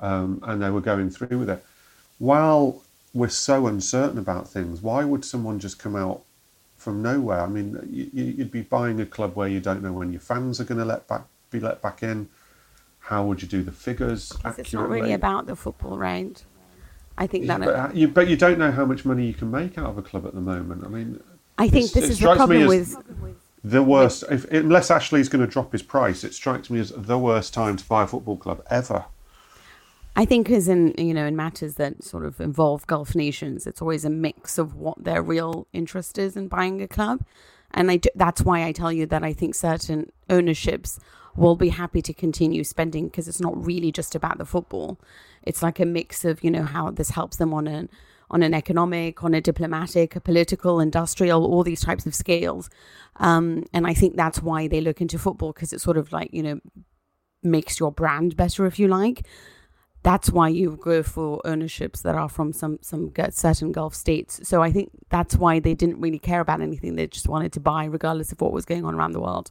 um, 0.00 0.40
and 0.44 0.62
they 0.62 0.70
were 0.70 0.80
going 0.82 1.10
through 1.10 1.38
with 1.38 1.50
it. 1.50 1.64
While 2.18 2.82
we're 3.12 3.28
so 3.28 3.66
uncertain 3.66 4.18
about 4.18 4.48
things, 4.48 4.80
why 4.82 5.04
would 5.04 5.24
someone 5.24 5.58
just 5.58 5.78
come 5.78 5.96
out 5.96 6.22
from 6.76 7.02
nowhere? 7.02 7.40
I 7.40 7.46
mean, 7.46 7.78
you, 7.90 8.10
you- 8.12 8.34
you'd 8.38 8.50
be 8.50 8.62
buying 8.62 9.00
a 9.00 9.06
club 9.06 9.36
where 9.36 9.48
you 9.48 9.60
don't 9.60 9.82
know 9.82 9.92
when 9.92 10.12
your 10.12 10.20
fans 10.20 10.60
are 10.60 10.64
going 10.64 10.78
to 10.78 10.84
let 10.84 11.06
back 11.08 11.22
be 11.50 11.60
let 11.60 11.80
back 11.82 12.02
in. 12.02 12.28
How 13.04 13.22
would 13.26 13.42
you 13.42 13.48
do 13.48 13.62
the 13.62 13.70
figures 13.70 14.32
accurately? 14.36 14.62
it's 14.62 14.72
not 14.72 14.88
really 14.88 15.12
about 15.12 15.46
the 15.46 15.54
football, 15.54 15.98
right? 15.98 16.42
I 17.18 17.26
think 17.26 17.46
that 17.48 17.60
but, 17.60 17.68
uh, 17.68 17.90
you, 17.92 18.08
but 18.08 18.28
you 18.28 18.36
don't 18.36 18.58
know 18.58 18.72
how 18.72 18.86
much 18.86 19.04
money 19.04 19.26
you 19.26 19.34
can 19.34 19.50
make 19.50 19.76
out 19.76 19.90
of 19.90 19.98
a 19.98 20.02
club 20.02 20.24
at 20.26 20.34
the 20.34 20.40
moment. 20.40 20.84
I 20.84 20.88
mean, 20.88 21.22
I 21.58 21.68
think 21.68 21.92
this 21.92 22.04
is 22.04 22.08
the 22.08 22.14
strikes 22.16 22.40
me 22.40 22.46
problem 22.46 22.62
as- 22.62 22.96
with 22.96 23.36
the 23.62 23.82
worst. 23.82 24.24
If, 24.30 24.50
unless 24.50 24.90
Ashley's 24.90 25.28
going 25.28 25.44
to 25.44 25.50
drop 25.50 25.72
his 25.72 25.82
price, 25.82 26.24
it 26.24 26.32
strikes 26.32 26.70
me 26.70 26.80
as 26.80 26.94
the 26.96 27.18
worst 27.18 27.52
time 27.52 27.76
to 27.76 27.86
buy 27.86 28.04
a 28.04 28.06
football 28.06 28.38
club 28.38 28.64
ever. 28.70 29.04
I 30.16 30.24
think 30.24 30.48
as 30.48 30.66
in 30.66 30.94
you 30.96 31.12
know 31.12 31.26
in 31.26 31.36
matters 31.36 31.74
that 31.74 32.02
sort 32.02 32.24
of 32.24 32.40
involve 32.40 32.86
Gulf 32.86 33.14
nations, 33.14 33.66
it's 33.66 33.82
always 33.82 34.06
a 34.06 34.10
mix 34.10 34.56
of 34.56 34.76
what 34.76 35.04
their 35.04 35.22
real 35.22 35.66
interest 35.74 36.18
is 36.18 36.38
in 36.38 36.48
buying 36.48 36.80
a 36.80 36.88
club, 36.88 37.20
and 37.72 37.90
I 37.90 37.98
do, 37.98 38.08
that's 38.14 38.40
why 38.40 38.64
I 38.64 38.72
tell 38.72 38.90
you 38.90 39.04
that 39.06 39.22
I 39.22 39.34
think 39.34 39.54
certain 39.54 40.10
ownerships 40.30 40.98
will 41.36 41.56
be 41.56 41.70
happy 41.70 42.00
to 42.02 42.14
continue 42.14 42.64
spending 42.64 43.06
because 43.06 43.28
it's 43.28 43.40
not 43.40 43.64
really 43.64 43.90
just 43.90 44.14
about 44.14 44.38
the 44.38 44.44
football. 44.44 45.00
It's 45.42 45.62
like 45.62 45.80
a 45.80 45.84
mix 45.84 46.24
of 46.24 46.42
you 46.44 46.50
know 46.50 46.64
how 46.64 46.90
this 46.90 47.10
helps 47.10 47.36
them 47.36 47.52
on 47.52 47.66
an 47.66 47.88
on 48.30 48.42
an 48.42 48.54
economic, 48.54 49.22
on 49.22 49.34
a 49.34 49.40
diplomatic, 49.40 50.16
a 50.16 50.20
political, 50.20 50.80
industrial, 50.80 51.44
all 51.44 51.62
these 51.62 51.82
types 51.82 52.06
of 52.06 52.14
scales, 52.14 52.70
um, 53.16 53.64
and 53.72 53.86
I 53.86 53.94
think 53.94 54.16
that's 54.16 54.42
why 54.42 54.68
they 54.68 54.80
look 54.80 55.00
into 55.00 55.18
football 55.18 55.52
because 55.52 55.72
it's 55.72 55.84
sort 55.84 55.96
of 55.96 56.12
like 56.12 56.30
you 56.32 56.42
know 56.42 56.60
makes 57.42 57.78
your 57.78 57.92
brand 57.92 58.36
better 58.36 58.64
if 58.64 58.78
you 58.78 58.88
like 58.88 59.26
that's 60.04 60.30
why 60.30 60.48
you 60.48 60.78
go 60.82 61.02
for 61.02 61.40
ownerships 61.46 62.02
that 62.02 62.14
are 62.14 62.28
from 62.28 62.52
some 62.52 62.78
some 62.82 63.10
certain 63.30 63.72
Gulf 63.72 63.94
states. 63.94 64.38
So 64.46 64.62
I 64.62 64.70
think 64.70 64.90
that's 65.08 65.34
why 65.34 65.60
they 65.60 65.74
didn't 65.74 65.98
really 65.98 66.18
care 66.18 66.40
about 66.40 66.60
anything. 66.60 66.94
They 66.94 67.06
just 67.06 67.26
wanted 67.26 67.54
to 67.54 67.60
buy, 67.60 67.86
regardless 67.86 68.30
of 68.30 68.40
what 68.42 68.52
was 68.52 68.66
going 68.66 68.84
on 68.84 68.94
around 68.94 69.12
the 69.12 69.20
world. 69.20 69.50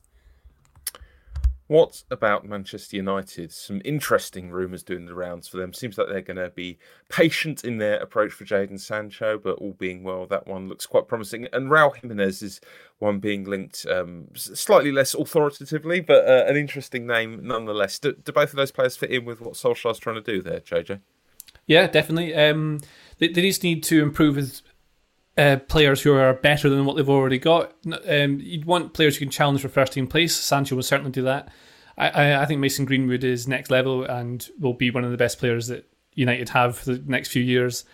What 1.74 2.04
about 2.12 2.46
Manchester 2.46 2.98
United? 2.98 3.52
Some 3.52 3.82
interesting 3.84 4.52
rumours 4.52 4.84
doing 4.84 5.08
the 5.08 5.16
rounds 5.16 5.48
for 5.48 5.58
them. 5.58 5.74
Seems 5.74 5.98
like 5.98 6.08
they're 6.08 6.22
going 6.22 6.38
to 6.38 6.52
be 6.52 6.78
patient 7.10 7.64
in 7.64 7.80
their 7.80 7.96
approach 7.96 8.32
for 8.32 8.46
Jadon 8.46 8.80
Sancho, 8.80 9.40
but 9.40 9.58
all 9.58 9.74
being 9.74 10.04
well, 10.04 10.28
that 10.28 10.46
one 10.46 10.70
looks 10.70 10.86
quite 10.86 11.08
promising. 11.08 11.48
And 11.52 11.72
Raul 11.72 11.96
Jimenez 11.96 12.44
is 12.44 12.62
one 13.00 13.18
being 13.18 13.44
linked 13.46 13.88
um, 13.88 14.28
slightly 14.36 14.92
less 14.92 15.16
authoritatively, 15.16 16.00
but 16.00 16.30
uh, 16.30 16.46
an 16.46 16.58
interesting 16.58 17.08
name 17.08 17.40
nonetheless. 17.42 17.98
Do, 17.98 18.14
do 18.24 18.32
both 18.32 18.52
of 18.52 18.58
those 18.58 18.72
players 18.72 18.96
fit 18.96 19.10
in 19.10 19.26
with 19.26 19.42
what 19.42 19.56
Solskjaer's 19.56 19.98
trying 19.98 20.22
to 20.24 20.32
do 20.32 20.44
there, 20.44 20.60
JJ? 20.60 21.00
Yeah, 21.66 21.88
definitely. 21.88 22.36
Um, 22.36 22.82
they, 23.18 23.30
they 23.30 23.42
just 23.42 23.64
need 23.64 23.82
to 23.86 24.04
improve 24.04 24.36
with 24.36 24.62
uh, 25.38 25.58
players 25.68 26.02
who 26.02 26.14
are 26.14 26.34
better 26.34 26.70
than 26.70 26.86
what 26.86 26.96
they've 26.96 27.10
already 27.10 27.40
got. 27.40 27.74
Um, 28.08 28.40
you'd 28.42 28.66
want 28.66 28.94
players 28.94 29.16
who 29.16 29.26
can 29.26 29.32
challenge 29.32 29.62
for 29.62 29.70
first 29.70 29.94
team 29.94 30.08
place. 30.08 30.36
Sancho 30.36 30.76
will 30.76 30.84
certainly 30.84 31.12
do 31.12 31.24
that. 31.24 31.50
I, 31.98 32.10
I, 32.10 32.42
I 32.42 32.46
think 32.46 32.60
Mason 32.60 32.86
Greenwood 32.86 33.24
is 33.24 33.48
next 33.48 33.72
level 33.72 34.04
and 34.04 34.48
will 34.60 34.74
be 34.74 34.92
one 34.92 35.04
of 35.04 35.12
the 35.12 35.18
best 35.18 35.40
players 35.40 35.68
that 35.68 35.90
United 36.14 36.50
have 36.50 36.78
for 36.78 36.94
the 36.94 37.04
next 37.06 37.30
few 37.30 37.42
years. 37.42 37.86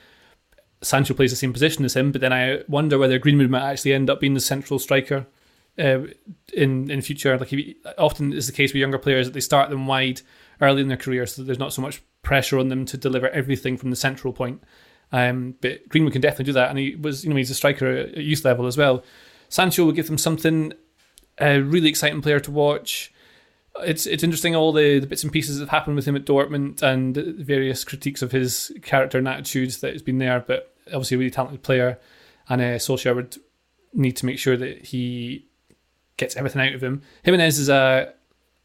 Sancho 0.81 1.13
plays 1.13 1.31
the 1.31 1.37
same 1.37 1.53
position 1.53 1.83
as 1.83 1.95
him, 1.95 2.11
but 2.11 2.21
then 2.21 2.31
I 2.31 2.63
wonder 2.67 2.97
whether 2.97 3.19
Greenwood 3.19 3.49
might 3.49 3.69
actually 3.69 3.93
end 3.93 4.09
up 4.09 4.19
being 4.19 4.33
the 4.33 4.39
central 4.39 4.79
striker 4.79 5.27
uh, 5.77 5.99
in 6.53 6.89
in 6.89 7.01
future. 7.01 7.37
Like 7.37 7.49
he, 7.49 7.75
often 7.97 8.31
is 8.31 8.47
the 8.47 8.53
case 8.53 8.71
with 8.71 8.79
younger 8.79 8.97
players 8.97 9.27
that 9.27 9.33
they 9.33 9.41
start 9.41 9.69
them 9.69 9.87
wide 9.87 10.21
early 10.61 10.81
in 10.81 10.87
their 10.87 10.97
career, 10.97 11.25
so 11.25 11.43
there's 11.43 11.59
not 11.59 11.73
so 11.73 11.81
much 11.81 12.01
pressure 12.21 12.59
on 12.59 12.69
them 12.69 12.85
to 12.85 12.97
deliver 12.97 13.29
everything 13.29 13.77
from 13.77 13.89
the 13.89 13.95
central 13.95 14.31
point. 14.31 14.63
Um, 15.11 15.55
but 15.61 15.87
Greenwood 15.89 16.13
can 16.13 16.21
definitely 16.21 16.45
do 16.45 16.53
that, 16.53 16.69
and 16.69 16.77
he 16.77 16.95
was 16.95 17.23
you 17.23 17.29
know 17.29 17.35
he's 17.35 17.49
a 17.49 17.55
striker 17.55 17.87
at 17.87 18.17
youth 18.17 18.45
level 18.45 18.67
as 18.67 18.77
well. 18.77 19.03
Sancho 19.49 19.83
will 19.85 19.91
give 19.91 20.07
them 20.07 20.17
something 20.17 20.73
a 21.39 21.59
really 21.59 21.89
exciting 21.89 22.21
player 22.21 22.39
to 22.39 22.51
watch. 22.51 23.11
It's 23.81 24.05
it's 24.05 24.23
interesting 24.23 24.55
all 24.55 24.71
the, 24.71 24.99
the 24.99 25.07
bits 25.07 25.23
and 25.23 25.31
pieces 25.31 25.57
that 25.57 25.63
have 25.63 25.69
happened 25.69 25.95
with 25.95 26.05
him 26.05 26.15
at 26.15 26.25
Dortmund 26.25 26.81
and 26.83 27.15
various 27.15 27.83
critiques 27.83 28.21
of 28.21 28.31
his 28.31 28.71
character 28.81 29.17
and 29.17 29.27
attitudes 29.27 29.79
that 29.79 29.93
has 29.93 30.01
been 30.01 30.19
there. 30.19 30.43
But 30.45 30.75
obviously, 30.87 31.15
a 31.15 31.17
really 31.19 31.31
talented 31.31 31.63
player, 31.63 31.97
and 32.47 32.61
uh, 32.61 32.75
Solskjaer 32.75 33.15
would 33.15 33.37
need 33.93 34.15
to 34.17 34.25
make 34.25 34.37
sure 34.37 34.57
that 34.57 34.85
he 34.85 35.47
gets 36.17 36.35
everything 36.35 36.61
out 36.61 36.75
of 36.75 36.83
him. 36.83 37.01
Jimenez 37.23 37.57
is 37.57 37.69
a 37.69 38.13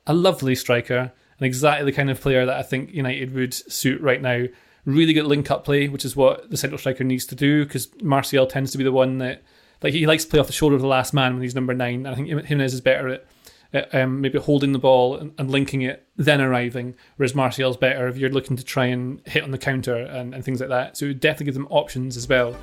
a 0.06 0.12
lovely 0.12 0.54
striker 0.54 1.12
and 1.38 1.46
exactly 1.46 1.90
the 1.90 1.96
kind 1.96 2.10
of 2.10 2.20
player 2.20 2.46
that 2.46 2.56
I 2.56 2.62
think 2.62 2.92
United 2.92 3.34
would 3.34 3.54
suit 3.54 4.00
right 4.00 4.20
now. 4.20 4.44
Really 4.86 5.12
good 5.12 5.26
link 5.26 5.50
up 5.50 5.64
play, 5.64 5.88
which 5.88 6.04
is 6.04 6.14
what 6.14 6.50
the 6.50 6.56
central 6.56 6.78
striker 6.78 7.04
needs 7.04 7.24
to 7.26 7.34
do 7.34 7.64
because 7.64 7.88
Martial 8.02 8.46
tends 8.46 8.70
to 8.72 8.78
be 8.78 8.84
the 8.84 8.92
one 8.92 9.18
that 9.18 9.42
like 9.82 9.92
he 9.92 10.06
likes 10.06 10.24
to 10.24 10.30
play 10.30 10.40
off 10.40 10.46
the 10.46 10.52
shoulder 10.52 10.74
of 10.76 10.82
the 10.82 10.88
last 10.88 11.14
man 11.14 11.34
when 11.34 11.42
he's 11.42 11.54
number 11.54 11.74
nine. 11.74 12.06
And 12.06 12.08
I 12.08 12.14
think 12.14 12.28
Jimenez 12.46 12.74
is 12.74 12.80
better 12.80 13.08
at, 13.08 13.26
at 13.72 13.94
um, 13.94 14.20
maybe 14.20 14.38
holding 14.38 14.72
the 14.72 14.78
ball 14.78 15.16
and, 15.16 15.32
and 15.38 15.50
linking 15.50 15.82
it, 15.82 16.06
then 16.16 16.40
arriving. 16.40 16.96
Whereas 17.16 17.34
Martial's 17.34 17.76
better 17.76 18.08
if 18.08 18.16
you're 18.16 18.30
looking 18.30 18.56
to 18.56 18.64
try 18.64 18.86
and 18.86 19.20
hit 19.26 19.42
on 19.42 19.50
the 19.50 19.58
counter 19.58 19.96
and, 19.96 20.34
and 20.34 20.44
things 20.44 20.60
like 20.60 20.70
that. 20.70 20.96
So 20.96 21.06
it 21.06 21.08
would 21.08 21.20
definitely 21.20 21.46
give 21.46 21.54
them 21.54 21.68
options 21.70 22.16
as 22.16 22.28
well. 22.28 22.56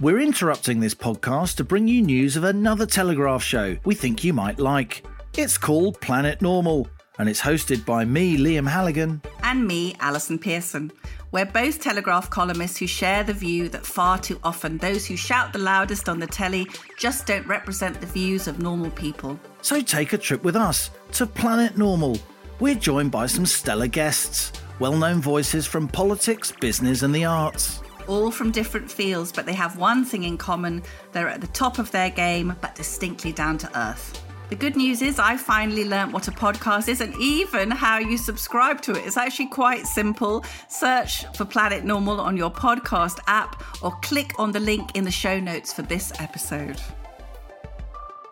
We're 0.00 0.20
interrupting 0.20 0.80
this 0.80 0.94
podcast 0.94 1.56
to 1.56 1.64
bring 1.64 1.86
you 1.86 2.00
news 2.00 2.36
of 2.36 2.44
another 2.44 2.86
Telegraph 2.86 3.42
show 3.42 3.76
we 3.84 3.94
think 3.94 4.24
you 4.24 4.32
might 4.32 4.58
like. 4.58 5.04
It's 5.36 5.58
called 5.58 6.00
Planet 6.00 6.40
Normal, 6.40 6.88
and 7.18 7.28
it's 7.28 7.40
hosted 7.42 7.84
by 7.84 8.04
me, 8.06 8.38
Liam 8.38 8.66
Halligan. 8.66 9.20
and 9.42 9.68
me, 9.68 9.94
Allison 10.00 10.38
Pearson. 10.38 10.90
We're 11.32 11.46
both 11.46 11.80
Telegraph 11.80 12.28
columnists 12.28 12.78
who 12.78 12.88
share 12.88 13.22
the 13.22 13.32
view 13.32 13.68
that 13.68 13.86
far 13.86 14.18
too 14.18 14.40
often 14.42 14.78
those 14.78 15.06
who 15.06 15.16
shout 15.16 15.52
the 15.52 15.60
loudest 15.60 16.08
on 16.08 16.18
the 16.18 16.26
telly 16.26 16.66
just 16.98 17.26
don't 17.26 17.46
represent 17.46 18.00
the 18.00 18.06
views 18.08 18.48
of 18.48 18.58
normal 18.58 18.90
people. 18.90 19.38
So 19.62 19.80
take 19.80 20.12
a 20.12 20.18
trip 20.18 20.42
with 20.42 20.56
us 20.56 20.90
to 21.12 21.26
Planet 21.26 21.78
Normal. 21.78 22.18
We're 22.58 22.74
joined 22.74 23.12
by 23.12 23.26
some 23.26 23.46
stellar 23.46 23.86
guests, 23.86 24.52
well 24.80 24.96
known 24.96 25.20
voices 25.20 25.68
from 25.68 25.86
politics, 25.86 26.52
business, 26.60 27.02
and 27.02 27.14
the 27.14 27.26
arts. 27.26 27.80
All 28.08 28.32
from 28.32 28.50
different 28.50 28.90
fields, 28.90 29.30
but 29.30 29.46
they 29.46 29.54
have 29.54 29.78
one 29.78 30.04
thing 30.04 30.24
in 30.24 30.36
common 30.36 30.82
they're 31.12 31.28
at 31.28 31.40
the 31.40 31.46
top 31.48 31.78
of 31.78 31.92
their 31.92 32.10
game, 32.10 32.56
but 32.60 32.74
distinctly 32.74 33.30
down 33.30 33.56
to 33.58 33.78
earth. 33.78 34.20
The 34.50 34.56
good 34.56 34.74
news 34.74 35.00
is 35.00 35.20
I 35.20 35.36
finally 35.36 35.84
learnt 35.84 36.12
what 36.12 36.26
a 36.26 36.32
podcast 36.32 36.88
is 36.88 37.00
and 37.00 37.14
even 37.20 37.70
how 37.70 37.98
you 37.98 38.18
subscribe 38.18 38.80
to 38.82 38.90
it. 38.90 39.06
It's 39.06 39.16
actually 39.16 39.46
quite 39.46 39.86
simple. 39.86 40.44
Search 40.66 41.24
for 41.36 41.44
Planet 41.44 41.84
Normal 41.84 42.20
on 42.20 42.36
your 42.36 42.50
podcast 42.50 43.20
app 43.28 43.62
or 43.80 43.92
click 44.02 44.32
on 44.40 44.50
the 44.50 44.58
link 44.58 44.96
in 44.96 45.04
the 45.04 45.10
show 45.12 45.38
notes 45.38 45.72
for 45.72 45.82
this 45.82 46.12
episode. 46.18 46.80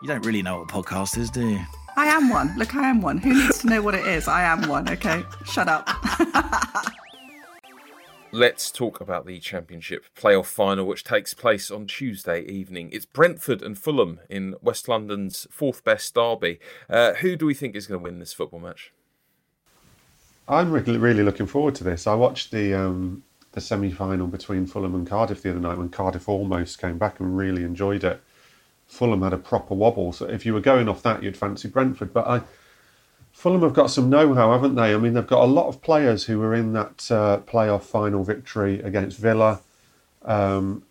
You 0.01 0.09
don't 0.09 0.25
really 0.25 0.41
know 0.41 0.59
what 0.59 0.69
a 0.69 0.73
podcast 0.73 1.17
is, 1.17 1.29
do 1.29 1.47
you? 1.51 1.59
I 1.95 2.07
am 2.07 2.27
one. 2.27 2.53
Look, 2.57 2.75
I 2.75 2.89
am 2.89 3.01
one. 3.01 3.19
Who 3.19 3.33
needs 3.33 3.59
to 3.59 3.67
know 3.67 3.81
what 3.81 3.95
it 3.95 4.05
is? 4.05 4.27
I 4.27 4.41
am 4.43 4.67
one, 4.67 4.89
okay? 4.89 5.23
Shut 5.45 5.69
up. 5.69 5.87
Let's 8.31 8.69
talk 8.69 9.01
about 9.01 9.25
the 9.25 9.39
Championship 9.39 10.05
playoff 10.15 10.45
final, 10.45 10.85
which 10.85 11.03
takes 11.03 11.33
place 11.33 11.71
on 11.71 11.87
Tuesday 11.87 12.41
evening. 12.43 12.91
It's 12.91 13.05
Brentford 13.05 13.63
and 13.63 13.75
Fulham 13.75 14.19
in 14.29 14.53
West 14.61 14.87
London's 14.87 15.47
fourth 15.49 15.83
best 15.83 16.13
derby. 16.13 16.59
Uh, 16.87 17.13
who 17.13 17.35
do 17.35 17.47
we 17.47 17.55
think 17.55 17.75
is 17.75 17.87
going 17.87 17.99
to 17.99 18.03
win 18.03 18.19
this 18.19 18.31
football 18.31 18.59
match? 18.59 18.93
I'm 20.47 20.71
really, 20.71 21.23
looking 21.23 21.47
forward 21.47 21.73
to 21.75 21.83
this. 21.83 22.05
I 22.05 22.13
watched 22.13 22.51
the 22.51 22.75
um, 22.75 23.23
the 23.53 23.61
semi 23.61 23.91
final 23.91 24.27
between 24.27 24.67
Fulham 24.67 24.93
and 24.93 25.07
Cardiff 25.07 25.41
the 25.41 25.49
other 25.49 25.59
night 25.59 25.79
when 25.79 25.89
Cardiff 25.89 26.29
almost 26.29 26.79
came 26.79 26.99
back 26.99 27.19
and 27.19 27.35
really 27.35 27.63
enjoyed 27.63 28.03
it. 28.03 28.21
Fulham 28.85 29.23
had 29.23 29.33
a 29.33 29.37
proper 29.37 29.73
wobble, 29.73 30.13
so 30.13 30.27
if 30.27 30.45
you 30.45 30.53
were 30.53 30.61
going 30.61 30.87
off 30.87 31.01
that, 31.01 31.23
you'd 31.23 31.37
fancy 31.37 31.67
Brentford. 31.67 32.13
But 32.13 32.27
I 32.27 32.41
Fulham 33.39 33.61
have 33.61 33.71
got 33.73 33.89
some 33.89 34.09
know-how, 34.09 34.51
haven't 34.51 34.75
they? 34.75 34.93
I 34.93 34.97
mean, 34.97 35.13
they've 35.13 35.25
got 35.25 35.45
a 35.45 35.45
lot 35.45 35.67
of 35.67 35.81
players 35.81 36.25
who 36.25 36.39
were 36.39 36.53
in 36.53 36.73
that 36.73 37.09
uh, 37.09 37.39
playoff 37.47 37.83
final 37.83 38.21
victory 38.21 38.81
against 38.81 39.17
Villa. 39.17 39.61
Um, 40.25 40.83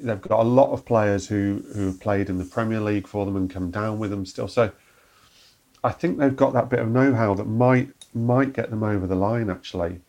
they've 0.00 0.20
got 0.20 0.40
a 0.40 0.42
lot 0.42 0.72
of 0.72 0.84
players 0.84 1.28
who 1.28 1.62
who 1.76 1.92
played 1.92 2.28
in 2.28 2.38
the 2.38 2.44
Premier 2.44 2.80
League 2.80 3.06
for 3.06 3.24
them 3.24 3.36
and 3.36 3.48
come 3.48 3.70
down 3.70 4.00
with 4.00 4.10
them 4.10 4.26
still. 4.26 4.48
So 4.48 4.72
I 5.84 5.92
think 5.92 6.18
they've 6.18 6.34
got 6.34 6.52
that 6.54 6.68
bit 6.68 6.80
of 6.80 6.88
know-how 6.88 7.34
that 7.34 7.44
might 7.44 7.90
might 8.12 8.52
get 8.52 8.70
them 8.70 8.82
over 8.82 9.06
the 9.06 9.14
line. 9.14 9.48
Actually, 9.48 10.00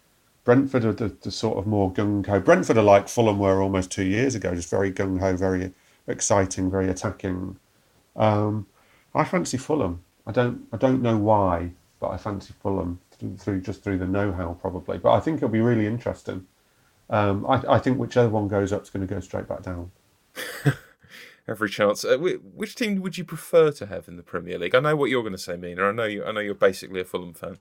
Brentford 0.43 0.85
are 0.85 0.93
the, 0.93 1.09
the 1.09 1.29
sort 1.29 1.59
of 1.59 1.67
more 1.67 1.93
gung 1.93 2.25
ho. 2.25 2.39
Brentford 2.39 2.77
are 2.77 2.81
like 2.81 3.07
Fulham 3.07 3.37
were 3.37 3.61
almost 3.61 3.91
two 3.91 4.05
years 4.05 4.33
ago, 4.33 4.55
just 4.55 4.71
very 4.71 4.91
gung 4.91 5.19
ho, 5.19 5.37
very 5.37 5.71
exciting, 6.07 6.71
very 6.71 6.89
attacking. 6.89 7.57
Um, 8.15 8.65
I 9.13 9.23
fancy 9.23 9.57
Fulham. 9.57 10.01
I 10.25 10.31
don't 10.31 10.65
I 10.73 10.77
don't 10.77 11.03
know 11.03 11.17
why 11.17 11.73
but 12.03 12.11
I 12.11 12.17
fancy 12.17 12.53
Fulham 12.61 12.99
through, 13.11 13.37
through 13.37 13.61
just 13.61 13.81
through 13.81 13.97
the 13.97 14.05
know-how 14.05 14.57
probably. 14.59 14.97
But 14.97 15.13
I 15.13 15.21
think 15.21 15.37
it'll 15.37 15.47
be 15.47 15.61
really 15.61 15.87
interesting. 15.87 16.45
Um, 17.09 17.45
I, 17.45 17.75
I, 17.75 17.79
think 17.79 17.97
whichever 17.97 18.27
one 18.27 18.49
goes 18.49 18.73
up 18.73 18.83
is 18.83 18.89
going 18.89 19.07
to 19.07 19.13
go 19.13 19.21
straight 19.21 19.47
back 19.47 19.63
down. 19.63 19.91
Every 21.47 21.69
chance. 21.69 22.03
Uh, 22.03 22.17
which 22.17 22.75
team 22.75 23.01
would 23.01 23.17
you 23.17 23.23
prefer 23.23 23.71
to 23.71 23.85
have 23.85 24.09
in 24.09 24.17
the 24.17 24.23
Premier 24.23 24.59
League? 24.59 24.75
I 24.75 24.81
know 24.81 24.97
what 24.97 25.09
you're 25.09 25.21
going 25.21 25.31
to 25.31 25.37
say, 25.37 25.55
Mina. 25.55 25.81
I 25.81 25.91
know 25.93 26.03
you. 26.03 26.25
I 26.25 26.33
know 26.33 26.41
you're 26.41 26.55
basically 26.55 26.99
a 26.99 27.05
Fulham 27.05 27.33
fan. 27.33 27.59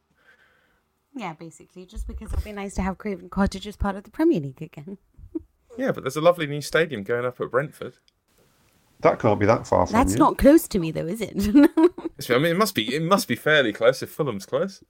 Yeah, 1.15 1.35
basically, 1.35 1.87
just 1.87 2.09
because 2.09 2.33
it'd 2.33 2.45
be 2.45 2.51
nice 2.51 2.75
to 2.75 2.83
have 2.83 2.99
Craven 2.99 3.29
Cottage 3.29 3.69
as 3.69 3.77
part 3.77 3.95
of 3.95 4.03
the 4.03 4.11
Premier 4.11 4.41
League 4.41 4.63
again. 4.63 4.99
yeah, 5.79 5.93
but 5.93 6.03
there's 6.03 6.17
a 6.17 6.21
lovely 6.21 6.49
new 6.49 6.63
stadium 6.63 7.05
going 7.05 7.25
up 7.25 7.41
at 7.41 7.51
Brentford. 7.51 7.99
That 9.03 9.19
can't 9.19 9.39
be 9.39 9.47
that 9.47 9.67
far 9.67 9.87
from 9.87 9.93
That's 9.95 10.13
you. 10.13 10.19
not 10.19 10.39
close 10.39 10.69
to 10.69 10.79
me, 10.79 10.93
though, 10.93 11.07
is 11.07 11.21
it? 11.21 11.33
I 12.31 12.39
mean, 12.39 12.53
it 12.53 12.57
must 12.57 12.75
be. 12.75 12.95
It 12.95 13.03
must 13.03 13.27
be 13.29 13.35
fairly 13.35 13.73
close 13.73 14.03
if 14.03 14.11
Fulham's 14.11 14.47
close. 14.47 14.83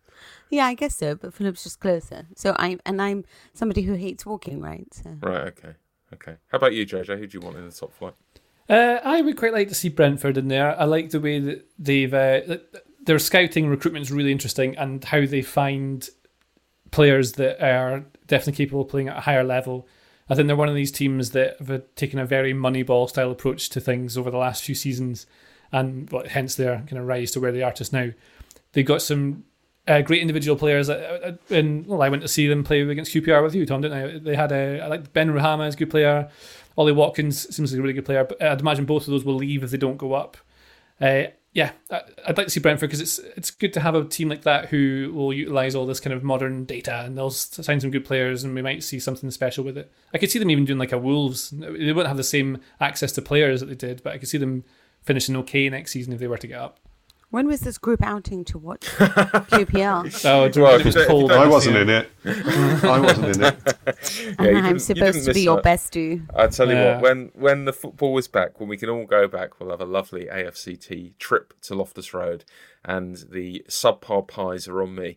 Yeah, 0.50 0.66
I 0.66 0.74
guess 0.74 0.96
so. 0.96 1.14
But 1.14 1.32
Fulham's 1.32 1.62
just 1.64 1.80
closer. 1.80 2.26
So 2.36 2.54
I'm, 2.58 2.80
and 2.84 3.00
I'm 3.00 3.24
somebody 3.54 3.82
who 3.82 3.94
hates 3.94 4.26
walking, 4.26 4.60
right? 4.60 4.86
So. 4.92 5.16
Right. 5.20 5.48
Okay. 5.48 5.74
Okay. 6.12 6.36
How 6.48 6.58
about 6.58 6.74
you, 6.74 6.84
JJ? 6.84 7.18
Who 7.18 7.26
do 7.26 7.38
you 7.38 7.40
want 7.40 7.56
in 7.56 7.64
the 7.66 7.72
top 7.72 7.94
flight? 7.94 8.14
Uh, 8.68 9.00
I 9.02 9.22
would 9.22 9.36
quite 9.36 9.54
like 9.54 9.68
to 9.68 9.74
see 9.74 9.88
Brentford 9.88 10.36
in 10.36 10.48
there. 10.48 10.78
I 10.78 10.84
like 10.84 11.10
the 11.10 11.20
way 11.20 11.40
that 11.40 11.66
they've 11.78 12.12
uh, 12.12 12.40
their 13.04 13.18
scouting 13.18 13.68
recruitment 13.68 14.04
is 14.04 14.12
really 14.12 14.32
interesting, 14.32 14.76
and 14.76 15.02
how 15.02 15.24
they 15.24 15.42
find 15.42 16.06
players 16.90 17.32
that 17.32 17.64
are 17.64 18.04
definitely 18.26 18.64
capable 18.64 18.82
of 18.82 18.88
playing 18.88 19.08
at 19.08 19.16
a 19.16 19.20
higher 19.20 19.44
level. 19.44 19.88
I 20.28 20.34
think 20.34 20.46
they're 20.46 20.56
one 20.56 20.68
of 20.68 20.74
these 20.74 20.92
teams 20.92 21.30
that 21.30 21.58
have 21.58 21.82
taken 21.94 22.18
a 22.18 22.26
very 22.26 22.54
Moneyball 22.54 23.08
style 23.08 23.30
approach 23.30 23.68
to 23.70 23.80
things 23.80 24.16
over 24.16 24.30
the 24.30 24.38
last 24.38 24.62
few 24.62 24.74
seasons, 24.74 25.26
and 25.72 26.10
hence 26.30 26.54
their 26.54 26.76
kind 26.76 26.98
of 26.98 27.06
rise 27.06 27.32
to 27.32 27.40
where 27.40 27.52
they 27.52 27.62
are 27.62 27.72
just 27.72 27.92
now. 27.92 28.10
They've 28.72 28.86
got 28.86 29.02
some 29.02 29.44
uh, 29.88 30.00
great 30.02 30.20
individual 30.20 30.56
players, 30.56 30.88
uh, 30.88 31.18
uh, 31.24 31.54
and 31.54 31.86
well, 31.86 32.02
I 32.02 32.08
went 32.08 32.22
to 32.22 32.28
see 32.28 32.46
them 32.46 32.62
play 32.64 32.80
against 32.80 33.12
QPR 33.12 33.42
with 33.42 33.54
you, 33.54 33.66
Tom, 33.66 33.80
didn't 33.80 33.98
I? 33.98 34.18
They 34.18 34.36
had 34.36 34.52
a 34.52 34.80
I 34.80 34.86
like 34.86 35.12
Benrahma 35.12 35.68
is 35.68 35.74
a 35.74 35.78
good 35.78 35.90
player. 35.90 36.30
Ollie 36.76 36.92
Watkins 36.92 37.54
seems 37.54 37.72
like 37.72 37.78
a 37.78 37.82
really 37.82 37.94
good 37.94 38.04
player, 38.04 38.24
but 38.24 38.40
I'd 38.40 38.60
imagine 38.60 38.84
both 38.84 39.02
of 39.02 39.10
those 39.10 39.24
will 39.24 39.34
leave 39.34 39.62
if 39.62 39.70
they 39.70 39.76
don't 39.76 39.98
go 39.98 40.14
up. 40.14 40.36
Uh, 41.00 41.24
yeah, 41.54 41.72
I'd 41.90 42.38
like 42.38 42.46
to 42.46 42.50
see 42.50 42.60
Brentford 42.60 42.88
because 42.88 43.00
it's 43.00 43.18
it's 43.36 43.50
good 43.50 43.74
to 43.74 43.80
have 43.80 43.94
a 43.94 44.04
team 44.04 44.30
like 44.30 44.42
that 44.42 44.70
who 44.70 45.12
will 45.14 45.34
utilize 45.34 45.74
all 45.74 45.84
this 45.84 46.00
kind 46.00 46.14
of 46.14 46.24
modern 46.24 46.64
data 46.64 47.02
and 47.04 47.16
they'll 47.16 47.30
sign 47.30 47.78
some 47.78 47.90
good 47.90 48.06
players 48.06 48.42
and 48.42 48.54
we 48.54 48.62
might 48.62 48.82
see 48.82 48.98
something 48.98 49.30
special 49.30 49.62
with 49.62 49.76
it. 49.76 49.92
I 50.14 50.18
could 50.18 50.30
see 50.30 50.38
them 50.38 50.50
even 50.50 50.64
doing 50.64 50.78
like 50.78 50.92
a 50.92 50.98
Wolves. 50.98 51.50
They 51.50 51.92
wouldn't 51.92 52.06
have 52.06 52.16
the 52.16 52.24
same 52.24 52.58
access 52.80 53.12
to 53.12 53.22
players 53.22 53.60
that 53.60 53.66
they 53.66 53.74
did, 53.74 54.02
but 54.02 54.14
I 54.14 54.18
could 54.18 54.30
see 54.30 54.38
them 54.38 54.64
finishing 55.02 55.36
okay 55.36 55.68
next 55.68 55.92
season 55.92 56.14
if 56.14 56.20
they 56.20 56.26
were 56.26 56.38
to 56.38 56.46
get 56.46 56.58
up. 56.58 56.80
When 57.32 57.46
was 57.46 57.60
this 57.60 57.78
group 57.78 58.02
outing 58.02 58.44
to 58.44 58.58
watch 58.58 58.80
QPR? 58.90 60.26
oh, 60.26 60.62
well, 60.62 60.78
it 60.78 60.84
was 60.84 61.06
cold. 61.06 61.32
I 61.32 61.48
wasn't 61.48 61.78
in 61.78 61.88
it. 61.88 62.10
I 62.26 63.00
wasn't 63.00 63.36
in 63.36 63.44
it. 63.44 64.36
yeah, 64.38 64.60
I'm 64.66 64.78
supposed 64.78 65.24
to 65.24 65.32
be 65.32 65.40
your 65.40 65.62
best 65.62 65.94
dude. 65.94 66.28
I 66.36 66.48
tell 66.48 66.68
you 66.68 66.74
yeah. 66.74 66.96
what, 66.96 67.02
when 67.02 67.30
when 67.32 67.64
the 67.64 67.72
football 67.72 68.18
is 68.18 68.28
back, 68.28 68.60
when 68.60 68.68
we 68.68 68.76
can 68.76 68.90
all 68.90 69.06
go 69.06 69.26
back, 69.28 69.58
we'll 69.58 69.70
have 69.70 69.80
a 69.80 69.86
lovely 69.86 70.26
AFCT 70.26 71.16
trip 71.16 71.54
to 71.62 71.74
Loftus 71.74 72.12
Road, 72.12 72.44
and 72.84 73.24
the 73.30 73.64
subpar 73.66 74.28
pies 74.28 74.68
are 74.68 74.82
on 74.82 74.94
me. 74.94 75.16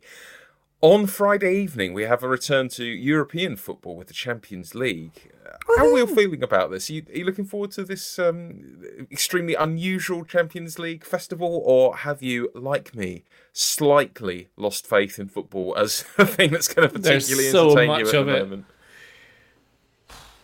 On 0.86 1.08
Friday 1.08 1.56
evening, 1.56 1.96
we 1.96 2.04
have 2.04 2.22
a 2.22 2.28
return 2.28 2.70
to 2.70 2.86
European 2.86 3.56
football 3.56 3.96
with 3.96 4.08
the 4.08 4.14
Champions 4.14 4.76
League. 4.76 5.32
How 5.78 5.92
are 5.92 5.98
you 5.98 6.06
feeling 6.06 6.44
about 6.44 6.70
this? 6.70 6.92
Are 6.92 6.94
you, 6.94 7.06
are 7.10 7.18
you 7.18 7.26
looking 7.26 7.46
forward 7.46 7.72
to 7.72 7.84
this 7.84 8.20
um, 8.20 8.84
extremely 9.12 9.56
unusual 9.56 10.24
Champions 10.24 10.78
League 10.78 11.04
festival, 11.04 11.64
or 11.66 11.96
have 11.96 12.22
you, 12.22 12.52
like 12.54 12.94
me, 12.94 13.24
slightly 13.52 14.50
lost 14.58 14.86
faith 14.86 15.18
in 15.18 15.28
football 15.28 15.76
as 15.76 16.06
a 16.20 16.26
thing 16.28 16.52
that's 16.52 16.72
going 16.72 16.88
to 16.88 16.94
particularly 16.94 17.50
so 17.50 17.72
entertain 17.72 17.90
you 17.90 18.06
at 18.06 18.12
the 18.12 18.20
it. 18.20 18.40
moment? 18.44 18.66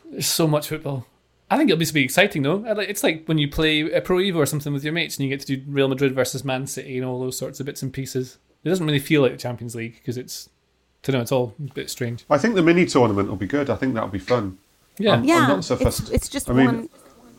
There's 0.10 0.26
so 0.26 0.48
much 0.48 0.70
football. 0.70 1.06
I 1.52 1.58
think 1.58 1.70
it'll 1.70 1.78
be, 1.78 1.92
be 1.92 2.04
exciting 2.04 2.42
though. 2.42 2.64
It's 2.80 3.04
like 3.04 3.28
when 3.28 3.38
you 3.38 3.48
play 3.48 3.82
a 3.92 4.02
Pro 4.02 4.18
Evo 4.18 4.38
or 4.38 4.48
something 4.48 4.74
with 4.74 4.84
your 4.84 4.94
mates 4.94 5.18
and 5.18 5.24
you 5.24 5.30
get 5.30 5.46
to 5.46 5.56
do 5.56 5.64
Real 5.68 5.88
Madrid 5.88 6.16
versus 6.16 6.44
Man 6.44 6.66
City 6.66 6.98
and 6.98 7.06
all 7.06 7.20
those 7.20 7.38
sorts 7.38 7.60
of 7.60 7.68
bits 7.68 7.84
and 7.84 7.94
pieces. 7.94 8.40
It 8.64 8.70
doesn't 8.70 8.86
really 8.86 9.00
feel 9.00 9.22
like 9.22 9.32
the 9.32 9.38
Champions 9.38 9.76
League 9.76 9.96
because 9.96 10.18
it's, 10.18 10.50
to 11.04 11.12
know, 11.12 11.22
it's 11.22 11.32
all 11.32 11.56
a 11.60 11.74
bit 11.74 11.90
strange. 11.90 12.26
I 12.30 12.38
think 12.38 12.56
the 12.56 12.62
mini 12.62 12.86
tournament 12.86 13.28
will 13.30 13.36
be 13.36 13.48
good. 13.48 13.70
I 13.70 13.76
think 13.76 13.94
that'll 13.94 14.10
be 14.10 14.20
fun. 14.20 14.58
Yeah, 14.98 15.14
I'm, 15.14 15.24
yeah. 15.24 15.36
I'm 15.38 15.48
not 15.48 15.64
so 15.64 15.78
it's, 15.80 16.10
it's, 16.10 16.30
just 16.30 16.50
I 16.50 16.54
mean, 16.54 16.66
one. 16.66 16.90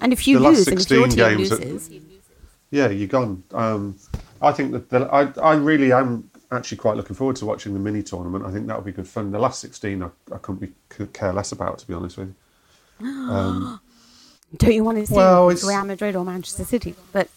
And 0.00 0.12
if 0.12 0.26
you 0.26 0.38
the 0.38 0.48
lose, 0.48 0.66
last 0.66 0.78
16 0.86 1.02
and 1.02 1.12
if 1.12 1.18
your 1.18 1.28
team 1.28 1.38
loses, 1.38 1.90
yeah, 2.70 2.88
you're 2.88 3.06
gone. 3.06 3.44
Um, 3.52 3.98
I 4.40 4.50
think 4.50 4.72
that 4.72 4.90
the, 4.90 5.00
I, 5.12 5.30
I 5.40 5.54
really 5.54 5.92
am 5.92 6.28
actually 6.50 6.78
quite 6.78 6.96
looking 6.96 7.14
forward 7.14 7.36
to 7.36 7.46
watching 7.46 7.72
the 7.72 7.78
mini 7.78 8.02
tournament. 8.02 8.44
I 8.44 8.50
think 8.50 8.66
that'll 8.66 8.82
be 8.82 8.92
good 8.92 9.06
fun. 9.06 9.30
The 9.30 9.38
last 9.38 9.60
16, 9.60 10.02
I, 10.02 10.06
I 10.32 10.38
couldn't 10.38 10.60
be, 10.60 10.72
could 10.88 11.12
care 11.12 11.32
less 11.32 11.52
about, 11.52 11.78
to 11.78 11.86
be 11.86 11.94
honest 11.94 12.16
with 12.18 12.28
you. 12.28 12.34
Um, 13.32 13.80
Don't 14.58 14.72
you 14.72 14.84
want 14.84 14.98
to 14.98 15.06
see 15.06 15.14
well, 15.14 15.48
Real 15.48 15.84
Madrid 15.84 16.14
or 16.14 16.24
Manchester 16.24 16.64
City? 16.64 16.94
But 17.10 17.28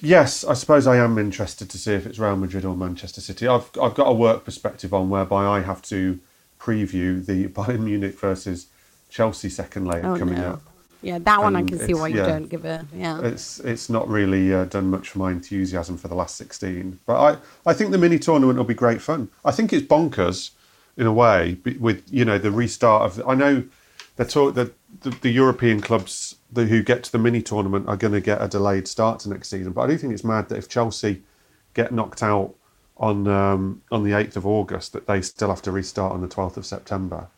yes, 0.00 0.44
I 0.44 0.54
suppose 0.54 0.86
I 0.86 0.96
am 0.96 1.18
interested 1.18 1.70
to 1.70 1.78
see 1.78 1.92
if 1.92 2.06
it's 2.06 2.18
Real 2.18 2.36
Madrid 2.36 2.64
or 2.64 2.76
Manchester 2.76 3.20
City. 3.20 3.46
I've 3.46 3.70
I've 3.80 3.94
got 3.94 4.06
a 4.08 4.12
work 4.12 4.44
perspective 4.44 4.92
on 4.94 5.10
whereby 5.10 5.44
I 5.44 5.60
have 5.60 5.82
to 5.82 6.18
preview 6.58 7.24
the 7.24 7.48
Bayern 7.56 7.80
Munich 7.80 8.18
versus 8.18 8.66
Chelsea 9.10 9.48
second 9.48 9.86
leg 9.86 10.04
oh, 10.04 10.18
coming 10.18 10.36
no. 10.36 10.60
Yeah, 11.00 11.18
that 11.20 11.40
one 11.40 11.54
and 11.54 11.64
I 11.64 11.68
can 11.68 11.78
see 11.78 11.94
why 11.94 12.08
you 12.08 12.16
yeah, 12.16 12.26
don't 12.26 12.48
give 12.48 12.64
it. 12.64 12.82
yeah. 12.92 13.20
It's 13.22 13.60
it's 13.60 13.88
not 13.88 14.08
really 14.08 14.52
uh, 14.52 14.64
done 14.64 14.90
much 14.90 15.10
for 15.10 15.18
my 15.18 15.30
enthusiasm 15.30 15.96
for 15.96 16.08
the 16.08 16.16
last 16.16 16.36
sixteen, 16.36 16.98
but 17.06 17.16
I 17.16 17.70
I 17.70 17.72
think 17.72 17.92
the 17.92 17.98
mini 17.98 18.18
tournament 18.18 18.58
will 18.58 18.64
be 18.64 18.74
great 18.74 19.00
fun. 19.00 19.28
I 19.44 19.52
think 19.52 19.72
it's 19.72 19.86
bonkers 19.86 20.50
in 20.96 21.06
a 21.06 21.12
way 21.12 21.58
with 21.78 22.02
you 22.10 22.24
know 22.24 22.38
the 22.38 22.50
restart 22.50 23.02
of. 23.02 23.28
I 23.28 23.34
know 23.34 23.64
they 24.16 24.24
talk 24.24 24.54
that 24.54 24.72
the, 25.02 25.10
the, 25.10 25.30
European 25.30 25.80
clubs 25.80 26.34
the, 26.50 26.66
who 26.66 26.82
get 26.82 27.04
to 27.04 27.12
the 27.12 27.18
mini 27.18 27.42
tournament 27.42 27.88
are 27.88 27.96
going 27.96 28.12
to 28.12 28.20
get 28.20 28.42
a 28.42 28.48
delayed 28.48 28.88
start 28.88 29.20
to 29.20 29.28
next 29.28 29.48
season, 29.48 29.72
but 29.72 29.82
I 29.82 29.86
do 29.88 29.98
think 29.98 30.12
it's 30.12 30.24
mad 30.24 30.48
that 30.48 30.56
if 30.56 30.68
Chelsea 30.68 31.22
get 31.74 31.92
knocked 31.92 32.22
out 32.22 32.54
on 32.96 33.28
um, 33.28 33.82
on 33.90 34.02
the 34.02 34.12
eighth 34.12 34.36
of 34.36 34.46
August, 34.46 34.92
that 34.92 35.06
they 35.06 35.22
still 35.22 35.48
have 35.48 35.62
to 35.62 35.70
restart 35.70 36.12
on 36.12 36.20
the 36.20 36.28
twelfth 36.28 36.56
of 36.56 36.66
September. 36.66 37.28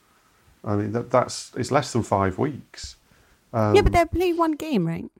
I 0.64 0.76
mean, 0.76 0.92
that, 0.92 1.10
that's 1.10 1.52
it's 1.56 1.70
less 1.70 1.92
than 1.92 2.02
five 2.02 2.38
weeks. 2.38 2.96
Um, 3.52 3.74
yeah, 3.74 3.82
but 3.82 3.92
they're 3.92 4.06
playing 4.06 4.36
one 4.36 4.52
game, 4.52 4.86
right? 4.86 5.10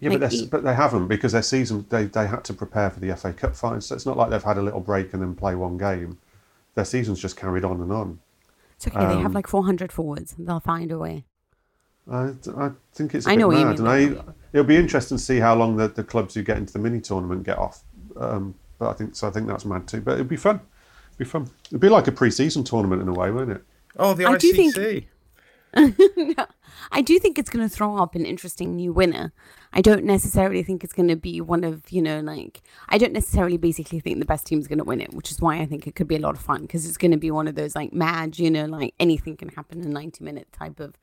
Yeah, 0.00 0.10
like, 0.10 0.20
but, 0.20 0.50
but 0.50 0.64
they 0.64 0.74
haven't 0.74 1.08
because 1.08 1.32
their 1.32 1.42
season 1.42 1.86
they, 1.88 2.04
they 2.04 2.26
had 2.26 2.44
to 2.44 2.54
prepare 2.54 2.90
for 2.90 3.00
the 3.00 3.14
FA 3.16 3.32
Cup 3.32 3.56
final. 3.56 3.80
So 3.80 3.94
it's 3.94 4.06
not 4.06 4.16
like 4.16 4.30
they've 4.30 4.42
had 4.42 4.58
a 4.58 4.62
little 4.62 4.80
break 4.80 5.12
and 5.12 5.22
then 5.22 5.34
play 5.34 5.54
one 5.54 5.78
game. 5.78 6.18
Their 6.74 6.84
season's 6.84 7.20
just 7.20 7.36
carried 7.36 7.64
on 7.64 7.80
and 7.80 7.92
on. 7.92 8.18
It's 8.76 8.86
okay. 8.86 8.98
Um, 8.98 9.08
they 9.08 9.16
have 9.16 9.26
um, 9.26 9.32
like 9.32 9.46
400 9.46 9.90
forwards. 9.90 10.34
They'll 10.38 10.60
find 10.60 10.92
a 10.92 10.98
way. 10.98 11.24
I, 12.10 12.32
I 12.56 12.70
think 12.92 13.14
it's 13.14 13.26
a 13.26 13.30
I 13.30 13.32
bit 13.34 13.40
know 13.40 13.48
mad. 13.50 13.78
and 13.78 13.88
I, 13.88 14.00
it'll 14.52 14.64
be 14.64 14.76
interesting 14.76 15.16
to 15.18 15.22
see 15.22 15.38
how 15.38 15.54
long 15.56 15.76
the, 15.76 15.88
the 15.88 16.04
clubs 16.04 16.34
who 16.34 16.42
get 16.42 16.56
into 16.58 16.72
the 16.72 16.78
mini 16.78 17.00
tournament 17.00 17.42
get 17.44 17.58
off. 17.58 17.82
Um, 18.16 18.54
but 18.78 18.90
I 18.90 18.92
think 18.92 19.16
so. 19.16 19.26
I 19.26 19.30
think 19.30 19.46
that's 19.48 19.64
mad 19.64 19.86
too. 19.88 20.00
But 20.00 20.14
it'd 20.14 20.28
be 20.28 20.36
fun. 20.36 20.60
It'd 21.08 21.18
be 21.18 21.24
fun. 21.24 21.50
It'd 21.66 21.80
be 21.80 21.88
like 21.88 22.06
a 22.06 22.12
pre-season 22.12 22.62
tournament 22.64 23.02
in 23.02 23.08
a 23.08 23.12
way, 23.12 23.30
wouldn't 23.30 23.56
it? 23.58 23.64
Oh, 23.98 24.14
the 24.14 24.26
I 24.26 24.36
do 24.36 24.52
ICC. 24.52 24.72
think- 24.74 25.06
no, 26.38 26.46
I 26.90 27.02
do 27.02 27.18
think 27.18 27.38
it's 27.38 27.50
going 27.50 27.68
to 27.68 27.74
throw 27.74 27.96
up 27.98 28.14
an 28.14 28.24
interesting 28.24 28.76
new 28.76 28.92
winner. 28.94 29.32
I 29.74 29.82
don't 29.82 30.04
necessarily 30.04 30.62
think 30.62 30.82
it's 30.82 30.92
going 30.94 31.08
to 31.08 31.16
be 31.16 31.40
one 31.42 31.64
of, 31.64 31.90
you 31.90 32.00
know, 32.00 32.20
like, 32.20 32.62
I 32.88 32.96
don't 32.96 33.12
necessarily 33.12 33.58
basically 33.58 34.00
think 34.00 34.18
the 34.18 34.24
best 34.24 34.46
team's 34.46 34.68
going 34.68 34.78
to 34.78 34.84
win 34.84 35.02
it, 35.02 35.12
which 35.12 35.30
is 35.30 35.38
why 35.40 35.58
I 35.58 35.66
think 35.66 35.86
it 35.86 35.94
could 35.94 36.08
be 36.08 36.16
a 36.16 36.20
lot 36.20 36.34
of 36.34 36.40
fun 36.40 36.62
because 36.62 36.86
it's 36.86 36.96
going 36.96 37.10
to 37.10 37.18
be 37.18 37.30
one 37.30 37.46
of 37.46 37.56
those, 37.56 37.74
like, 37.76 37.92
mad, 37.92 38.38
you 38.38 38.50
know, 38.50 38.64
like 38.64 38.94
anything 38.98 39.36
can 39.36 39.48
happen 39.50 39.82
in 39.82 39.90
90 39.90 40.24
minute 40.24 40.48
type 40.52 40.80
of 40.80 40.96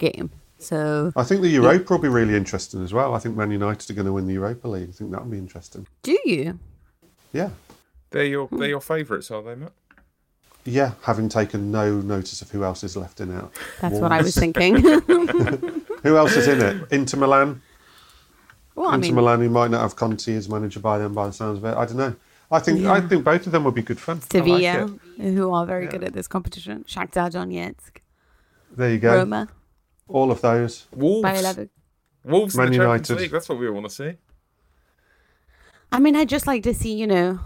game. 0.00 0.30
So, 0.58 1.10
I 1.16 1.22
think 1.22 1.40
the 1.40 1.48
Europa 1.48 1.94
will 1.94 2.00
be 2.00 2.08
really 2.08 2.36
interesting 2.36 2.82
as 2.82 2.92
well. 2.92 3.14
I 3.14 3.18
think 3.18 3.34
Man 3.34 3.50
United 3.50 3.88
are 3.88 3.94
going 3.94 4.06
to 4.06 4.12
win 4.12 4.26
the 4.26 4.34
Europa 4.34 4.68
League. 4.68 4.90
I 4.90 4.92
think 4.92 5.10
that'll 5.10 5.26
be 5.26 5.38
interesting. 5.38 5.86
do 6.02 6.18
you? 6.26 6.58
Yeah. 7.32 7.50
They're 8.10 8.24
your 8.24 8.46
hmm. 8.46 8.58
they're 8.58 8.68
your 8.68 8.80
favourites, 8.80 9.30
are 9.30 9.42
they, 9.42 9.54
Matt? 9.54 9.72
Yeah, 10.64 10.92
having 11.02 11.28
taken 11.28 11.70
no 11.70 12.00
notice 12.00 12.42
of 12.42 12.50
who 12.50 12.64
else 12.64 12.84
is 12.84 12.96
left 12.96 13.20
in 13.20 13.30
it. 13.34 13.44
That's 13.80 13.98
what 13.98 14.12
I 14.12 14.20
was 14.20 14.34
thinking. 14.44 14.76
Who 16.02 16.16
else 16.16 16.34
is 16.36 16.48
in 16.48 16.62
it? 16.62 16.92
Inter 16.92 17.18
Milan. 17.18 17.62
well, 18.74 18.88
I 18.88 18.94
Inter 18.94 19.08
mean, 19.08 19.14
Milan, 19.16 19.40
who 19.40 19.50
might 19.50 19.70
not 19.70 19.82
have 19.82 19.96
Conte 19.96 20.34
as 20.34 20.48
manager 20.48 20.80
by 20.80 20.98
then, 20.98 21.12
by 21.12 21.26
the 21.26 21.32
sounds 21.32 21.58
of 21.58 21.64
it. 21.64 21.76
I 21.76 21.84
don't 21.84 21.96
know. 21.96 22.16
I 22.50 22.58
think 22.58 22.84
I 22.84 23.00
think 23.00 23.24
both 23.24 23.46
of 23.46 23.52
them 23.52 23.64
would 23.64 23.74
be 23.74 23.82
good 23.82 24.00
fun. 24.00 24.16
I 24.16 24.38
like 24.38 24.62
Sevilla, 24.62 24.98
who 25.18 25.52
are 25.52 25.64
very 25.66 25.86
good 25.86 26.02
at 26.02 26.12
this 26.12 26.26
competition. 26.26 26.84
Shakhtar 26.88 27.30
Donetsk, 27.30 27.98
There 28.76 28.90
you 28.90 28.98
go. 28.98 29.14
Roma, 29.14 29.48
All 30.10 30.30
of 30.30 30.40
those. 30.40 30.86
Wolves. 30.94 31.22
Bayer 31.22 31.42
Leverkusen. 31.42 31.68
Wolves 32.24 32.54
in 32.54 32.58
Man 32.58 32.72
the 32.72 32.78
Champions 32.78 33.08
United. 33.08 33.22
League. 33.22 33.30
That's 33.30 33.48
what 33.48 33.58
we 33.58 33.70
want 33.70 33.88
to 33.88 33.94
see. 33.94 34.12
I 35.92 35.98
mean, 35.98 36.16
I'd 36.16 36.28
just 36.28 36.46
like 36.46 36.62
to 36.64 36.74
see, 36.74 36.94
you 36.94 37.06
know, 37.06 37.40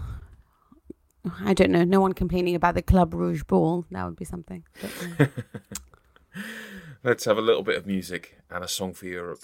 I 1.41 1.53
don't 1.53 1.71
know, 1.71 1.83
no 1.83 2.01
one 2.01 2.13
complaining 2.13 2.55
about 2.55 2.75
the 2.75 2.81
Club 2.81 3.13
Rouge 3.13 3.43
ball. 3.43 3.85
That 3.91 4.05
would 4.05 4.15
be 4.15 4.25
something. 4.25 4.63
Let's 7.03 7.25
have 7.25 7.37
a 7.37 7.41
little 7.41 7.63
bit 7.63 7.77
of 7.77 7.85
music 7.85 8.39
and 8.49 8.63
a 8.63 8.67
song 8.67 8.93
for 8.93 9.05
Europe. 9.05 9.39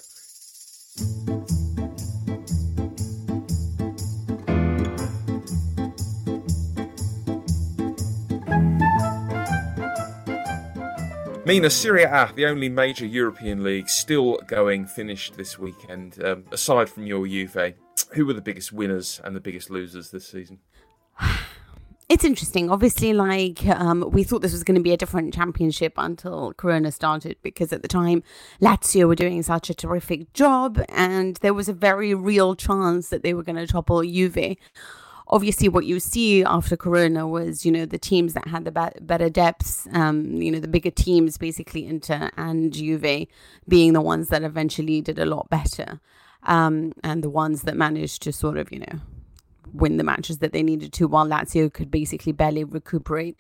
Mina, 11.51 11.69
Serie 11.69 12.03
A, 12.03 12.31
the 12.33 12.45
only 12.45 12.69
major 12.69 13.05
European 13.05 13.61
league 13.61 13.89
still 13.89 14.37
going, 14.47 14.85
finished 14.85 15.35
this 15.35 15.59
weekend. 15.59 16.17
Um, 16.23 16.45
aside 16.53 16.89
from 16.89 17.05
your 17.05 17.27
Juve, 17.27 17.73
who 18.13 18.25
were 18.25 18.31
the 18.31 18.41
biggest 18.41 18.71
winners 18.71 19.19
and 19.25 19.35
the 19.35 19.41
biggest 19.41 19.69
losers 19.69 20.11
this 20.11 20.25
season? 20.25 20.59
it's 22.09 22.23
interesting. 22.23 22.71
Obviously, 22.71 23.11
like, 23.11 23.65
um, 23.67 24.09
we 24.11 24.23
thought 24.23 24.41
this 24.41 24.53
was 24.53 24.63
going 24.63 24.77
to 24.77 24.81
be 24.81 24.93
a 24.93 24.97
different 24.97 25.33
championship 25.33 25.91
until 25.97 26.53
Corona 26.53 26.89
started 26.89 27.35
because 27.41 27.73
at 27.73 27.81
the 27.81 27.89
time, 27.89 28.23
Lazio 28.61 29.09
were 29.09 29.15
doing 29.15 29.43
such 29.43 29.69
a 29.69 29.73
terrific 29.73 30.31
job 30.31 30.81
and 30.87 31.35
there 31.41 31.53
was 31.53 31.67
a 31.67 31.73
very 31.73 32.13
real 32.13 32.55
chance 32.55 33.09
that 33.09 33.23
they 33.23 33.33
were 33.33 33.43
going 33.43 33.57
to 33.57 33.67
topple 33.67 34.03
Juve. 34.03 34.55
Obviously 35.31 35.69
what 35.69 35.85
you 35.85 35.99
see 35.99 36.43
after 36.43 36.75
corona 36.75 37.27
was 37.27 37.65
you 37.65 37.71
know 37.71 37.85
the 37.85 37.97
teams 37.97 38.33
that 38.33 38.47
had 38.47 38.65
the 38.65 38.71
be- 38.71 38.99
better 39.01 39.29
depths 39.29 39.87
um 39.93 40.41
you 40.41 40.51
know 40.51 40.59
the 40.59 40.67
bigger 40.67 40.91
teams 40.91 41.37
basically 41.37 41.85
inter 41.85 42.29
and 42.37 42.73
juve 42.73 43.27
being 43.67 43.93
the 43.93 44.01
ones 44.01 44.27
that 44.27 44.43
eventually 44.43 45.01
did 45.01 45.17
a 45.17 45.25
lot 45.25 45.49
better 45.49 45.99
um 46.43 46.91
and 47.03 47.23
the 47.23 47.29
ones 47.29 47.61
that 47.63 47.77
managed 47.77 48.21
to 48.21 48.31
sort 48.31 48.57
of 48.57 48.71
you 48.71 48.79
know 48.79 48.99
win 49.73 49.97
the 49.97 50.03
matches 50.03 50.39
that 50.39 50.51
they 50.51 50.63
needed 50.63 50.91
to 50.91 51.07
while 51.07 51.25
lazio 51.25 51.71
could 51.71 51.89
basically 51.89 52.33
barely 52.33 52.63
recuperate 52.63 53.39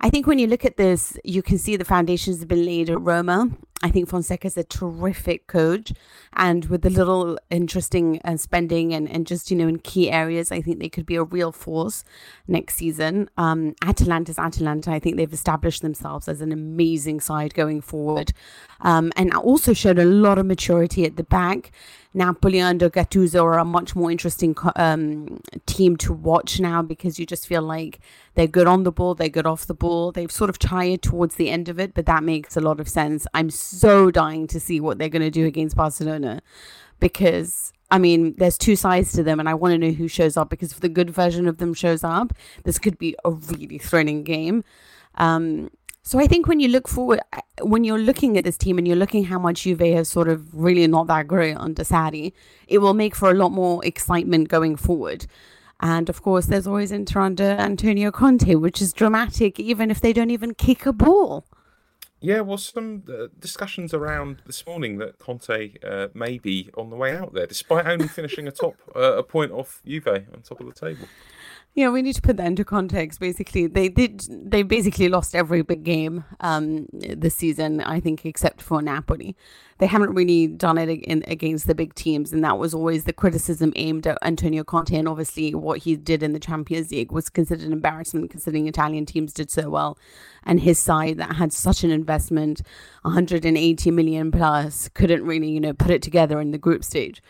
I 0.00 0.10
think 0.10 0.26
when 0.26 0.38
you 0.38 0.46
look 0.46 0.64
at 0.64 0.76
this, 0.76 1.18
you 1.24 1.42
can 1.42 1.58
see 1.58 1.76
the 1.76 1.84
foundations 1.84 2.38
have 2.38 2.48
been 2.48 2.64
laid 2.64 2.88
at 2.88 3.00
Roma. 3.00 3.50
I 3.80 3.90
think 3.90 4.08
Fonseca 4.08 4.46
is 4.46 4.56
a 4.56 4.64
terrific 4.64 5.46
coach, 5.46 5.92
and 6.32 6.64
with 6.64 6.82
the 6.82 6.90
little 6.90 7.38
interesting 7.48 8.20
uh, 8.24 8.36
spending 8.36 8.92
and, 8.92 9.08
and 9.08 9.24
just 9.24 9.52
you 9.52 9.56
know 9.56 9.68
in 9.68 9.78
key 9.78 10.10
areas, 10.10 10.50
I 10.50 10.60
think 10.60 10.80
they 10.80 10.88
could 10.88 11.06
be 11.06 11.14
a 11.14 11.22
real 11.22 11.52
force 11.52 12.02
next 12.48 12.74
season. 12.74 13.30
Um, 13.36 13.76
Atalanta's 13.84 14.38
Atalanta. 14.38 14.90
I 14.90 14.98
think 14.98 15.16
they've 15.16 15.32
established 15.32 15.82
themselves 15.82 16.26
as 16.26 16.40
an 16.40 16.50
amazing 16.50 17.20
side 17.20 17.54
going 17.54 17.80
forward, 17.80 18.32
um, 18.80 19.12
and 19.16 19.32
also 19.32 19.72
showed 19.72 19.98
a 20.00 20.04
lot 20.04 20.38
of 20.38 20.46
maturity 20.46 21.04
at 21.04 21.16
the 21.16 21.24
back. 21.24 21.70
Napoli 22.14 22.60
under 22.60 22.90
Gattuso 22.90 23.44
are 23.44 23.58
a 23.58 23.64
much 23.64 23.94
more 23.94 24.10
interesting 24.10 24.56
um, 24.74 25.40
team 25.66 25.96
to 25.98 26.12
watch 26.12 26.58
now 26.58 26.82
because 26.82 27.18
you 27.20 27.26
just 27.26 27.46
feel 27.46 27.62
like 27.62 28.00
they're 28.34 28.48
good 28.48 28.66
on 28.66 28.82
the 28.82 28.90
ball, 28.90 29.14
they're 29.14 29.28
good 29.28 29.46
off 29.46 29.66
the 29.66 29.74
ball. 29.74 29.87
They've 30.12 30.30
sort 30.30 30.50
of 30.50 30.58
tired 30.58 31.02
towards 31.02 31.36
the 31.36 31.50
end 31.50 31.68
of 31.68 31.78
it, 31.78 31.94
but 31.94 32.06
that 32.06 32.22
makes 32.22 32.56
a 32.56 32.60
lot 32.60 32.80
of 32.80 32.88
sense. 32.88 33.26
I'm 33.34 33.50
so 33.50 34.10
dying 34.10 34.46
to 34.48 34.60
see 34.60 34.80
what 34.80 34.98
they're 34.98 35.08
going 35.08 35.22
to 35.22 35.30
do 35.30 35.46
against 35.46 35.76
Barcelona 35.76 36.40
because 37.00 37.72
I 37.90 37.98
mean, 37.98 38.34
there's 38.36 38.58
two 38.58 38.76
sides 38.76 39.12
to 39.12 39.22
them, 39.22 39.40
and 39.40 39.48
I 39.48 39.54
want 39.54 39.72
to 39.72 39.78
know 39.78 39.92
who 39.92 40.08
shows 40.08 40.36
up 40.36 40.50
because 40.50 40.72
if 40.72 40.80
the 40.80 40.90
good 40.90 41.10
version 41.10 41.48
of 41.48 41.56
them 41.56 41.72
shows 41.72 42.04
up, 42.04 42.34
this 42.64 42.78
could 42.78 42.98
be 42.98 43.16
a 43.24 43.30
really 43.30 43.78
thrilling 43.78 44.24
game. 44.24 44.62
Um, 45.14 45.70
so 46.02 46.18
I 46.18 46.26
think 46.26 46.46
when 46.46 46.60
you 46.60 46.68
look 46.68 46.88
forward, 46.88 47.20
when 47.62 47.84
you're 47.84 47.98
looking 47.98 48.38
at 48.38 48.44
this 48.44 48.56
team 48.56 48.78
and 48.78 48.86
you're 48.86 48.96
looking 48.96 49.24
how 49.24 49.38
much 49.38 49.62
Juve 49.62 49.80
has 49.80 50.08
sort 50.08 50.28
of 50.28 50.54
really 50.54 50.86
not 50.86 51.06
that 51.08 51.28
great 51.28 51.54
under 51.54 51.82
Sarri, 51.82 52.32
it 52.66 52.78
will 52.78 52.94
make 52.94 53.14
for 53.14 53.30
a 53.30 53.34
lot 53.34 53.52
more 53.52 53.84
excitement 53.84 54.48
going 54.48 54.76
forward. 54.76 55.26
And 55.80 56.08
of 56.08 56.22
course, 56.22 56.46
there's 56.46 56.66
always 56.66 56.90
Inter 56.90 57.20
under 57.20 57.44
Antonio 57.44 58.10
Conte, 58.10 58.54
which 58.54 58.82
is 58.82 58.92
dramatic, 58.92 59.60
even 59.60 59.90
if 59.90 60.00
they 60.00 60.12
don't 60.12 60.30
even 60.30 60.54
kick 60.54 60.86
a 60.86 60.92
ball. 60.92 61.44
Yeah, 62.20 62.40
well, 62.40 62.58
some 62.58 63.04
uh, 63.08 63.28
discussions 63.38 63.94
around 63.94 64.42
this 64.44 64.66
morning 64.66 64.98
that 64.98 65.20
Conte 65.20 65.74
uh, 65.84 66.08
may 66.14 66.38
be 66.38 66.68
on 66.76 66.90
the 66.90 66.96
way 66.96 67.16
out 67.16 67.32
there, 67.32 67.46
despite 67.46 67.86
only 67.86 68.08
finishing 68.08 68.48
a 68.48 68.50
top 68.50 68.74
uh, 68.96 69.18
a 69.18 69.22
point 69.22 69.52
off 69.52 69.80
Juve 69.86 70.08
on 70.08 70.42
top 70.42 70.60
of 70.60 70.66
the 70.66 70.72
table. 70.72 71.06
Yeah, 71.74 71.90
we 71.90 72.02
need 72.02 72.14
to 72.14 72.22
put 72.22 72.36
that 72.38 72.46
into 72.46 72.64
context. 72.64 73.20
Basically, 73.20 73.68
they 73.68 73.88
did. 73.88 74.26
They 74.28 74.64
basically 74.64 75.08
lost 75.08 75.36
every 75.36 75.62
big 75.62 75.84
game 75.84 76.24
um, 76.40 76.88
this 76.92 77.36
season, 77.36 77.80
I 77.80 78.00
think, 78.00 78.26
except 78.26 78.60
for 78.60 78.82
Napoli. 78.82 79.36
They 79.78 79.86
haven't 79.86 80.12
really 80.12 80.48
done 80.48 80.76
it 80.76 80.88
in, 80.88 81.22
against 81.28 81.68
the 81.68 81.76
big 81.76 81.94
teams, 81.94 82.32
and 82.32 82.42
that 82.42 82.58
was 82.58 82.74
always 82.74 83.04
the 83.04 83.12
criticism 83.12 83.72
aimed 83.76 84.08
at 84.08 84.18
Antonio 84.22 84.64
Conte. 84.64 84.96
And 84.96 85.06
obviously, 85.06 85.54
what 85.54 85.78
he 85.78 85.94
did 85.94 86.24
in 86.24 86.32
the 86.32 86.40
Champions 86.40 86.90
League 86.90 87.12
was 87.12 87.28
considered 87.28 87.66
an 87.66 87.72
embarrassment, 87.72 88.30
considering 88.30 88.66
Italian 88.66 89.06
teams 89.06 89.32
did 89.32 89.48
so 89.48 89.70
well, 89.70 89.96
and 90.42 90.58
his 90.58 90.80
side 90.80 91.18
that 91.18 91.36
had 91.36 91.52
such 91.52 91.84
an 91.84 91.92
investment, 91.92 92.60
180 93.02 93.90
million 93.92 94.32
plus, 94.32 94.88
couldn't 94.88 95.24
really, 95.24 95.50
you 95.50 95.60
know, 95.60 95.74
put 95.74 95.92
it 95.92 96.02
together 96.02 96.40
in 96.40 96.50
the 96.50 96.58
group 96.58 96.82
stage. 96.82 97.22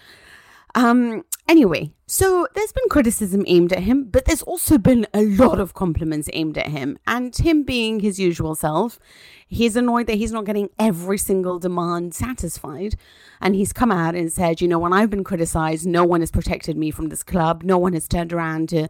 Um, 0.74 1.24
anyway, 1.46 1.92
so 2.10 2.48
there's 2.54 2.72
been 2.72 2.88
criticism 2.88 3.44
aimed 3.46 3.70
at 3.70 3.80
him, 3.80 4.04
but 4.04 4.24
there's 4.24 4.40
also 4.40 4.78
been 4.78 5.06
a 5.12 5.22
lot 5.22 5.60
of 5.60 5.74
compliments 5.74 6.30
aimed 6.32 6.56
at 6.56 6.68
him. 6.68 6.98
And 7.06 7.36
him 7.36 7.64
being 7.64 8.00
his 8.00 8.18
usual 8.18 8.54
self, 8.54 8.98
he's 9.46 9.76
annoyed 9.76 10.06
that 10.06 10.16
he's 10.16 10.32
not 10.32 10.46
getting 10.46 10.70
every 10.78 11.18
single 11.18 11.58
demand 11.58 12.14
satisfied. 12.14 12.94
And 13.42 13.54
he's 13.54 13.74
come 13.74 13.92
out 13.92 14.14
and 14.14 14.32
said, 14.32 14.62
you 14.62 14.68
know, 14.68 14.78
when 14.78 14.94
I've 14.94 15.10
been 15.10 15.22
criticized, 15.22 15.86
no 15.86 16.02
one 16.02 16.20
has 16.20 16.30
protected 16.30 16.78
me 16.78 16.90
from 16.90 17.10
this 17.10 17.22
club. 17.22 17.62
No 17.62 17.76
one 17.76 17.92
has 17.92 18.08
turned 18.08 18.32
around 18.32 18.70
to 18.70 18.88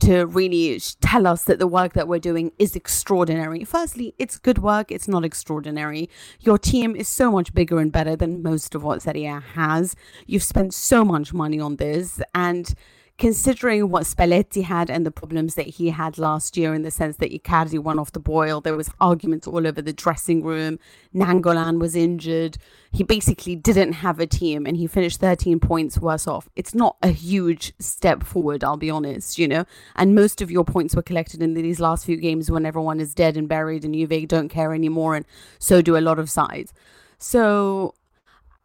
to 0.00 0.24
really 0.24 0.80
tell 1.00 1.26
us 1.26 1.44
that 1.44 1.58
the 1.58 1.66
work 1.66 1.92
that 1.92 2.08
we're 2.08 2.18
doing 2.18 2.52
is 2.58 2.74
extraordinary. 2.74 3.64
Firstly, 3.64 4.14
it's 4.18 4.38
good 4.38 4.58
work, 4.58 4.90
it's 4.90 5.08
not 5.08 5.24
extraordinary. 5.24 6.08
Your 6.40 6.56
team 6.56 6.96
is 6.96 7.06
so 7.06 7.30
much 7.30 7.52
bigger 7.52 7.78
and 7.78 7.92
better 7.92 8.16
than 8.16 8.42
most 8.42 8.74
of 8.74 8.82
what 8.82 9.02
Serie 9.02 9.26
A 9.26 9.40
has. 9.40 9.94
You've 10.26 10.42
spent 10.42 10.72
so 10.72 11.04
much 11.04 11.34
money 11.34 11.60
on 11.60 11.76
this 11.76 12.22
and 12.34 12.59
considering 13.20 13.90
what 13.90 14.04
Spalletti 14.04 14.64
had 14.64 14.88
and 14.88 15.04
the 15.04 15.10
problems 15.10 15.54
that 15.54 15.66
he 15.66 15.90
had 15.90 16.16
last 16.16 16.56
year 16.56 16.72
in 16.72 16.80
the 16.80 16.90
sense 16.90 17.18
that 17.18 17.30
Icardi 17.30 17.78
went 17.78 18.00
off 18.00 18.12
the 18.12 18.18
boil, 18.18 18.62
there 18.62 18.74
was 18.74 18.88
arguments 18.98 19.46
all 19.46 19.66
over 19.66 19.82
the 19.82 19.92
dressing 19.92 20.42
room. 20.42 20.78
Nainggolan 21.14 21.78
was 21.78 21.94
injured. 21.94 22.56
He 22.92 23.04
basically 23.04 23.56
didn't 23.56 23.92
have 23.92 24.20
a 24.20 24.26
team 24.26 24.64
and 24.64 24.74
he 24.74 24.86
finished 24.86 25.20
13 25.20 25.60
points 25.60 25.98
worse 25.98 26.26
off. 26.26 26.48
It's 26.56 26.74
not 26.74 26.96
a 27.02 27.08
huge 27.08 27.74
step 27.78 28.22
forward, 28.22 28.64
I'll 28.64 28.78
be 28.78 28.88
honest, 28.88 29.38
you 29.38 29.46
know. 29.46 29.66
And 29.96 30.14
most 30.14 30.40
of 30.40 30.50
your 30.50 30.64
points 30.64 30.96
were 30.96 31.02
collected 31.02 31.42
in 31.42 31.52
these 31.52 31.78
last 31.78 32.06
few 32.06 32.16
games 32.16 32.50
when 32.50 32.64
everyone 32.64 33.00
is 33.00 33.14
dead 33.14 33.36
and 33.36 33.46
buried 33.46 33.84
and 33.84 33.94
Juve 33.94 34.28
don't 34.28 34.48
care 34.48 34.72
anymore 34.72 35.14
and 35.14 35.26
so 35.58 35.82
do 35.82 35.94
a 35.94 36.00
lot 36.00 36.18
of 36.18 36.30
sides. 36.30 36.72
So 37.18 37.94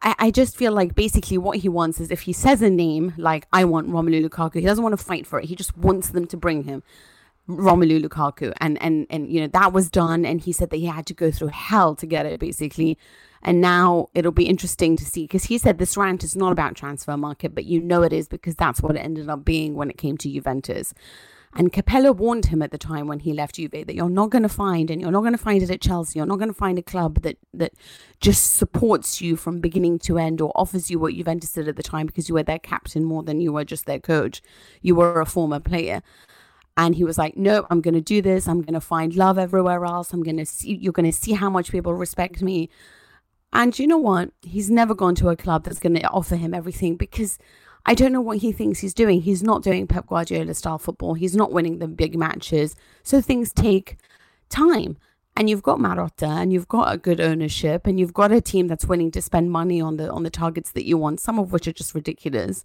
I, 0.06 0.14
I 0.18 0.30
just 0.30 0.56
feel 0.56 0.72
like 0.72 0.94
basically 0.94 1.36
what 1.36 1.58
he 1.58 1.68
wants 1.68 2.00
is 2.00 2.12
if 2.12 2.22
he 2.22 2.32
says 2.32 2.62
a 2.62 2.70
name 2.70 3.12
like 3.18 3.46
I 3.52 3.64
want 3.64 3.90
Romelu 3.90 4.24
Lukaku, 4.26 4.60
he 4.60 4.66
doesn't 4.66 4.82
want 4.82 4.96
to 4.96 5.04
fight 5.04 5.26
for 5.26 5.40
it. 5.40 5.46
He 5.46 5.56
just 5.56 5.76
wants 5.76 6.10
them 6.10 6.26
to 6.28 6.36
bring 6.36 6.62
him 6.62 6.84
Romelu 7.48 8.00
Lukaku, 8.00 8.52
and 8.60 8.80
and 8.80 9.06
and 9.10 9.30
you 9.30 9.40
know 9.40 9.48
that 9.48 9.72
was 9.72 9.90
done, 9.90 10.24
and 10.24 10.40
he 10.40 10.52
said 10.52 10.70
that 10.70 10.76
he 10.76 10.86
had 10.86 11.06
to 11.06 11.14
go 11.14 11.30
through 11.30 11.48
hell 11.48 11.96
to 11.96 12.06
get 12.06 12.24
it 12.24 12.38
basically, 12.38 12.98
And 13.42 13.60
now 13.60 14.08
it'll 14.14 14.32
be 14.32 14.48
interesting 14.48 14.96
to 14.96 15.04
see 15.04 15.24
because 15.24 15.44
he 15.44 15.58
said 15.58 15.78
this 15.78 15.96
rant 15.96 16.22
is 16.24 16.36
not 16.36 16.52
about 16.52 16.76
transfer 16.76 17.16
market, 17.16 17.54
but 17.54 17.64
you 17.64 17.80
know 17.80 18.02
it 18.02 18.12
is 18.12 18.28
because 18.28 18.54
that's 18.54 18.82
what 18.82 18.96
it 18.96 19.00
ended 19.00 19.28
up 19.28 19.44
being 19.44 19.74
when 19.74 19.90
it 19.90 19.98
came 19.98 20.16
to 20.18 20.30
Juventus. 20.30 20.94
And 21.58 21.72
Capella 21.72 22.12
warned 22.12 22.46
him 22.46 22.60
at 22.60 22.70
the 22.70 22.76
time 22.76 23.06
when 23.06 23.20
he 23.20 23.32
left 23.32 23.54
Juve 23.54 23.70
that 23.70 23.94
you're 23.94 24.10
not 24.10 24.28
going 24.28 24.42
to 24.42 24.48
find, 24.48 24.90
and 24.90 25.00
you're 25.00 25.10
not 25.10 25.22
going 25.22 25.32
to 25.32 25.38
find 25.38 25.62
it 25.62 25.70
at 25.70 25.80
Chelsea. 25.80 26.18
You're 26.18 26.26
not 26.26 26.38
going 26.38 26.50
to 26.50 26.54
find 26.54 26.78
a 26.78 26.82
club 26.82 27.22
that 27.22 27.38
that 27.54 27.72
just 28.20 28.56
supports 28.56 29.22
you 29.22 29.36
from 29.36 29.60
beginning 29.60 29.98
to 30.00 30.18
end 30.18 30.42
or 30.42 30.52
offers 30.54 30.90
you 30.90 30.98
what 30.98 31.14
Juventus 31.14 31.52
did 31.52 31.66
at 31.66 31.76
the 31.76 31.82
time 31.82 32.06
because 32.06 32.28
you 32.28 32.34
were 32.34 32.42
their 32.42 32.58
captain 32.58 33.04
more 33.04 33.22
than 33.22 33.40
you 33.40 33.54
were 33.54 33.64
just 33.64 33.86
their 33.86 33.98
coach. 33.98 34.42
You 34.82 34.94
were 34.94 35.20
a 35.20 35.26
former 35.26 35.58
player. 35.58 36.02
And 36.76 36.94
he 36.94 37.04
was 37.04 37.16
like, 37.16 37.38
"No, 37.38 37.66
I'm 37.70 37.80
going 37.80 37.94
to 37.94 38.02
do 38.02 38.20
this. 38.20 38.46
I'm 38.46 38.60
going 38.60 38.74
to 38.74 38.80
find 38.82 39.14
love 39.14 39.38
everywhere 39.38 39.82
else. 39.86 40.12
I'm 40.12 40.22
going 40.22 40.36
to 40.36 40.44
see. 40.44 40.76
You're 40.76 40.92
going 40.92 41.10
to 41.10 41.18
see 41.18 41.32
how 41.32 41.48
much 41.48 41.72
people 41.72 41.94
respect 41.94 42.42
me." 42.42 42.68
And 43.54 43.78
you 43.78 43.86
know 43.86 43.96
what? 43.96 44.30
He's 44.42 44.70
never 44.70 44.94
gone 44.94 45.14
to 45.14 45.30
a 45.30 45.36
club 45.36 45.64
that's 45.64 45.78
going 45.78 45.94
to 45.94 46.06
offer 46.08 46.36
him 46.36 46.52
everything 46.52 46.96
because 46.96 47.38
I 47.86 47.94
don't 47.94 48.12
know 48.12 48.20
what 48.20 48.38
he 48.38 48.50
thinks 48.50 48.80
he's 48.80 48.92
doing. 48.92 49.22
He's 49.22 49.44
not 49.44 49.62
doing 49.62 49.86
Pep 49.86 50.08
Guardiola 50.08 50.54
style 50.54 50.78
football. 50.78 51.14
He's 51.14 51.36
not 51.36 51.52
winning 51.52 51.78
the 51.78 51.86
big 51.86 52.18
matches. 52.18 52.74
So 53.04 53.20
things 53.20 53.52
take 53.52 53.96
time. 54.48 54.98
And 55.36 55.48
you've 55.48 55.62
got 55.62 55.78
Marotta 55.78 56.28
and 56.28 56.52
you've 56.52 56.66
got 56.66 56.92
a 56.92 56.96
good 56.96 57.20
ownership 57.20 57.86
and 57.86 58.00
you've 58.00 58.14
got 58.14 58.32
a 58.32 58.40
team 58.40 58.68
that's 58.68 58.86
willing 58.86 59.10
to 59.12 59.22
spend 59.22 59.52
money 59.52 59.80
on 59.80 59.98
the 59.98 60.10
on 60.10 60.22
the 60.22 60.30
targets 60.30 60.72
that 60.72 60.86
you 60.86 60.96
want, 60.96 61.20
some 61.20 61.38
of 61.38 61.52
which 61.52 61.68
are 61.68 61.72
just 61.72 61.94
ridiculous. 61.94 62.64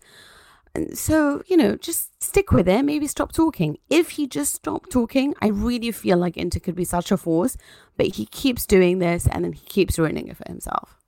And 0.73 0.97
so, 0.97 1.43
you 1.47 1.57
know, 1.57 1.75
just 1.75 2.23
stick 2.23 2.51
with 2.53 2.69
it. 2.69 2.85
Maybe 2.85 3.07
stop 3.07 3.33
talking. 3.33 3.77
If 3.89 4.11
he 4.11 4.25
just 4.25 4.55
stopped 4.55 4.89
talking, 4.89 5.35
I 5.41 5.49
really 5.49 5.91
feel 5.91 6.17
like 6.17 6.37
Inter 6.37 6.59
could 6.61 6.75
be 6.75 6.85
such 6.85 7.11
a 7.11 7.17
force. 7.17 7.57
But 7.97 8.15
he 8.15 8.25
keeps 8.25 8.65
doing 8.65 8.99
this 8.99 9.27
and 9.27 9.43
then 9.43 9.51
he 9.51 9.65
keeps 9.65 9.99
ruining 9.99 10.29
it 10.29 10.37
for 10.37 10.47
himself. 10.47 11.00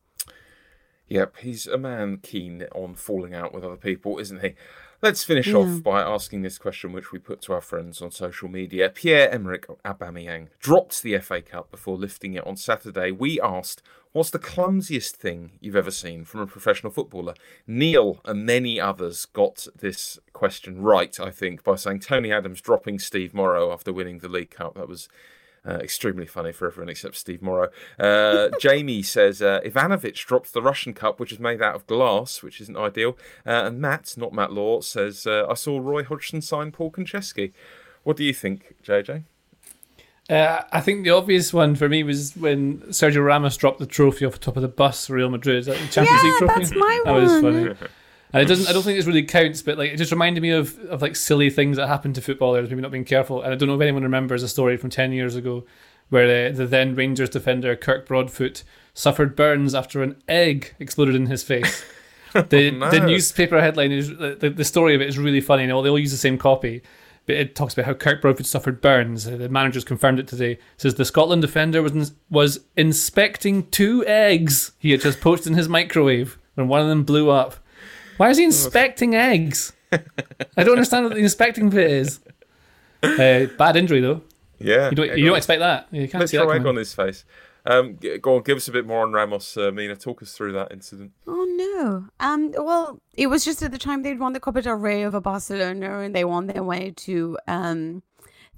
Yep, 1.07 1.37
he's 1.37 1.67
a 1.67 1.77
man 1.77 2.17
keen 2.17 2.65
on 2.73 2.95
falling 2.95 3.33
out 3.33 3.53
with 3.53 3.63
other 3.63 3.75
people, 3.75 4.19
isn't 4.19 4.41
he? 4.41 4.55
Let's 5.01 5.23
finish 5.25 5.47
Yeah. 5.47 5.55
off 5.57 5.83
by 5.83 6.01
asking 6.01 6.43
this 6.43 6.57
question, 6.57 6.93
which 6.93 7.11
we 7.11 7.19
put 7.19 7.41
to 7.41 7.53
our 7.53 7.59
friends 7.61 8.01
on 8.01 8.09
social 8.09 8.47
media. 8.47 8.89
Pierre 8.89 9.29
Emerick 9.29 9.67
Aubameyang 9.83 10.47
dropped 10.59 11.03
the 11.03 11.13
FA 11.13 11.41
Cup 11.41 11.69
before 11.69 11.97
lifting 11.97 12.35
it 12.35 12.47
on 12.47 12.55
Saturday. 12.55 13.11
We 13.11 13.39
asked, 13.41 13.83
"What's 14.13 14.29
the 14.29 14.39
clumsiest 14.39 15.17
thing 15.17 15.51
you've 15.59 15.75
ever 15.75 15.91
seen 15.91 16.23
from 16.23 16.39
a 16.39 16.47
professional 16.47 16.93
footballer?" 16.93 17.33
Neil 17.67 18.21
and 18.23 18.45
many 18.45 18.79
others 18.79 19.25
got 19.25 19.67
this 19.75 20.19
question 20.31 20.81
right, 20.81 21.19
I 21.19 21.31
think, 21.31 21.65
by 21.65 21.75
saying 21.75 21.99
Tony 21.99 22.31
Adams 22.31 22.61
dropping 22.61 22.99
Steve 22.99 23.33
Morrow 23.33 23.73
after 23.73 23.91
winning 23.91 24.19
the 24.19 24.29
League 24.29 24.51
Cup. 24.51 24.75
That 24.75 24.87
was 24.87 25.09
uh, 25.67 25.75
extremely 25.75 26.25
funny 26.25 26.51
for 26.51 26.67
everyone 26.67 26.89
except 26.89 27.15
Steve 27.15 27.41
Morrow. 27.41 27.69
Uh, 27.99 28.49
Jamie 28.59 29.01
says 29.03 29.41
uh, 29.41 29.61
Ivanovic 29.65 30.15
dropped 30.25 30.53
the 30.53 30.61
Russian 30.61 30.93
cup, 30.93 31.19
which 31.19 31.31
is 31.31 31.39
made 31.39 31.61
out 31.61 31.75
of 31.75 31.87
glass, 31.87 32.43
which 32.43 32.59
isn't 32.61 32.75
ideal. 32.77 33.17
Uh, 33.45 33.63
and 33.65 33.79
Matt, 33.79 34.13
not 34.17 34.33
Matt 34.33 34.51
Law, 34.51 34.81
says 34.81 35.25
uh, 35.25 35.45
I 35.49 35.53
saw 35.53 35.77
Roy 35.79 36.03
Hodgson 36.03 36.41
sign 36.41 36.71
Paul 36.71 36.91
Konchesky. 36.91 37.53
What 38.03 38.17
do 38.17 38.23
you 38.23 38.33
think, 38.33 38.75
JJ? 38.83 39.23
Uh, 40.29 40.61
I 40.71 40.79
think 40.79 41.03
the 41.03 41.09
obvious 41.09 41.53
one 41.53 41.75
for 41.75 41.89
me 41.89 42.01
was 42.03 42.33
when 42.37 42.79
Sergio 42.83 43.25
Ramos 43.25 43.57
dropped 43.57 43.79
the 43.79 43.85
trophy 43.85 44.25
off 44.25 44.33
the 44.33 44.39
top 44.39 44.55
of 44.55 44.61
the 44.61 44.69
bus 44.69 45.07
for 45.07 45.13
Real 45.15 45.29
Madrid, 45.29 45.65
that 45.65 45.75
Champions 45.91 46.09
Yeah, 46.23 46.23
League 46.29 46.37
trophy. 46.39 46.59
that's 46.59 46.75
my 46.75 47.01
that 47.05 47.11
was 47.13 47.31
one. 47.31 47.41
funny. 47.41 47.75
And 48.33 48.41
it 48.41 48.45
doesn't. 48.47 48.67
I 48.67 48.73
don't 48.73 48.81
think 48.81 48.97
this 48.97 49.05
really 49.05 49.23
counts, 49.23 49.61
but 49.61 49.77
like 49.77 49.91
it 49.91 49.97
just 49.97 50.11
reminded 50.11 50.41
me 50.41 50.49
of, 50.49 50.77
of 50.85 51.01
like 51.03 51.15
silly 51.15 51.51
things 51.51 51.77
that 51.77 51.87
happen 51.87 52.13
to 52.13 52.21
footballers, 52.21 52.69
maybe 52.69 52.81
not 52.81 52.91
being 52.91 53.05
careful. 53.05 53.43
And 53.43 53.53
I 53.53 53.55
don't 53.55 53.69
know 53.69 53.75
if 53.75 53.81
anyone 53.81 54.03
remembers 54.03 54.41
a 54.41 54.49
story 54.49 54.75
from 54.75 54.89
ten 54.89 55.11
years 55.11 55.35
ago 55.35 55.65
where 56.09 56.49
uh, 56.49 56.55
the 56.55 56.65
then 56.65 56.95
Rangers 56.95 57.29
defender 57.29 57.75
Kirk 57.75 58.07
Broadfoot 58.07 58.63
suffered 58.93 59.35
burns 59.35 59.73
after 59.75 60.03
an 60.03 60.21
egg 60.27 60.73
exploded 60.79 61.15
in 61.15 61.27
his 61.27 61.43
face. 61.43 61.85
The 62.33 62.71
no. 62.71 62.89
the 62.89 62.99
newspaper 62.99 63.61
headline 63.61 63.91
is 63.91 64.09
the, 64.09 64.51
the 64.55 64.65
story 64.65 64.95
of 64.95 65.01
it 65.01 65.07
is 65.07 65.19
really 65.19 65.39
funny. 65.39 65.61
And 65.61 65.71
all 65.71 65.83
they 65.83 65.89
all 65.91 65.99
use 65.99 66.09
the 66.09 66.17
same 66.17 66.39
copy. 66.39 66.81
But 67.27 67.35
it 67.35 67.55
talks 67.55 67.75
about 67.75 67.85
how 67.85 67.93
Kirk 67.93 68.23
Broadfoot 68.23 68.47
suffered 68.47 68.81
burns. 68.81 69.25
The 69.25 69.49
manager's 69.49 69.83
confirmed 69.83 70.17
it 70.17 70.27
today. 70.27 70.53
It 70.53 70.61
says 70.77 70.95
the 70.95 71.05
Scotland 71.05 71.43
defender 71.43 71.83
was 71.83 72.13
was 72.31 72.61
inspecting 72.75 73.69
two 73.69 74.03
eggs 74.07 74.71
he 74.79 74.89
had 74.89 75.01
just 75.01 75.21
poached 75.21 75.45
in 75.45 75.53
his 75.53 75.69
microwave 75.69 76.39
when 76.55 76.67
one 76.67 76.81
of 76.81 76.87
them 76.87 77.03
blew 77.03 77.29
up. 77.29 77.57
Why 78.17 78.29
is 78.29 78.37
he 78.37 78.43
inspecting 78.43 79.15
eggs? 79.15 79.73
I 79.91 80.63
don't 80.63 80.71
understand 80.73 81.05
what 81.05 81.13
the 81.15 81.19
inspecting 81.21 81.69
bit 81.69 81.89
is. 81.91 82.19
Uh, 83.03 83.45
bad 83.57 83.75
injury 83.75 83.99
though. 84.01 84.21
Yeah, 84.59 84.89
You 84.89 84.95
don't, 84.95 85.17
you 85.17 85.25
don't 85.25 85.37
expect 85.37 85.59
that. 85.59 85.87
You 85.91 86.07
can't 86.07 86.29
see 86.29 86.37
that 86.37 86.43
egg 86.43 86.49
coming. 86.49 86.67
on 86.67 86.75
his 86.77 86.93
face. 86.93 87.25
Um, 87.65 87.97
go 88.21 88.37
on, 88.37 88.43
give 88.43 88.57
us 88.57 88.67
a 88.67 88.71
bit 88.71 88.85
more 88.85 89.03
on 89.03 89.11
Ramos, 89.13 89.55
uh, 89.57 89.71
Mina. 89.71 89.95
Talk 89.95 90.21
us 90.21 90.33
through 90.33 90.51
that 90.53 90.71
incident. 90.71 91.11
Oh 91.27 91.45
no. 91.45 92.07
Um. 92.25 92.51
Well, 92.57 92.99
it 93.13 93.27
was 93.27 93.45
just 93.45 93.61
at 93.63 93.71
the 93.71 93.77
time 93.77 94.03
they'd 94.03 94.19
won 94.19 94.33
the 94.33 94.39
Copa 94.39 94.61
del 94.61 94.75
Rey 94.75 95.05
over 95.05 95.19
Barcelona, 95.21 95.99
and 95.99 96.13
they 96.15 96.25
won 96.25 96.47
their 96.47 96.63
way 96.63 96.93
to 96.97 97.37
um, 97.47 98.03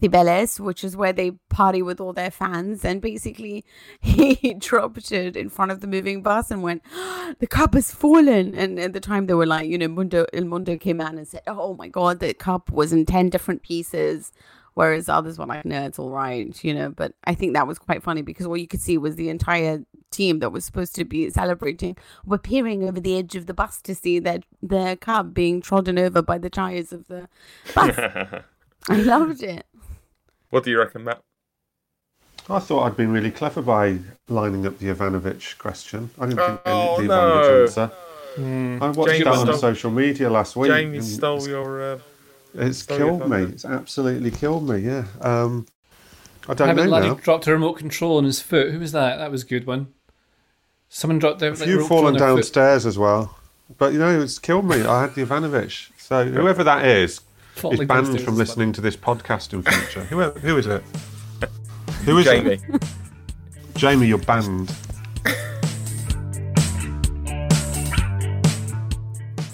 Cibeles, 0.01 0.59
which 0.59 0.83
is 0.83 0.97
where 0.97 1.13
they 1.13 1.31
party 1.49 1.81
with 1.81 1.99
all 1.99 2.13
their 2.13 2.31
fans. 2.31 2.83
And 2.83 3.01
basically, 3.01 3.65
he 3.99 4.53
dropped 4.53 5.11
it 5.11 5.35
in 5.35 5.49
front 5.49 5.71
of 5.71 5.81
the 5.81 5.87
moving 5.87 6.21
bus 6.21 6.51
and 6.51 6.61
went, 6.61 6.83
"The 7.39 7.47
cup 7.47 7.73
has 7.73 7.91
fallen." 7.91 8.53
And 8.55 8.79
at 8.79 8.93
the 8.93 8.99
time, 8.99 9.27
they 9.27 9.33
were 9.33 9.45
like, 9.45 9.67
you 9.67 9.77
know, 9.77 9.87
Mundo 9.87 10.25
El 10.33 10.45
Mundo 10.45 10.77
came 10.77 11.01
out 11.01 11.15
and 11.15 11.27
said, 11.27 11.41
"Oh 11.47 11.75
my 11.75 11.87
god, 11.87 12.19
the 12.19 12.33
cup 12.33 12.71
was 12.71 12.93
in 12.93 13.05
ten 13.05 13.29
different 13.29 13.63
pieces." 13.63 14.31
Whereas 14.75 15.07
others 15.07 15.39
were 15.39 15.45
like, 15.45 15.63
no, 15.63 15.85
it's 15.85 15.97
all 15.97 16.09
right, 16.09 16.61
you 16.61 16.73
know. 16.73 16.89
But 16.89 17.13
I 17.23 17.33
think 17.33 17.53
that 17.53 17.65
was 17.65 17.79
quite 17.79 18.03
funny 18.03 18.21
because 18.21 18.45
all 18.45 18.57
you 18.57 18.67
could 18.67 18.81
see 18.81 18.97
was 18.97 19.15
the 19.15 19.29
entire 19.29 19.85
team 20.11 20.39
that 20.39 20.51
was 20.51 20.65
supposed 20.65 20.95
to 20.95 21.05
be 21.05 21.29
celebrating 21.29 21.95
were 22.25 22.37
peering 22.37 22.83
over 22.83 22.99
the 22.99 23.17
edge 23.17 23.35
of 23.35 23.45
the 23.45 23.53
bus 23.53 23.81
to 23.83 23.95
see 23.95 24.19
their 24.19 24.39
their 24.61 24.97
cab 24.97 25.33
being 25.33 25.61
trodden 25.61 25.97
over 25.97 26.21
by 26.21 26.37
the 26.37 26.49
tires 26.49 26.91
of 26.91 27.07
the 27.07 27.29
bus. 27.73 27.97
I 28.89 28.97
loved 28.97 29.43
it. 29.43 29.65
What 30.49 30.63
do 30.63 30.71
you 30.71 30.79
reckon, 30.79 31.03
Matt? 31.03 31.21
I 32.49 32.59
thought 32.59 32.83
I'd 32.83 32.97
been 32.97 33.11
really 33.11 33.31
clever 33.31 33.61
by 33.61 33.97
lining 34.29 34.65
up 34.67 34.77
the 34.77 34.87
Ivanovic 34.87 35.57
question. 35.57 36.11
I 36.19 36.27
didn't 36.27 36.45
think 36.45 36.59
Oh, 36.65 37.01
the 37.01 37.07
no. 37.07 37.13
Ivanovic 37.13 37.61
answer. 37.63 37.91
I 38.85 38.89
watched 38.89 39.11
Jamie 39.11 39.23
that 39.23 39.49
on 39.49 39.57
social 39.57 39.89
media 39.91 40.29
last 40.29 40.55
week. 40.55 40.69
Jamie 40.71 40.97
and 40.97 41.05
stole 41.05 41.35
it's- 41.37 41.47
your. 41.49 41.81
Uh, 41.93 41.99
It's 42.53 42.79
stole 42.79 42.97
killed 42.97 43.19
your 43.19 43.27
me. 43.29 43.43
It's 43.51 43.65
absolutely 43.65 44.31
killed 44.31 44.69
me. 44.69 44.79
Yeah. 44.79 45.05
Um, 45.21 45.65
I 46.47 46.53
don't 46.53 46.67
Haven't 46.67 46.85
know 46.85 46.91
Laddie 46.91 47.07
now. 47.09 47.13
dropped 47.15 47.47
a 47.47 47.51
remote 47.51 47.73
control 47.77 48.17
on 48.17 48.23
his 48.25 48.39
foot? 48.41 48.71
Who 48.71 48.79
was 48.79 48.91
that? 48.91 49.17
That 49.17 49.31
was 49.31 49.41
a 49.43 49.45
good 49.47 49.65
one. 49.65 49.87
Someone 50.87 51.17
dropped 51.19 51.39
their 51.39 51.51
A 51.51 51.55
few 51.55 51.85
fallen 51.87 52.15
downstairs 52.15 52.85
as 52.85 52.97
well. 52.97 53.35
But 53.77 53.93
you 53.93 53.99
know, 53.99 54.21
it's 54.21 54.37
killed 54.37 54.65
me. 54.65 54.83
I 54.85 55.01
had 55.01 55.15
the 55.15 55.25
Ivanovic. 55.25 55.89
So 55.97 56.25
whoever 56.25 56.63
that 56.63 56.85
is 56.85 57.19
Falling 57.55 57.81
is 57.81 57.87
banned 57.87 58.21
from 58.21 58.35
listening 58.35 58.73
to 58.73 58.81
this 58.81 58.97
podcast 58.97 59.53
in 59.53 59.63
future. 59.63 60.03
who, 60.05 60.21
who 60.21 60.57
is 60.57 60.67
it? 60.67 60.83
Who 62.03 62.17
is 62.17 62.25
Jamie. 62.25 62.51
it? 62.51 62.83
Jamie, 63.75 64.07
you're 64.07 64.17
banned. 64.17 64.73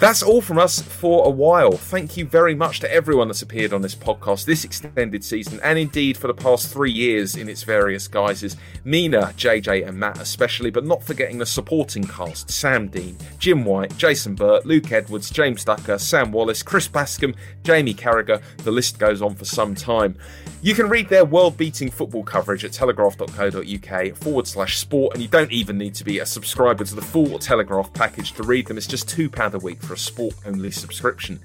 That's 0.01 0.23
all 0.23 0.41
from 0.41 0.57
us 0.57 0.81
for 0.81 1.27
a 1.27 1.29
while. 1.29 1.73
Thank 1.73 2.17
you 2.17 2.25
very 2.25 2.55
much 2.55 2.79
to 2.79 2.91
everyone 2.91 3.27
that's 3.27 3.43
appeared 3.43 3.71
on 3.71 3.83
this 3.83 3.93
podcast 3.93 4.45
this 4.45 4.63
extended 4.63 5.23
season, 5.23 5.59
and 5.63 5.77
indeed 5.77 6.17
for 6.17 6.25
the 6.25 6.33
past 6.33 6.73
three 6.73 6.91
years 6.91 7.35
in 7.35 7.47
its 7.47 7.61
various 7.61 8.07
guises. 8.07 8.57
Mina, 8.83 9.31
JJ, 9.37 9.87
and 9.87 9.99
Matt 9.99 10.19
especially, 10.19 10.71
but 10.71 10.87
not 10.87 11.03
forgetting 11.03 11.37
the 11.37 11.45
supporting 11.45 12.03
cast 12.03 12.49
Sam 12.49 12.87
Dean, 12.87 13.15
Jim 13.37 13.63
White, 13.63 13.95
Jason 13.95 14.33
Burt, 14.33 14.65
Luke 14.65 14.91
Edwards, 14.91 15.29
James 15.29 15.63
Ducker, 15.63 15.99
Sam 15.99 16.31
Wallace, 16.31 16.63
Chris 16.63 16.87
Bascombe, 16.87 17.35
Jamie 17.61 17.93
Carragher. 17.93 18.41
The 18.63 18.71
list 18.71 18.97
goes 18.97 19.21
on 19.21 19.35
for 19.35 19.45
some 19.45 19.75
time. 19.75 20.15
You 20.63 20.75
can 20.75 20.89
read 20.89 21.09
their 21.09 21.25
world 21.25 21.57
beating 21.57 21.89
football 21.89 22.23
coverage 22.23 22.63
at 22.65 22.71
telegraph.co.uk 22.71 24.15
forward 24.15 24.47
slash 24.47 24.77
sport, 24.77 25.13
and 25.13 25.21
you 25.21 25.27
don't 25.27 25.51
even 25.51 25.77
need 25.77 25.93
to 25.95 26.03
be 26.03 26.19
a 26.19 26.25
subscriber 26.25 26.85
to 26.85 26.95
the 26.95 27.01
full 27.01 27.37
Telegraph 27.37 27.93
package 27.93 28.33
to 28.33 28.43
read 28.43 28.65
them. 28.65 28.77
It's 28.77 28.87
just 28.87 29.07
£2 29.07 29.53
a 29.53 29.59
week 29.59 29.81
for 29.91 29.95
a 29.95 29.97
sport 29.97 30.33
only 30.45 30.71
subscription. 30.71 31.37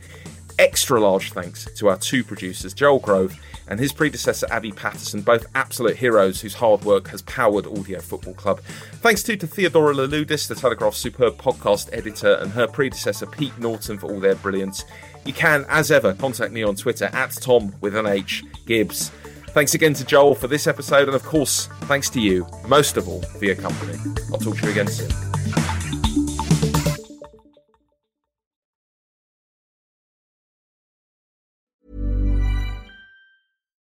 Extra 0.57 1.01
large 1.01 1.33
thanks 1.33 1.69
to 1.75 1.89
our 1.89 1.97
two 1.97 2.23
producers, 2.23 2.73
Joel 2.73 3.01
Grove 3.01 3.35
and 3.67 3.81
his 3.81 3.93
predecessor, 3.93 4.47
Abby 4.53 4.71
Patterson, 4.71 5.21
both 5.21 5.47
absolute 5.57 5.97
heroes 5.97 6.41
whose 6.41 6.55
hard 6.55 6.85
work 6.85 7.09
has 7.09 7.23
powered 7.23 7.67
Audio 7.67 8.01
Football 8.01 8.35
Club. 8.35 8.61
Thanks 9.01 9.25
too 9.25 9.37
to 9.37 9.49
Theodora 9.49 9.93
Louloudis, 9.95 10.47
the 10.47 10.55
Telegraph's 10.55 10.99
superb 10.99 11.37
podcast 11.39 11.93
editor, 11.93 12.35
and 12.35 12.53
her 12.53 12.69
predecessor, 12.69 13.27
Pete 13.27 13.59
Norton, 13.59 13.99
for 13.99 14.13
all 14.13 14.21
their 14.21 14.37
brilliance. 14.37 14.85
You 15.25 15.33
can, 15.33 15.67
as 15.69 15.91
ever, 15.91 16.15
contact 16.15 16.53
me 16.53 16.63
on 16.63 16.77
Twitter 16.77 17.07
at 17.07 17.33
Tom 17.33 17.75
with 17.81 17.97
an 17.97 18.07
H 18.07 18.45
Gibbs. 18.65 19.11
Thanks 19.49 19.75
again 19.75 19.95
to 19.95 20.05
Joel 20.05 20.37
for 20.37 20.47
this 20.47 20.69
episode, 20.69 21.09
and 21.09 21.17
of 21.17 21.25
course, 21.25 21.67
thanks 21.83 22.09
to 22.11 22.21
you, 22.21 22.47
most 22.69 22.97
of 22.97 23.09
all, 23.09 23.23
for 23.23 23.45
your 23.45 23.57
company. 23.57 23.99
I'll 24.33 24.39
talk 24.39 24.57
to 24.59 24.67
you 24.67 24.71
again 24.71 24.87
soon. 24.87 26.06